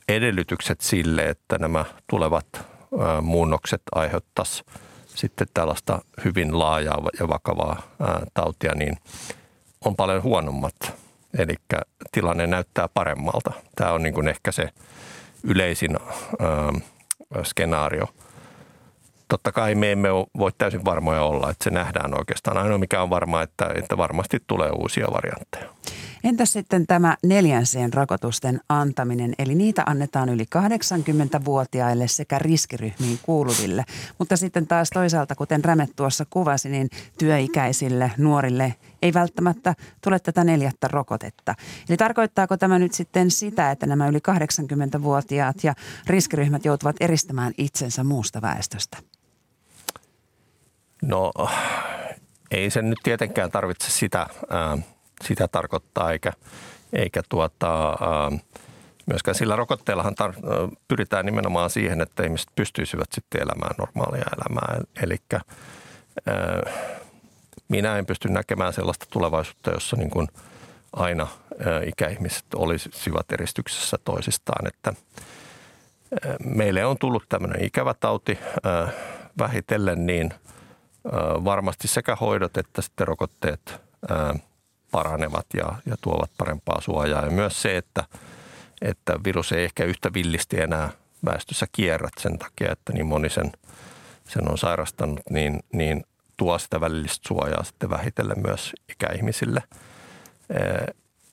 edellytykset 0.09 0.81
sille, 0.81 1.29
että 1.29 1.59
nämä 1.59 1.85
tulevat 2.07 2.47
muunnokset 3.23 3.83
aiheuttaisi 3.95 4.65
sitten 5.07 5.47
tällaista 5.55 6.01
hyvin 6.25 6.59
laajaa 6.59 7.03
ja 7.21 7.29
vakavaa 7.29 7.83
tautia, 8.35 8.75
niin 8.75 8.97
on 9.85 9.97
paljon 9.97 10.23
huonommat. 10.23 10.75
Eli 11.39 11.55
tilanne 12.13 12.47
näyttää 12.47 12.89
paremmalta. 12.89 13.53
Tämä 13.77 13.93
on 13.93 14.03
niin 14.03 14.15
kuin 14.15 14.29
ehkä 14.29 14.53
se 14.53 14.69
yleisin 15.45 15.99
skenaario– 17.45 18.09
totta 19.29 19.53
kai 19.53 19.75
me 19.75 19.93
emme 19.93 20.09
voi 20.39 20.53
täysin 20.59 20.85
varmoja 20.85 21.23
olla, 21.23 21.51
että 21.51 21.65
se 21.65 21.71
nähdään 21.71 22.19
oikeastaan. 22.19 22.57
Ainoa 22.57 22.79
mikä 22.79 23.03
on 23.03 23.11
varma, 23.11 23.43
että, 23.43 23.71
että 23.75 23.97
varmasti 23.97 24.39
tulee 24.47 24.71
uusia 24.71 25.07
variantteja. 25.13 25.71
Entä 26.25 26.45
sitten 26.45 26.87
tämä 26.87 27.17
neljänseen 27.23 27.93
rokotusten 27.93 28.61
antaminen? 28.69 29.35
Eli 29.39 29.55
niitä 29.55 29.83
annetaan 29.87 30.29
yli 30.29 30.45
80-vuotiaille 30.57 32.09
sekä 32.09 32.39
riskiryhmiin 32.39 33.19
kuuluville. 33.23 33.85
Mutta 34.19 34.37
sitten 34.37 34.67
taas 34.67 34.91
toisaalta, 34.91 35.35
kuten 35.35 35.65
Rämet 35.65 35.91
tuossa 35.97 36.25
kuvasi, 36.31 36.69
niin 36.69 36.89
työikäisille, 37.19 38.13
nuorille 38.19 38.75
ei 39.03 39.15
välttämättä 39.15 39.75
tule 40.01 40.19
tätä 40.19 40.45
neljättä 40.45 40.89
rokotetta. 40.89 41.55
Eli 41.89 41.97
tarkoittaako 41.97 42.57
tämä 42.57 42.79
nyt 42.79 42.95
sitten 42.95 43.31
sitä, 43.31 43.71
että 43.71 43.87
nämä 43.87 44.09
yli 44.09 44.19
80-vuotiaat 44.19 45.65
ja 45.65 45.75
riskiryhmät 46.07 46.65
joutuvat 46.65 46.97
eristämään 47.01 47.53
itsensä 47.59 48.05
muusta 48.05 48.43
väestöstä? 48.43 48.99
No 51.03 51.33
ei 52.51 52.71
sen 52.71 52.91
nyt 52.91 52.99
tietenkään 53.03 53.51
tarvitse 53.51 53.91
sitä, 53.91 54.27
ää, 54.51 54.79
sitä 55.23 55.49
tarkoittaa, 55.49 56.13
eikä, 56.13 56.33
eikä 56.93 57.23
tuota, 57.29 57.89
ää, 57.89 58.39
myöskään 59.07 59.35
sillä 59.35 59.57
rokotteellahan 59.57 60.15
tar- 60.23 60.77
pyritään 60.89 61.27
nimenomaan 61.27 61.71
siihen, 61.71 62.01
että 62.01 62.23
ihmiset 62.25 62.49
pystyisivät 62.57 63.09
sitten 63.13 63.43
elämään 63.43 63.75
normaalia 63.79 64.25
elämää. 64.37 64.81
Eli 65.03 65.17
minä 67.69 67.99
en 67.99 68.07
pysty 68.07 68.29
näkemään 68.29 68.73
sellaista 68.73 69.07
tulevaisuutta, 69.11 69.71
jossa 69.71 69.97
niin 69.97 70.11
kuin 70.11 70.29
aina 70.93 71.27
ää, 71.67 71.81
ikäihmiset 71.87 72.55
olisivat 72.55 73.33
eristyksessä 73.33 73.99
toisistaan. 74.05 74.67
Että, 74.67 74.95
meille 76.45 76.85
on 76.85 76.99
tullut 76.99 77.25
tämmöinen 77.29 77.65
ikävä 77.65 77.95
tauti 77.95 78.39
vähitellen, 79.39 80.07
niin– 80.07 80.35
varmasti 81.45 81.89
sekä 81.89 82.17
hoidot 82.17 82.57
että 82.57 82.83
sitten 82.83 83.09
rokotteet 83.09 83.81
paranevat 84.95 85.47
ja, 85.57 85.75
ja 85.87 85.97
tuovat 86.01 86.31
parempaa 86.39 86.81
suojaa. 86.81 87.25
Ja 87.25 87.31
myös 87.31 87.63
se, 87.63 87.77
että, 87.77 88.05
että 88.83 89.13
virus 89.25 89.53
ei 89.53 89.65
ehkä 89.65 89.85
yhtä 89.85 90.13
villisti 90.15 90.61
enää 90.61 90.91
väestössä 91.25 91.67
kierrät 91.73 92.13
sen 92.21 92.39
takia, 92.39 92.73
että 92.73 92.93
niin 92.93 93.07
moni 93.07 93.31
sen, 93.31 93.53
sen 94.29 94.51
on 94.51 94.59
sairastanut, 94.59 95.21
niin, 95.31 95.61
niin 95.73 96.05
tuo 96.37 96.59
sitä 96.59 96.81
välillistä 96.81 97.29
suojaa 97.29 97.65
sitten 97.65 97.91
vähitellen 97.91 98.43
myös 98.43 98.73
ikäihmisille. 98.89 99.63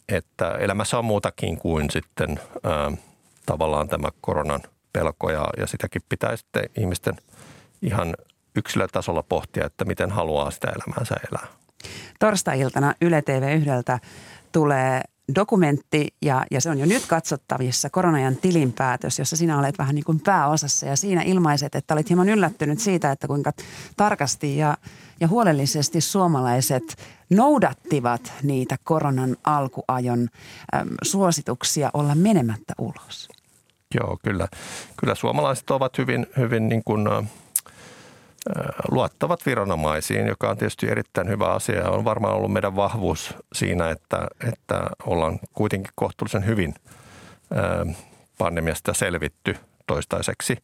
Että 0.10 0.52
elämässä 0.52 0.98
on 0.98 1.06
muutakin 1.06 1.58
kuin 1.58 1.90
sitten 1.90 2.40
tavallaan 3.46 3.88
tämä 3.88 4.10
koronan 4.22 4.62
pelko 4.94 5.32
ja, 5.32 5.46
ja 5.58 5.68
sitäkin 5.68 6.02
pitää 6.10 6.36
sitten 6.36 6.64
ihmisten 6.78 7.16
ihan 7.82 8.16
yksilötasolla 8.56 9.24
pohtia, 9.24 9.66
että 9.66 9.86
miten 9.86 10.12
haluaa 10.12 10.52
sitä 10.52 10.68
elämäänsä 10.68 11.16
elää. 11.32 11.61
Torstai-iltana 12.20 12.94
Yle 13.02 13.22
TV 13.22 13.56
yhdeltä 13.58 14.00
tulee 14.52 15.02
dokumentti 15.36 16.08
ja, 16.22 16.46
ja 16.52 16.62
se 16.62 16.70
on 16.70 16.80
jo 16.80 16.86
nyt 16.86 17.06
katsottavissa, 17.06 17.90
koronajan 17.90 18.36
tilinpäätös, 18.36 19.20
jossa 19.20 19.38
sinä 19.38 19.60
olet 19.60 19.78
vähän 19.78 19.96
niin 19.96 20.06
kuin 20.06 20.20
pääosassa 20.20 20.86
ja 20.86 20.96
siinä 20.96 21.22
ilmaiset, 21.22 21.76
että 21.76 21.94
olit 21.94 22.10
hieman 22.10 22.30
yllättynyt 22.30 22.80
siitä, 22.80 23.12
että 23.12 23.28
kuinka 23.28 23.52
tarkasti 23.98 24.58
ja, 24.58 24.78
ja 25.20 25.28
huolellisesti 25.28 26.02
suomalaiset 26.02 26.98
noudattivat 27.30 28.34
niitä 28.44 28.76
koronan 28.84 29.38
alkuajon 29.44 30.28
äm, 30.76 30.90
suosituksia 31.04 31.90
olla 31.94 32.16
menemättä 32.16 32.74
ulos. 32.78 33.30
Joo, 33.96 34.18
kyllä. 34.24 34.48
Kyllä 34.98 35.16
suomalaiset 35.16 35.72
ovat 35.72 35.98
hyvin, 35.98 36.28
hyvin 36.38 36.70
niin 36.70 36.82
kuin, 36.86 37.08
luottavat 38.92 39.46
viranomaisiin, 39.46 40.28
joka 40.28 40.50
on 40.50 40.58
tietysti 40.58 40.90
erittäin 40.90 41.30
hyvä 41.30 41.48
asia 41.48 41.90
on 41.90 42.06
varmaan 42.06 42.36
ollut 42.36 42.54
meidän 42.54 42.76
vahvuus 42.76 43.36
siinä, 43.54 43.90
että, 43.90 44.28
että 44.48 44.84
ollaan 45.06 45.40
kuitenkin 45.54 45.92
kohtuullisen 45.96 46.46
hyvin 46.46 46.76
pandemiasta 48.38 48.94
selvitty 48.94 49.58
toistaiseksi. 49.88 50.58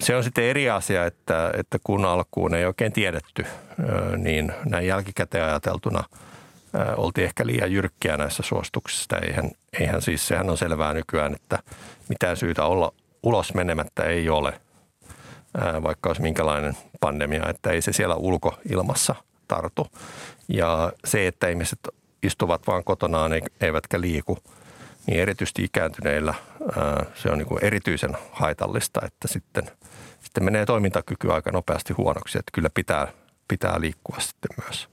Se 0.00 0.16
on 0.16 0.24
sitten 0.24 0.44
eri 0.44 0.70
asia, 0.70 1.06
että, 1.06 1.50
että 1.58 1.78
kun 1.84 2.04
alkuun 2.04 2.54
ei 2.54 2.64
oikein 2.64 2.92
tiedetty, 2.92 3.46
niin 4.16 4.52
näin 4.64 4.86
jälkikäteen 4.86 5.44
ajateltuna 5.44 6.04
oltiin 6.96 7.24
ehkä 7.24 7.46
liian 7.46 7.72
jyrkkiä 7.72 8.16
näissä 8.16 8.42
suostuksissa. 8.42 9.18
Eihän, 9.18 9.50
eihän 9.80 10.02
siis, 10.02 10.28
sehän 10.28 10.50
on 10.50 10.58
selvää 10.58 10.94
nykyään, 10.94 11.34
että 11.34 11.58
mitään 12.08 12.36
syytä 12.36 12.64
olla 12.64 12.92
ulos 13.22 13.54
menemättä 13.54 14.02
ei 14.02 14.28
ole– 14.28 14.60
vaikka 15.82 16.08
olisi 16.08 16.22
minkälainen 16.22 16.76
pandemia, 17.00 17.48
että 17.48 17.70
ei 17.70 17.82
se 17.82 17.92
siellä 17.92 18.14
ulkoilmassa 18.14 19.14
tartu. 19.48 19.86
Ja 20.48 20.92
se, 21.04 21.26
että 21.26 21.48
ihmiset 21.48 21.78
istuvat 22.22 22.66
vaan 22.66 22.84
kotonaan 22.84 23.32
eivätkä 23.60 24.00
liiku, 24.00 24.38
niin 25.06 25.20
erityisesti 25.20 25.64
ikääntyneillä 25.64 26.34
se 27.14 27.30
on 27.30 27.38
niin 27.38 27.48
kuin 27.48 27.64
erityisen 27.64 28.16
haitallista, 28.32 29.00
että 29.06 29.28
sitten 29.28 29.70
sitten 30.34 30.44
menee 30.44 30.66
toimintakyky 30.66 31.32
aika 31.32 31.50
nopeasti 31.50 31.92
huonoksi, 31.92 32.38
että 32.38 32.50
kyllä 32.52 32.70
pitää, 32.74 33.08
pitää 33.48 33.80
liikkua 33.80 34.16
sitten 34.20 34.64
myös. 34.64 34.88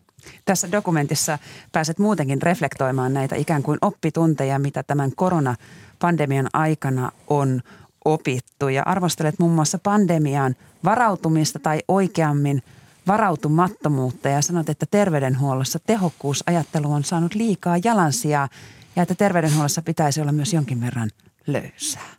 Tässä 0.45 0.71
dokumentissa 0.71 1.39
pääset 1.71 1.99
muutenkin 1.99 2.41
reflektoimaan 2.41 3.13
näitä 3.13 3.35
ikään 3.35 3.63
kuin 3.63 3.77
oppitunteja, 3.81 4.59
mitä 4.59 4.83
tämän 4.83 5.11
koronapandemian 5.15 6.49
aikana 6.53 7.11
on 7.27 7.61
opittu. 8.05 8.69
Ja 8.69 8.83
arvostelet 8.85 9.39
muun 9.39 9.51
muassa 9.51 9.79
pandemiaan 9.83 10.55
varautumista 10.83 11.59
tai 11.59 11.79
oikeammin 11.87 12.63
varautumattomuutta 13.07 14.29
ja 14.29 14.41
sanot, 14.41 14.69
että 14.69 14.85
terveydenhuollossa 14.91 15.79
tehokkuusajattelu 15.79 16.93
on 16.93 17.03
saanut 17.03 17.35
liikaa 17.35 17.77
jalansijaa 17.83 18.47
ja 18.95 19.03
että 19.03 19.15
terveydenhuollossa 19.15 19.81
pitäisi 19.81 20.21
olla 20.21 20.31
myös 20.31 20.53
jonkin 20.53 20.81
verran 20.81 21.09
löysää. 21.47 22.09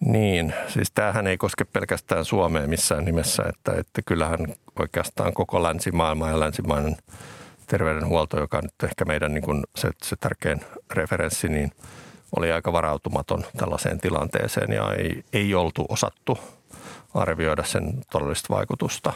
Niin, 0.00 0.54
siis 0.68 0.90
tämähän 0.94 1.26
ei 1.26 1.36
koske 1.36 1.64
pelkästään 1.64 2.24
Suomea 2.24 2.66
missään 2.66 3.04
nimessä, 3.04 3.42
että, 3.48 3.72
että 3.72 4.02
kyllähän 4.06 4.38
oikeastaan 4.78 5.32
koko 5.34 5.62
länsimaailma 5.62 6.28
ja 6.28 6.40
länsimainen 6.40 6.96
terveydenhuolto, 7.66 8.40
joka 8.40 8.58
on 8.58 8.64
nyt 8.64 8.90
ehkä 8.90 9.04
meidän 9.04 9.34
niin 9.34 9.44
kuin 9.44 9.64
se, 9.76 9.90
se 10.02 10.16
tärkein 10.16 10.60
referenssi, 10.90 11.48
niin 11.48 11.72
oli 12.36 12.52
aika 12.52 12.72
varautumaton 12.72 13.44
tällaiseen 13.56 14.00
tilanteeseen 14.00 14.72
ja 14.72 14.92
ei, 14.92 15.24
ei 15.32 15.54
oltu 15.54 15.86
osattu 15.88 16.38
arvioida 17.14 17.64
sen 17.64 18.04
todellista 18.10 18.54
vaikutusta. 18.54 19.12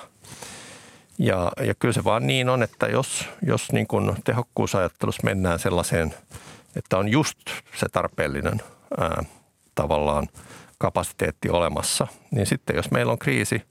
Ja, 1.18 1.52
ja 1.60 1.74
kyllä 1.74 1.92
se 1.92 2.04
vaan 2.04 2.26
niin 2.26 2.48
on, 2.48 2.62
että 2.62 2.86
jos, 2.86 3.28
jos 3.42 3.72
niin 3.72 3.86
kuin 3.86 4.16
tehokkuusajattelussa 4.24 5.22
mennään 5.24 5.58
sellaiseen, 5.58 6.14
että 6.76 6.98
on 6.98 7.08
just 7.08 7.38
se 7.76 7.86
tarpeellinen 7.92 8.62
ää, 8.98 9.24
tavallaan 9.74 10.28
kapasiteetti 10.78 11.50
olemassa, 11.50 12.06
niin 12.30 12.46
sitten 12.46 12.76
jos 12.76 12.90
meillä 12.90 13.12
on 13.12 13.18
kriisi 13.18 13.62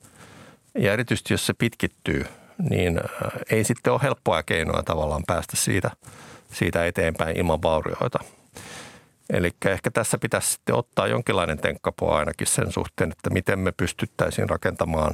ja 0.78 0.94
erityisesti 0.94 1.34
jos 1.34 1.46
se 1.46 1.54
pitkittyy, 1.54 2.26
niin 2.70 3.02
ei 3.50 3.64
sitten 3.64 3.94
ole 3.94 4.02
helppoa 4.04 4.44
keinoa 4.44 4.84
tavallaan 4.84 5.24
päästä 5.28 5.58
siitä, 5.58 5.92
siitä 6.54 6.86
eteenpäin 6.86 7.38
ilman 7.38 7.62
vaurioita. 7.62 8.20
Eli 9.30 9.52
ehkä 9.66 9.92
tässä 9.92 10.18
pitäisi 10.18 10.52
sitten 10.52 10.76
ottaa 10.76 11.08
jonkinlainen 11.08 11.58
tenkkapo 11.58 12.14
ainakin 12.14 12.48
sen 12.48 12.72
suhteen, 12.72 13.12
että 13.12 13.30
miten 13.30 13.60
me 13.60 13.72
pystyttäisiin 13.72 14.50
rakentamaan 14.50 15.14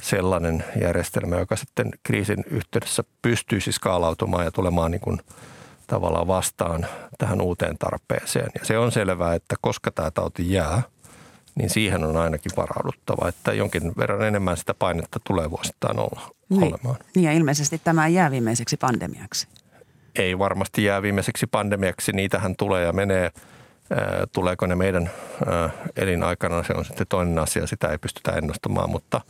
sellainen 0.00 0.64
järjestelmä, 0.80 1.36
joka 1.36 1.56
sitten 1.56 1.90
kriisin 2.02 2.44
yhteydessä 2.50 3.04
pystyisi 3.22 3.72
skaalautumaan 3.72 4.44
ja 4.44 4.50
tulemaan 4.50 4.90
niin 4.90 5.00
kuin 5.00 5.20
tavallaan 5.86 6.26
vastaan 6.26 6.86
tähän 7.18 7.40
uuteen 7.40 7.78
tarpeeseen. 7.78 8.50
Ja 8.58 8.64
se 8.64 8.78
on 8.78 8.92
selvää, 8.92 9.34
että 9.34 9.56
koska 9.60 9.90
tämä 9.90 10.10
tauti 10.10 10.52
jää, 10.52 10.82
niin 11.54 11.70
siihen 11.70 12.04
on 12.04 12.16
ainakin 12.16 12.52
varauduttava, 12.56 13.28
että 13.28 13.52
jonkin 13.52 13.92
verran 13.96 14.22
enemmän 14.22 14.56
sitä 14.56 14.74
painetta 14.74 15.20
tulee 15.26 15.50
vuosittain 15.50 15.98
olla, 15.98 16.20
niin. 16.48 16.62
olemaan. 16.62 16.96
Niin 17.14 17.24
ja 17.24 17.32
ilmeisesti 17.32 17.80
tämä 17.84 18.08
jää 18.08 18.30
viimeiseksi 18.30 18.76
pandemiaksi 18.76 19.48
ei 20.16 20.38
varmasti 20.38 20.84
jää 20.84 21.02
viimeiseksi 21.02 21.46
pandemiaksi. 21.46 22.12
Niitähän 22.12 22.56
tulee 22.56 22.84
ja 22.84 22.92
menee. 22.92 23.30
Tuleeko 24.32 24.66
ne 24.66 24.74
meidän 24.74 25.10
elinaikana, 25.96 26.62
se 26.62 26.72
on 26.72 26.84
sitten 26.84 27.06
toinen 27.08 27.38
asia. 27.38 27.66
Sitä 27.66 27.88
ei 27.88 27.98
pystytä 27.98 28.32
ennustamaan, 28.32 28.90
mutta 28.90 29.20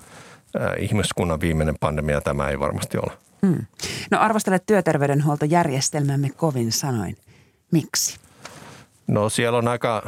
ihmiskunnan 0.79 1.41
viimeinen 1.41 1.75
pandemia 1.81 2.21
tämä 2.21 2.49
ei 2.49 2.61
varmasti 2.61 2.99
ole. 2.99 3.13
Hmm. 3.47 3.67
No 4.11 4.21
arvostelet 4.21 4.67
työterveydenhuoltojärjestelmämme 4.67 6.31
kovin 6.37 6.73
sanoin. 6.73 7.17
Miksi? 7.71 8.19
No 9.07 9.29
siellä 9.29 9.59
on 9.59 9.69
aika 9.69 10.03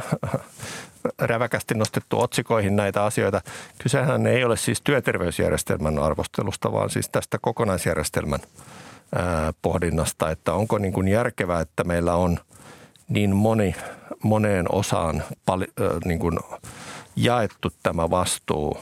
räväkästi 1.19 1.73
nostettu 1.73 2.21
otsikoihin 2.21 2.75
näitä 2.75 3.03
asioita. 3.03 3.41
Kysehän 3.77 4.27
ei 4.27 4.43
ole 4.43 4.57
siis 4.57 4.81
työterveysjärjestelmän 4.81 5.99
arvostelusta, 5.99 6.71
vaan 6.71 6.89
siis 6.89 7.09
tästä 7.09 7.37
kokonaisjärjestelmän– 7.41 8.39
pohdinnasta, 9.61 10.31
että 10.31 10.53
onko 10.53 10.77
niin 10.77 10.93
kuin 10.93 11.07
järkevää, 11.07 11.61
että 11.61 11.83
meillä 11.83 12.15
on 12.15 12.39
niin 13.09 13.35
moni, 13.35 13.75
moneen 14.23 14.65
osaan 14.71 15.23
pali, 15.45 15.65
niin 16.05 16.19
kuin 16.19 16.39
jaettu 17.15 17.69
tämä 17.83 18.09
vastuu. 18.09 18.77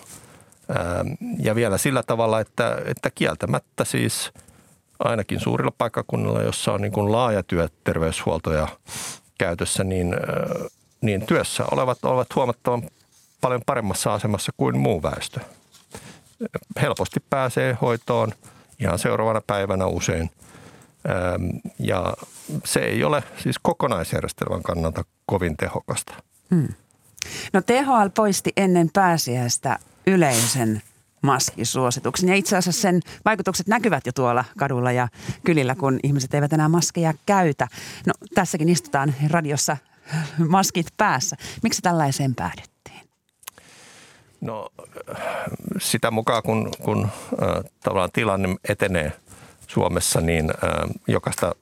Ja 1.39 1.55
vielä 1.55 1.77
sillä 1.77 2.03
tavalla, 2.03 2.39
että, 2.39 2.77
että 2.85 3.09
kieltämättä 3.15 3.85
siis 3.85 4.31
ainakin 4.99 5.39
suurilla 5.39 5.73
paikkakunnilla, 5.77 6.41
jossa 6.41 6.73
on 6.73 6.81
niin 6.81 6.91
kuin 6.91 7.11
laaja 7.11 7.43
työterveyshuoltoja 7.43 8.67
käytössä, 9.37 9.83
niin, 9.83 10.15
niin 11.01 11.25
työssä 11.25 11.63
olevat 11.71 11.97
ovat 12.03 12.35
huomattavan 12.35 12.83
paljon 13.41 13.61
paremmassa 13.65 14.13
asemassa 14.13 14.51
kuin 14.57 14.77
muu 14.77 15.03
väestö. 15.03 15.39
Helposti 16.81 17.19
pääsee 17.29 17.77
hoitoon– 17.81 18.31
ihan 18.81 18.99
seuraavana 18.99 19.41
päivänä 19.47 19.85
usein. 19.85 20.29
Ja 21.79 22.13
se 22.65 22.79
ei 22.79 23.03
ole 23.03 23.23
siis 23.37 23.55
kokonaisjärjestelmän 23.61 24.63
kannalta 24.63 25.03
kovin 25.25 25.57
tehokasta. 25.57 26.13
Hmm. 26.55 26.67
No 27.53 27.61
THL 27.61 28.09
poisti 28.15 28.51
ennen 28.57 28.89
pääsiäistä 28.93 29.79
yleisen 30.07 30.81
maskisuosituksen. 31.21 32.29
Ja 32.29 32.35
itse 32.35 32.57
asiassa 32.57 32.81
sen 32.81 32.99
vaikutukset 33.25 33.67
näkyvät 33.67 34.05
jo 34.05 34.11
tuolla 34.11 34.45
kadulla 34.57 34.91
ja 34.91 35.07
kylillä, 35.43 35.75
kun 35.75 35.99
ihmiset 36.03 36.33
eivät 36.33 36.53
enää 36.53 36.69
maskeja 36.69 37.13
käytä. 37.25 37.67
No 38.05 38.13
tässäkin 38.35 38.69
istutaan 38.69 39.15
radiossa 39.29 39.77
maskit 40.47 40.87
päässä. 40.97 41.35
Miksi 41.63 41.81
tällaiseen 41.81 42.35
päädyt? 42.35 42.70
No 44.41 44.69
sitä 45.79 46.11
mukaan, 46.11 46.43
kun, 46.43 46.71
kun 46.83 47.09
tavallaan 47.83 48.11
tilanne 48.13 48.55
etenee 48.69 49.11
Suomessa, 49.67 50.21
niin 50.21 50.53
jokaista 51.07 51.55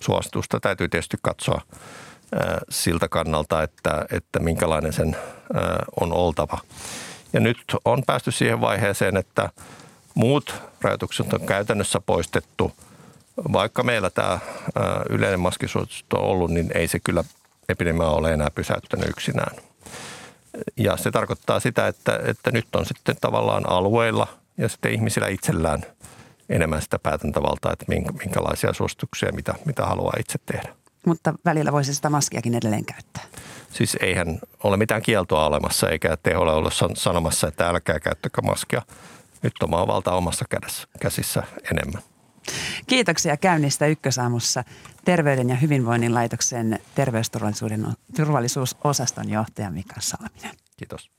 suositusta 0.00 0.60
täytyy 0.60 0.88
tietysti 0.88 1.16
katsoa 1.22 1.60
siltä 2.70 3.08
kannalta, 3.08 3.62
että, 3.62 4.06
että 4.12 4.38
minkälainen 4.38 4.92
sen 4.92 5.16
on 6.00 6.12
oltava. 6.12 6.58
Ja 7.32 7.40
nyt 7.40 7.58
on 7.84 8.02
päästy 8.06 8.30
siihen 8.30 8.60
vaiheeseen, 8.60 9.16
että 9.16 9.50
muut 10.14 10.54
rajoitukset 10.80 11.32
on 11.32 11.46
käytännössä 11.46 12.00
poistettu. 12.00 12.72
Vaikka 13.52 13.82
meillä 13.82 14.10
tämä 14.10 14.38
yleinen 15.10 15.40
maskisuositus 15.40 16.04
on 16.14 16.20
ollut, 16.20 16.50
niin 16.50 16.70
ei 16.74 16.88
se 16.88 17.00
kyllä 17.00 17.24
epidemia 17.68 18.06
ole 18.08 18.32
enää 18.32 18.50
pysäyttänyt 18.50 19.08
yksinään. 19.08 19.56
Ja 20.76 20.96
se 20.96 21.10
tarkoittaa 21.10 21.60
sitä, 21.60 21.86
että, 21.86 22.20
että 22.24 22.50
nyt 22.50 22.76
on 22.76 22.86
sitten 22.86 23.16
tavallaan 23.20 23.70
alueilla 23.70 24.26
ja 24.58 24.68
sitten 24.68 24.92
ihmisillä 24.92 25.28
itsellään 25.28 25.82
enemmän 26.48 26.82
sitä 26.82 26.98
päätäntävaltaa, 26.98 27.72
että 27.72 27.86
minkälaisia 28.24 28.72
suosituksia, 28.72 29.32
mitä, 29.32 29.54
mitä 29.64 29.86
haluaa 29.86 30.14
itse 30.20 30.38
tehdä. 30.46 30.68
Mutta 31.06 31.34
välillä 31.44 31.72
voisi 31.72 31.94
sitä 31.94 32.10
maskiakin 32.10 32.54
edelleen 32.54 32.84
käyttää. 32.84 33.22
Siis 33.70 33.96
eihän 34.00 34.38
ole 34.64 34.76
mitään 34.76 35.02
kieltoa 35.02 35.46
olemassa, 35.46 35.90
eikä 35.90 36.16
te 36.16 36.36
ole 36.36 36.70
sanomassa, 36.94 37.48
että 37.48 37.68
älkää 37.68 38.00
käyttäkö 38.00 38.42
maskia. 38.42 38.82
Nyt 39.42 39.52
on 39.62 39.70
valta 39.70 40.12
omassa 40.12 40.44
kädessä, 40.50 40.88
käsissä 41.00 41.42
enemmän. 41.70 42.02
Kiitoksia 42.86 43.36
käynnistä 43.36 43.86
Ykkösaamussa 43.86 44.64
Terveyden 45.04 45.50
ja 45.50 45.56
hyvinvoinnin 45.56 46.14
laitoksen 46.14 46.78
terveysturvallisuuden 46.94 47.86
turvallisuusosaston 48.16 49.30
johtaja 49.30 49.70
Mika 49.70 50.00
Salminen. 50.00 50.54
Kiitos. 50.76 51.10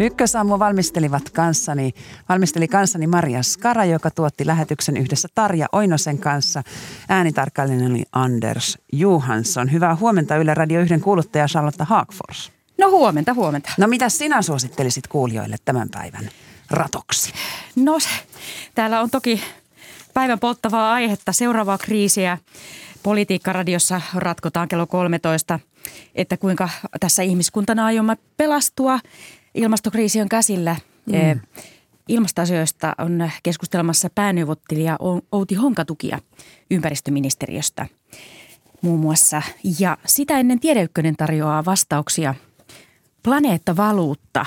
Ykkösaamu 0.00 0.58
valmistelivat 0.58 1.30
kanssani, 1.30 1.92
valmisteli 2.28 2.68
kanssani 2.68 3.06
Maria 3.06 3.42
Skara, 3.42 3.84
joka 3.84 4.10
tuotti 4.10 4.46
lähetyksen 4.46 4.96
yhdessä 4.96 5.28
Tarja 5.34 5.66
Oinosen 5.72 6.18
kanssa. 6.18 6.62
Äänitarkkailijana 7.08 7.86
oli 7.86 8.04
Anders 8.12 8.78
Johansson. 8.92 9.72
Hyvää 9.72 9.96
huomenta 9.96 10.36
Yle 10.36 10.54
Radio 10.54 10.80
1 10.80 10.98
kuuluttaja 10.98 11.46
Charlotte 11.46 11.84
Haagfors. 11.84 12.57
No 12.78 12.90
huomenta, 12.90 13.34
huomenta. 13.34 13.70
No 13.78 13.86
mitä 13.86 14.08
sinä 14.08 14.42
suosittelisit 14.42 15.06
kuulijoille 15.06 15.56
tämän 15.64 15.88
päivän 15.88 16.30
ratoksi? 16.70 17.32
No 17.76 17.98
täällä 18.74 19.00
on 19.00 19.10
toki 19.10 19.42
päivän 20.14 20.38
polttavaa 20.38 20.92
aihetta, 20.92 21.32
seuraavaa 21.32 21.78
kriisiä. 21.78 22.38
Politiikkaradiossa 23.02 24.00
ratkotaan 24.14 24.68
kello 24.68 24.86
13, 24.86 25.60
että 26.14 26.36
kuinka 26.36 26.68
tässä 27.00 27.22
ihmiskuntana 27.22 27.84
aiomme 27.84 28.16
pelastua. 28.36 29.00
Ilmastokriisi 29.54 30.20
on 30.20 30.28
käsillä. 30.28 30.76
Mm. 31.06 31.14
E, 31.14 31.36
ilmastoasioista 32.08 32.94
on 32.98 33.30
keskustelemassa 33.42 34.10
pääneuvottelija 34.14 34.98
Outi 35.32 35.54
Honkatukia 35.54 36.18
ympäristöministeriöstä 36.70 37.86
muun 38.82 39.00
muassa. 39.00 39.42
Ja 39.78 39.98
sitä 40.06 40.38
ennen 40.38 40.60
Tiedeykkönen 40.60 41.16
tarjoaa 41.16 41.64
vastauksia– 41.64 42.34
Planeettavaluutta, 43.28 44.46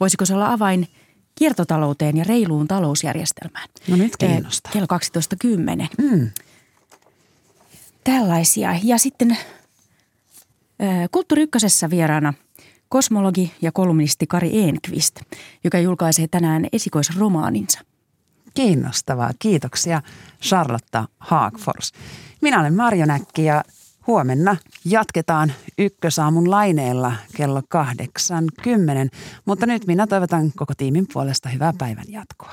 voisiko 0.00 0.24
se 0.24 0.34
olla 0.34 0.52
avain 0.52 0.88
kiertotalouteen 1.34 2.16
ja 2.16 2.24
reiluun 2.24 2.68
talousjärjestelmään? 2.68 3.68
No 3.88 3.96
nyt 3.96 4.16
kiinnostaa. 4.16 4.72
Kello 4.72 4.86
12.10. 5.46 6.02
Mm. 6.02 6.30
Tällaisia. 8.04 8.76
Ja 8.82 8.98
sitten 8.98 9.38
Kulttuuri 11.10 11.42
Ykkösessä 11.42 11.90
vieraana 11.90 12.34
kosmologi 12.88 13.52
ja 13.62 13.72
kolumnisti 13.72 14.26
Kari 14.26 14.62
Enqvist, 14.62 15.20
joka 15.64 15.78
julkaisee 15.78 16.28
tänään 16.28 16.66
esikoisromaaninsa. 16.72 17.80
Kiinnostavaa. 18.54 19.30
Kiitoksia 19.38 20.02
Charlotta 20.42 21.08
Haagfors. 21.18 21.92
Minä 22.40 22.60
olen 22.60 22.74
Marjo 22.74 23.06
Näkki 23.06 23.44
ja 23.44 23.64
huomenna 24.06 24.56
jatketaan 24.84 25.52
ykkösaamun 25.78 26.50
laineella 26.50 27.12
kello 27.36 27.60
8.10. 27.60 28.66
Mutta 29.44 29.66
nyt 29.66 29.86
minä 29.86 30.06
toivotan 30.06 30.52
koko 30.56 30.72
tiimin 30.76 31.06
puolesta 31.12 31.48
hyvää 31.48 31.72
päivän 31.78 32.04
jatkoa. 32.08 32.52